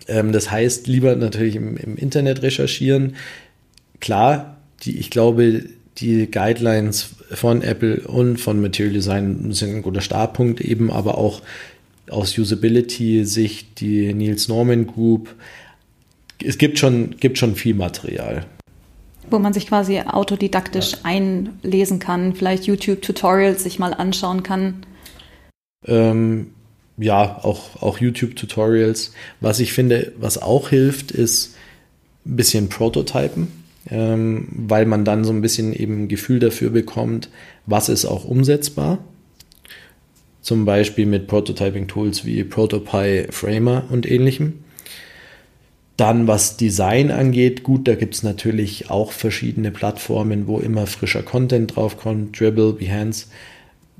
Ähm, 0.07 0.31
das 0.31 0.51
heißt, 0.51 0.87
lieber 0.87 1.15
natürlich 1.15 1.55
im, 1.55 1.77
im 1.77 1.95
Internet 1.95 2.41
recherchieren. 2.41 3.15
Klar, 3.99 4.57
die, 4.83 4.97
ich 4.97 5.09
glaube, 5.09 5.63
die 5.97 6.29
Guidelines 6.29 7.09
von 7.31 7.61
Apple 7.61 8.01
und 8.01 8.39
von 8.39 8.61
Material 8.61 8.93
Design 8.93 9.51
sind 9.51 9.75
ein 9.75 9.81
guter 9.81 10.01
Startpunkt, 10.01 10.61
eben 10.61 10.91
aber 10.91 11.17
auch 11.17 11.41
aus 12.09 12.37
Usability-Sicht 12.37 13.79
die 13.79 14.13
Niels 14.13 14.47
Norman 14.47 14.87
Group. 14.87 15.35
Es 16.43 16.57
gibt 16.57 16.79
schon, 16.79 17.15
gibt 17.19 17.37
schon 17.37 17.55
viel 17.55 17.73
Material. 17.73 18.45
Wo 19.29 19.39
man 19.39 19.53
sich 19.53 19.67
quasi 19.67 19.99
autodidaktisch 19.99 20.93
ja. 20.93 20.97
einlesen 21.03 21.99
kann, 21.99 22.33
vielleicht 22.33 22.65
YouTube-Tutorials 22.65 23.63
sich 23.63 23.79
mal 23.79 23.93
anschauen 23.93 24.43
kann. 24.43 24.85
Ähm, 25.85 26.51
ja, 26.97 27.39
auch, 27.43 27.81
auch 27.81 27.99
YouTube-Tutorials. 27.99 29.13
Was 29.41 29.59
ich 29.59 29.73
finde, 29.73 30.13
was 30.17 30.41
auch 30.41 30.69
hilft, 30.69 31.11
ist 31.11 31.55
ein 32.25 32.35
bisschen 32.35 32.69
Prototypen, 32.69 33.51
ähm, 33.89 34.47
weil 34.51 34.85
man 34.85 35.05
dann 35.05 35.23
so 35.23 35.31
ein 35.31 35.41
bisschen 35.41 35.73
eben 35.73 36.03
ein 36.03 36.07
Gefühl 36.07 36.39
dafür 36.39 36.69
bekommt, 36.69 37.29
was 37.65 37.89
ist 37.89 38.05
auch 38.05 38.25
umsetzbar 38.25 38.99
zum 40.47 40.63
Beispiel 40.63 41.05
mit 41.05 41.27
Prototyping-Tools 41.27 42.23
wie 42.23 42.41
Protopie, 42.45 43.25
Framer 43.31 43.83
und 43.89 44.09
ähnlichem. 44.09 44.63
Dann 45.97 46.25
was 46.25 46.55
Design 46.55 47.11
angeht, 47.11 47.63
gut, 47.63 47.85
da 47.85 47.95
gibt 47.95 48.15
es 48.15 48.23
natürlich 48.23 48.89
auch 48.89 49.11
verschiedene 49.11 49.71
Plattformen, 49.71 50.47
wo 50.47 50.59
immer 50.59 50.87
frischer 50.87 51.21
Content 51.21 51.75
draufkommt, 51.75 52.39
Dribble, 52.39 52.71
Behance. 52.71 53.25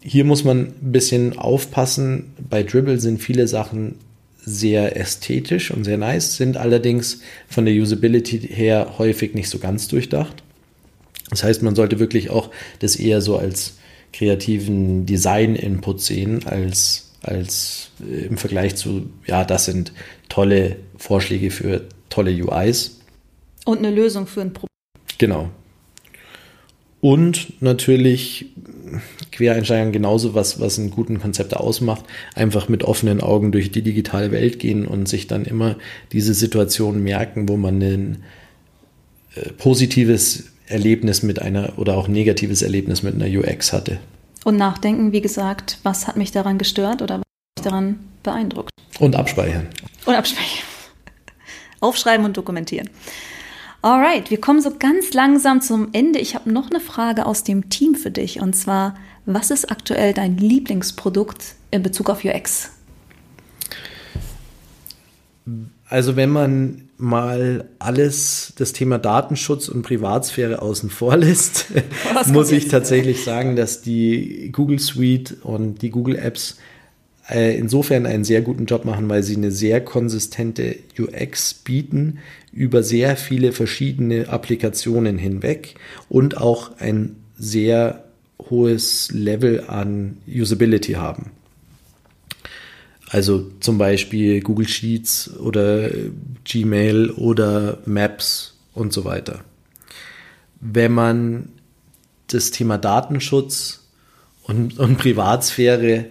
Hier 0.02 0.24
muss 0.24 0.46
man 0.46 0.68
ein 0.68 0.92
bisschen 0.94 1.38
aufpassen. 1.38 2.32
Bei 2.50 2.64
Dribble 2.64 3.02
sind 3.02 3.22
viele 3.22 3.50
Sachen 3.50 3.96
sehr 4.38 4.96
ästhetisch 4.96 5.72
und 5.72 5.84
sehr 5.84 5.98
nice, 5.98 6.38
sind 6.38 6.56
allerdings 6.56 7.20
von 7.50 7.66
der 7.66 7.74
Usability 7.74 8.40
her 8.40 8.94
häufig 8.98 9.34
nicht 9.34 9.50
so 9.50 9.60
ganz 9.60 9.90
durchdacht. 9.90 10.44
Das 11.30 11.44
heißt, 11.44 11.62
man 11.62 11.76
sollte 11.76 12.00
wirklich 12.00 12.30
auch 12.30 12.52
das 12.80 12.96
eher 12.96 13.20
so 13.20 13.38
als 13.38 13.74
kreativen 14.18 15.06
Design-Input 15.06 16.02
sehen, 16.02 16.46
als, 16.46 17.12
als 17.22 17.92
äh, 18.02 18.26
im 18.26 18.38
Vergleich 18.38 18.76
zu, 18.76 19.10
ja, 19.28 19.46
das 19.46 19.66
sind 19.66 19.94
tolle 20.28 20.78
Vorschläge 20.98 21.52
für 21.52 21.88
tolle 22.10 22.32
UIs. 22.32 23.00
Und 23.66 23.80
eine 23.80 23.92
Lösung 23.92 24.26
für 24.26 24.42
ein 24.42 24.54
Problem. 24.54 24.70
Genau. 25.20 25.50
Und 27.00 27.62
natürlich 27.62 28.48
Quereinsteigern 29.32 29.92
genauso, 29.92 30.34
was, 30.34 30.60
was 30.60 30.80
einen 30.80 30.90
guten 30.90 31.20
Konzept 31.20 31.56
ausmacht, 31.56 32.06
einfach 32.34 32.70
mit 32.70 32.84
offenen 32.84 33.22
Augen 33.22 33.52
durch 33.52 33.72
die 33.72 33.84
digitale 33.84 34.32
Welt 34.32 34.58
gehen 34.58 34.88
und 34.88 35.08
sich 35.08 35.28
dann 35.28 35.46
immer 35.46 35.76
diese 36.12 36.34
Situation 36.34 37.04
merken, 37.04 37.48
wo 37.48 37.56
man 37.56 37.82
ein 37.82 38.24
äh, 39.36 39.52
positives 39.54 40.46
Erlebnis 40.68 41.24
mit 41.24 41.42
einer 41.42 41.74
oder 41.78 41.98
auch 41.98 42.08
negatives 42.08 42.62
Erlebnis 42.62 43.04
mit 43.04 43.16
einer 43.16 43.28
UX 43.28 43.74
hatte. 43.74 44.00
Und 44.44 44.58
nachdenken, 44.58 45.12
wie 45.12 45.22
gesagt, 45.22 45.80
was 45.84 46.08
hat 46.08 46.18
mich 46.18 46.32
daran 46.32 46.58
gestört 46.58 47.02
oder 47.02 47.16
was 47.16 47.24
hat 47.24 47.58
mich 47.58 47.64
daran 47.64 48.00
beeindruckt. 48.24 48.70
Und 49.00 49.16
abspeichern. 49.16 49.68
Und 50.06 50.16
abspeichern. 50.16 50.66
Aufschreiben 51.80 52.26
und 52.26 52.38
dokumentieren. 52.38 52.90
Alright, 53.82 54.32
wir 54.32 54.42
kommen 54.42 54.62
so 54.62 54.72
ganz 54.78 55.14
langsam 55.14 55.62
zum 55.62 55.90
Ende. 55.94 56.20
Ich 56.20 56.36
habe 56.36 56.52
noch 56.52 56.70
eine 56.70 56.80
Frage 56.80 57.26
aus 57.26 57.44
dem 57.44 57.70
Team 57.70 57.96
für 57.96 58.10
dich. 58.10 58.42
Und 58.42 58.54
zwar, 58.54 58.96
was 59.26 59.52
ist 59.52 59.72
aktuell 59.72 60.14
dein 60.14 60.38
Lieblingsprodukt 60.38 61.56
in 61.70 61.84
Bezug 61.84 62.10
auf 62.10 62.26
UX? 62.26 62.72
Also 65.88 66.16
wenn 66.16 66.30
man 66.30 66.87
mal 66.98 67.66
alles, 67.80 68.54
das 68.58 68.74
Thema 68.74 68.98
Datenschutz 68.98 69.70
und 69.70 69.84
Privatsphäre 69.84 70.62
außen 70.62 70.90
vor 70.90 71.18
lässt, 71.18 71.68
muss 72.28 72.52
ich 72.52 72.68
tatsächlich 72.68 73.24
sagen, 73.24 73.56
dass 73.56 73.82
die 73.82 74.52
Google 74.52 74.80
Suite 74.80 75.38
und 75.44 75.82
die 75.82 75.90
Google 75.90 76.16
Apps 76.16 76.58
äh, 77.30 77.58
insofern 77.58 78.06
einen 78.06 78.24
sehr 78.24 78.42
guten 78.42 78.66
Job 78.66 78.86
machen, 78.86 79.10
weil 79.10 79.24
sie 79.24 79.36
eine 79.36 79.52
sehr 79.52 79.82
konsistente 79.82 80.78
UX 80.98 81.54
bieten 81.54 82.20
über 82.52 82.84
sehr 82.84 83.18
viele 83.18 83.52
verschiedene 83.52 84.30
Applikationen 84.30 85.18
hinweg 85.18 85.76
und 86.10 86.38
auch 86.38 86.80
ein 86.80 87.18
sehr 87.38 88.06
hohes 88.50 89.12
Level 89.12 89.66
an 89.68 90.18
Usability 90.28 90.94
haben. 90.94 91.32
Also 93.10 93.50
zum 93.60 93.78
Beispiel 93.78 94.42
Google 94.42 94.68
Sheets 94.68 95.38
oder 95.38 95.90
Gmail 96.44 97.12
oder 97.12 97.78
Maps 97.86 98.58
und 98.74 98.92
so 98.92 99.06
weiter. 99.06 99.42
Wenn 100.60 100.92
man 100.92 101.50
das 102.28 102.52
Thema 102.52 102.78
Datenschutz 102.78 103.88
und, 104.44 104.78
und 104.80 104.98
Privatsphäre 104.98 106.06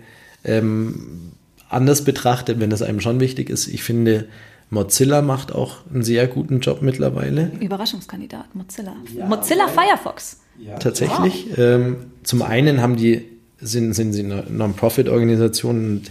ähm, 0.44 1.32
anders 1.68 2.04
betrachtet, 2.04 2.60
wenn 2.60 2.70
das 2.70 2.82
einem 2.82 3.00
schon 3.00 3.20
wichtig 3.20 3.50
ist, 3.50 3.66
ich 3.66 3.82
finde, 3.82 4.26
Mozilla 4.70 5.22
macht 5.22 5.52
auch 5.52 5.78
einen 5.92 6.02
sehr 6.02 6.26
guten 6.26 6.60
Job 6.60 6.82
mittlerweile. 6.82 7.52
Überraschungskandidat, 7.60 8.54
Mozilla. 8.54 8.96
Ja, 9.14 9.26
Mozilla 9.26 9.68
Firefox. 9.68 10.40
Ja, 10.58 10.78
Tatsächlich. 10.78 11.46
Wow. 11.50 11.58
Ähm, 11.58 11.96
zum 12.22 12.42
einen 12.42 12.80
haben 12.80 12.96
die, 12.96 13.22
sind, 13.60 13.92
sind 13.92 14.12
sie 14.12 14.24
eine 14.24 14.44
Non-Profit-Organisation 14.48 15.76
und 15.76 16.10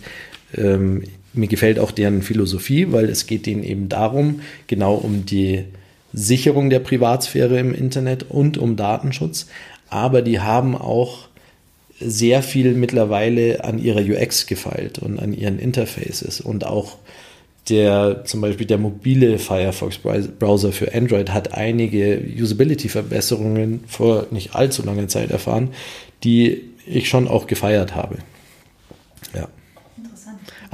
ähm, 0.58 1.04
mir 1.34 1.48
gefällt 1.48 1.80
auch 1.80 1.92
deren 1.92 2.22
Philosophie, 2.22 2.92
weil 2.92 3.10
es 3.10 3.28
geht 3.28 3.48
ihnen 3.48 3.64
eben 3.64 3.90
darum, 3.90 4.42
genau 4.68 4.96
um 4.96 5.26
die 5.26 5.66
Sicherung 6.14 6.70
der 6.70 6.80
Privatsphäre 6.80 7.60
im 7.60 7.74
Internet 7.74 8.24
und 8.30 8.58
um 8.58 8.76
Datenschutz. 8.76 9.48
Aber 9.90 10.22
die 10.22 10.40
haben 10.40 10.76
auch 10.76 11.28
sehr 12.00 12.42
viel 12.42 12.74
mittlerweile 12.74 13.64
an 13.64 13.80
ihrer 13.80 14.02
UX 14.02 14.48
gefeilt 14.48 15.00
und 15.00 15.20
an 15.20 15.34
ihren 15.34 15.60
Interfaces 15.60 16.42
und 16.42 16.66
auch 16.66 16.98
der 17.70 18.26
zum 18.26 18.42
Beispiel 18.42 18.68
der 18.68 18.78
mobile 18.78 19.40
Firefox 19.40 19.98
Browser 19.98 20.72
für 20.72 20.94
Android 20.94 21.32
hat 21.32 21.54
einige 21.54 22.22
Usability-Verbesserungen 22.38 23.84
vor 23.88 24.28
nicht 24.30 24.56
allzu 24.56 24.84
langer 24.84 25.08
Zeit 25.08 25.32
erfahren, 25.32 25.70
die 26.24 26.62
ich 26.86 27.10
schon 27.10 27.28
auch 27.28 27.48
gefeiert 27.48 27.96
habe. 27.96 28.18
Ja. 29.34 29.48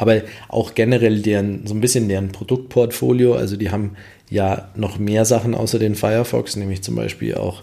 Aber 0.02 0.22
auch 0.48 0.74
generell 0.74 1.22
deren, 1.22 1.68
so 1.68 1.76
ein 1.76 1.80
bisschen 1.80 2.10
deren 2.10 2.32
Produktportfolio, 2.32 3.36
also 3.36 3.56
die 3.56 3.70
haben 3.70 3.98
ja 4.32 4.72
noch 4.74 4.98
mehr 4.98 5.26
Sachen 5.26 5.54
außer 5.54 5.78
den 5.78 5.94
Firefox, 5.94 6.56
nämlich 6.56 6.82
zum 6.82 6.96
Beispiel 6.96 7.36
auch 7.36 7.62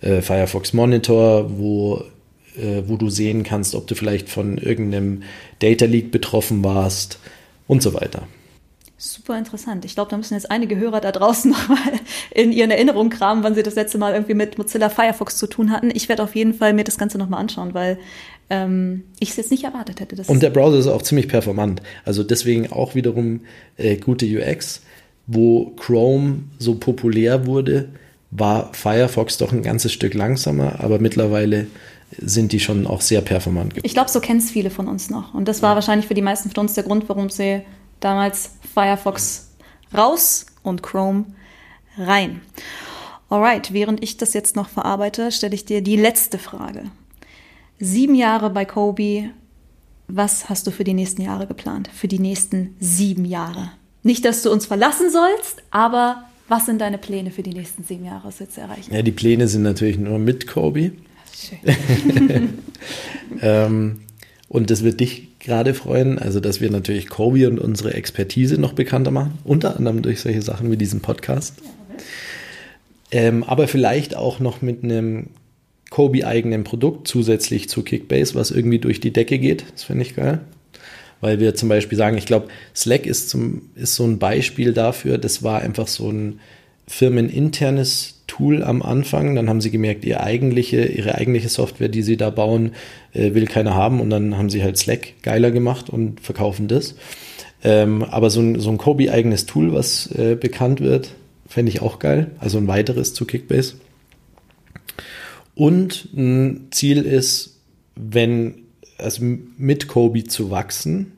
äh, 0.00 0.20
Firefox 0.20 0.72
Monitor, 0.72 1.58
wo, 1.60 2.02
äh, 2.56 2.82
wo 2.86 2.96
du 2.96 3.08
sehen 3.08 3.44
kannst, 3.44 3.76
ob 3.76 3.86
du 3.86 3.94
vielleicht 3.94 4.28
von 4.28 4.58
irgendeinem 4.58 5.22
Data 5.60 5.84
Leak 5.84 6.10
betroffen 6.10 6.64
warst 6.64 7.20
und 7.68 7.84
so 7.84 7.94
weiter. 7.94 8.26
Super 8.98 9.38
interessant. 9.38 9.84
Ich 9.84 9.94
glaube, 9.94 10.10
da 10.10 10.16
müssen 10.16 10.34
jetzt 10.34 10.50
einige 10.50 10.76
Hörer 10.76 11.00
da 11.00 11.12
draußen 11.12 11.50
nochmal 11.52 12.00
in 12.32 12.50
ihren 12.50 12.72
Erinnerungen 12.72 13.10
kramen, 13.10 13.44
wann 13.44 13.54
sie 13.54 13.62
das 13.62 13.76
letzte 13.76 13.98
Mal 13.98 14.14
irgendwie 14.14 14.34
mit 14.34 14.58
Mozilla 14.58 14.88
Firefox 14.88 15.36
zu 15.36 15.46
tun 15.46 15.70
hatten. 15.70 15.92
Ich 15.94 16.08
werde 16.08 16.24
auf 16.24 16.34
jeden 16.34 16.52
Fall 16.52 16.72
mir 16.72 16.82
das 16.82 16.98
Ganze 16.98 17.16
nochmal 17.16 17.38
anschauen, 17.38 17.74
weil 17.74 17.98
ähm, 18.50 19.04
ich 19.18 19.30
es 19.30 19.36
jetzt 19.36 19.50
nicht 19.50 19.64
erwartet 19.64 20.00
hätte. 20.00 20.22
Und 20.26 20.42
der 20.42 20.50
Browser 20.50 20.78
ist 20.78 20.86
auch 20.86 21.02
ziemlich 21.02 21.28
performant. 21.28 21.82
Also 22.04 22.22
deswegen 22.22 22.72
auch 22.72 22.94
wiederum 22.94 23.40
äh, 23.76 23.96
gute 23.96 24.26
UX. 24.26 24.82
Wo 25.26 25.70
Chrome 25.76 26.44
so 26.58 26.76
populär 26.76 27.46
wurde, 27.46 27.88
war 28.30 28.72
Firefox 28.72 29.38
doch 29.38 29.52
ein 29.52 29.62
ganzes 29.62 29.92
Stück 29.92 30.14
langsamer, 30.14 30.80
aber 30.80 31.00
mittlerweile 31.00 31.66
sind 32.18 32.52
die 32.52 32.60
schon 32.60 32.86
auch 32.86 33.00
sehr 33.00 33.20
performant. 33.20 33.74
Ich 33.82 33.94
glaube, 33.94 34.10
so 34.10 34.20
kennen 34.20 34.38
es 34.38 34.50
viele 34.50 34.70
von 34.70 34.86
uns 34.86 35.10
noch. 35.10 35.34
Und 35.34 35.48
das 35.48 35.62
war 35.62 35.74
wahrscheinlich 35.74 36.06
für 36.06 36.14
die 36.14 36.22
meisten 36.22 36.50
von 36.50 36.62
uns 36.62 36.74
der 36.74 36.84
Grund, 36.84 37.08
warum 37.08 37.30
sie 37.30 37.62
damals 37.98 38.52
Firefox 38.72 39.50
raus 39.96 40.46
und 40.62 40.82
Chrome 40.82 41.24
rein. 41.98 42.42
Alright, 43.28 43.72
während 43.72 44.02
ich 44.02 44.16
das 44.16 44.34
jetzt 44.34 44.54
noch 44.54 44.68
verarbeite, 44.68 45.32
stelle 45.32 45.54
ich 45.54 45.64
dir 45.64 45.82
die 45.82 45.96
letzte 45.96 46.38
Frage. 46.38 46.84
Sieben 47.78 48.14
Jahre 48.14 48.50
bei 48.50 48.64
Kobe. 48.64 49.30
Was 50.08 50.48
hast 50.48 50.66
du 50.66 50.70
für 50.70 50.84
die 50.84 50.94
nächsten 50.94 51.22
Jahre 51.22 51.46
geplant? 51.46 51.90
Für 51.92 52.08
die 52.08 52.18
nächsten 52.18 52.74
sieben 52.80 53.24
Jahre? 53.24 53.72
Nicht, 54.02 54.24
dass 54.24 54.42
du 54.42 54.50
uns 54.50 54.66
verlassen 54.66 55.10
sollst, 55.10 55.62
aber 55.70 56.24
was 56.48 56.66
sind 56.66 56.80
deine 56.80 56.96
Pläne 56.96 57.30
für 57.30 57.42
die 57.42 57.52
nächsten 57.52 57.82
sieben 57.82 58.04
Jahre, 58.04 58.28
was 58.28 58.40
willst 58.40 58.56
du 58.56 58.60
erreichen? 58.60 58.94
Ja, 58.94 59.02
die 59.02 59.12
Pläne 59.12 59.48
sind 59.48 59.62
natürlich 59.62 59.98
nur 59.98 60.18
mit 60.18 60.46
Kobe. 60.46 60.92
Schön. 61.34 61.58
ähm, 63.42 64.00
und 64.48 64.70
das 64.70 64.84
wird 64.84 65.00
dich 65.00 65.38
gerade 65.40 65.74
freuen, 65.74 66.18
also 66.18 66.40
dass 66.40 66.60
wir 66.60 66.70
natürlich 66.70 67.08
Kobe 67.08 67.48
und 67.48 67.58
unsere 67.58 67.94
Expertise 67.94 68.58
noch 68.58 68.72
bekannter 68.72 69.10
machen, 69.10 69.38
unter 69.44 69.76
anderem 69.76 70.02
durch 70.02 70.20
solche 70.20 70.40
Sachen 70.40 70.70
wie 70.70 70.76
diesen 70.76 71.00
Podcast. 71.00 71.56
Ähm, 73.10 73.44
aber 73.44 73.68
vielleicht 73.68 74.16
auch 74.16 74.40
noch 74.40 74.62
mit 74.62 74.82
einem 74.84 75.30
Kobe-eigenen 75.90 76.64
Produkt 76.64 77.08
zusätzlich 77.08 77.68
zu 77.68 77.82
Kickbase, 77.82 78.34
was 78.34 78.50
irgendwie 78.50 78.78
durch 78.78 79.00
die 79.00 79.12
Decke 79.12 79.38
geht. 79.38 79.64
Das 79.72 79.84
finde 79.84 80.02
ich 80.02 80.16
geil. 80.16 80.40
Weil 81.20 81.40
wir 81.40 81.54
zum 81.54 81.68
Beispiel 81.68 81.96
sagen, 81.96 82.18
ich 82.18 82.26
glaube, 82.26 82.48
Slack 82.74 83.06
ist, 83.06 83.30
zum, 83.30 83.62
ist 83.74 83.94
so 83.94 84.04
ein 84.04 84.18
Beispiel 84.18 84.72
dafür, 84.72 85.18
das 85.18 85.42
war 85.42 85.60
einfach 85.62 85.88
so 85.88 86.10
ein 86.10 86.40
firmeninternes 86.86 88.22
Tool 88.26 88.62
am 88.62 88.82
Anfang. 88.82 89.34
Dann 89.34 89.48
haben 89.48 89.60
sie 89.60 89.70
gemerkt, 89.70 90.04
ihre 90.04 90.22
eigentliche, 90.22 90.84
ihre 90.84 91.14
eigentliche 91.14 91.48
Software, 91.48 91.88
die 91.88 92.02
sie 92.02 92.16
da 92.16 92.30
bauen, 92.30 92.72
äh, 93.12 93.34
will 93.34 93.46
keiner 93.46 93.74
haben. 93.74 94.00
Und 94.00 94.10
dann 94.10 94.36
haben 94.36 94.50
sie 94.50 94.62
halt 94.62 94.76
Slack 94.76 95.14
geiler 95.22 95.50
gemacht 95.50 95.88
und 95.88 96.20
verkaufen 96.20 96.68
das. 96.68 96.96
Ähm, 97.64 98.02
aber 98.04 98.30
so 98.30 98.40
ein, 98.40 98.60
so 98.60 98.70
ein 98.70 98.78
Kobe-eigenes 98.78 99.46
Tool, 99.46 99.72
was 99.72 100.08
äh, 100.12 100.36
bekannt 100.36 100.80
wird, 100.80 101.10
fände 101.48 101.70
ich 101.70 101.82
auch 101.82 101.98
geil. 101.98 102.32
Also 102.38 102.58
ein 102.58 102.68
weiteres 102.68 103.14
zu 103.14 103.24
Kickbase. 103.24 103.74
Und 105.56 106.10
ein 106.14 106.68
Ziel 106.70 107.02
ist, 107.02 107.56
wenn, 107.96 108.66
also 108.98 109.24
mit 109.24 109.88
Kobe 109.88 110.24
zu 110.24 110.50
wachsen 110.50 111.12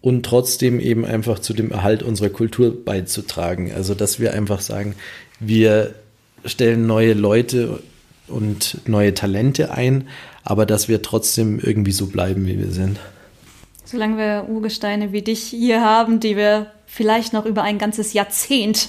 und 0.00 0.24
trotzdem 0.24 0.80
eben 0.80 1.04
einfach 1.04 1.38
zu 1.38 1.52
dem 1.52 1.70
Erhalt 1.70 2.02
unserer 2.02 2.30
Kultur 2.30 2.84
beizutragen. 2.84 3.70
Also, 3.72 3.94
dass 3.94 4.18
wir 4.18 4.32
einfach 4.32 4.62
sagen, 4.62 4.96
wir 5.40 5.94
stellen 6.46 6.86
neue 6.86 7.12
Leute 7.12 7.82
und 8.28 8.78
neue 8.88 9.12
Talente 9.12 9.70
ein, 9.70 10.08
aber 10.42 10.64
dass 10.64 10.88
wir 10.88 11.02
trotzdem 11.02 11.60
irgendwie 11.60 11.92
so 11.92 12.06
bleiben, 12.06 12.46
wie 12.46 12.58
wir 12.58 12.70
sind. 12.70 12.98
Solange 13.84 14.16
wir 14.16 14.48
Urgesteine 14.48 15.12
wie 15.12 15.22
dich 15.22 15.42
hier 15.42 15.82
haben, 15.82 16.18
die 16.18 16.36
wir 16.36 16.72
vielleicht 16.86 17.34
noch 17.34 17.44
über 17.44 17.62
ein 17.62 17.78
ganzes 17.78 18.14
Jahrzehnt 18.14 18.88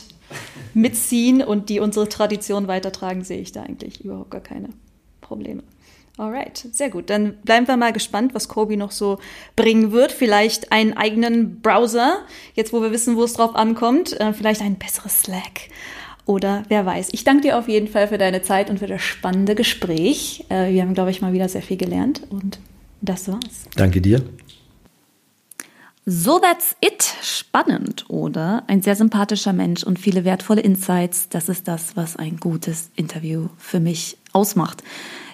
mitziehen 0.73 1.41
und 1.41 1.69
die 1.69 1.79
unsere 1.79 2.09
Tradition 2.09 2.67
weitertragen, 2.67 3.23
sehe 3.23 3.39
ich 3.39 3.51
da 3.51 3.63
eigentlich 3.63 4.03
überhaupt 4.03 4.31
gar 4.31 4.41
keine 4.41 4.69
Probleme. 5.21 5.63
Alright, 6.17 6.67
sehr 6.71 6.89
gut. 6.89 7.11
Dann 7.11 7.37
bleiben 7.43 7.67
wir 7.67 7.77
mal 7.77 7.93
gespannt, 7.93 8.33
was 8.33 8.47
Kobe 8.47 8.75
noch 8.75 8.89
so 8.89 9.19
bringen 9.55 9.91
wird. 9.91 10.11
Vielleicht 10.11 10.71
einen 10.71 10.93
eigenen 10.93 11.61
Browser, 11.61 12.25
jetzt 12.55 12.73
wo 12.73 12.81
wir 12.81 12.91
wissen, 12.91 13.15
wo 13.15 13.23
es 13.23 13.33
drauf 13.33 13.55
ankommt. 13.55 14.19
Äh, 14.19 14.33
vielleicht 14.33 14.61
ein 14.61 14.75
besseres 14.75 15.21
Slack 15.21 15.69
oder 16.25 16.63
wer 16.69 16.85
weiß. 16.85 17.09
Ich 17.11 17.23
danke 17.23 17.43
dir 17.43 17.59
auf 17.59 17.67
jeden 17.67 17.87
Fall 17.87 18.07
für 18.07 18.17
deine 18.17 18.41
Zeit 18.41 18.71
und 18.71 18.79
für 18.79 18.87
das 18.87 19.01
spannende 19.01 19.53
Gespräch. 19.53 20.45
Äh, 20.49 20.71
wir 20.71 20.81
haben, 20.81 20.95
glaube 20.95 21.11
ich, 21.11 21.21
mal 21.21 21.33
wieder 21.33 21.49
sehr 21.49 21.61
viel 21.61 21.77
gelernt 21.77 22.23
und 22.29 22.59
das 23.01 23.27
war's. 23.27 23.67
Danke 23.75 24.01
dir. 24.01 24.23
So 26.09 26.39
that's 26.39 26.73
it. 26.79 27.03
Spannend, 27.21 28.05
oder? 28.07 28.63
Ein 28.67 28.81
sehr 28.81 28.95
sympathischer 28.95 29.51
Mensch 29.51 29.83
und 29.83 29.99
viele 29.99 30.23
wertvolle 30.23 30.61
Insights. 30.61 31.27
Das 31.27 31.49
ist 31.49 31.67
das, 31.67 31.97
was 31.97 32.15
ein 32.15 32.37
gutes 32.37 32.91
Interview 32.95 33.49
für 33.57 33.81
mich 33.81 34.17
ausmacht. 34.31 34.83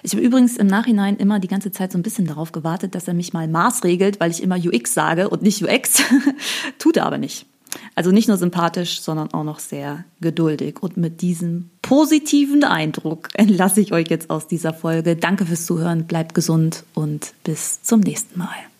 Ich 0.02 0.14
habe 0.14 0.22
übrigens 0.24 0.56
im 0.56 0.66
Nachhinein 0.66 1.16
immer 1.16 1.38
die 1.38 1.46
ganze 1.46 1.70
Zeit 1.70 1.92
so 1.92 1.98
ein 1.98 2.02
bisschen 2.02 2.26
darauf 2.26 2.50
gewartet, 2.50 2.96
dass 2.96 3.06
er 3.06 3.14
mich 3.14 3.32
mal 3.32 3.46
maßregelt, 3.46 4.18
weil 4.18 4.32
ich 4.32 4.42
immer 4.42 4.56
UX 4.56 4.94
sage 4.94 5.28
und 5.28 5.42
nicht 5.42 5.62
UX. 5.62 6.02
Tut 6.80 6.96
er 6.96 7.06
aber 7.06 7.18
nicht. 7.18 7.46
Also 7.94 8.10
nicht 8.10 8.26
nur 8.26 8.36
sympathisch, 8.36 9.00
sondern 9.00 9.32
auch 9.32 9.44
noch 9.44 9.60
sehr 9.60 10.04
geduldig. 10.20 10.82
Und 10.82 10.96
mit 10.96 11.20
diesem 11.20 11.70
positiven 11.82 12.64
Eindruck 12.64 13.28
entlasse 13.34 13.80
ich 13.80 13.92
euch 13.92 14.08
jetzt 14.10 14.28
aus 14.28 14.48
dieser 14.48 14.74
Folge. 14.74 15.14
Danke 15.14 15.46
fürs 15.46 15.66
Zuhören, 15.66 16.08
bleibt 16.08 16.34
gesund 16.34 16.82
und 16.94 17.32
bis 17.44 17.80
zum 17.84 18.00
nächsten 18.00 18.40
Mal. 18.40 18.73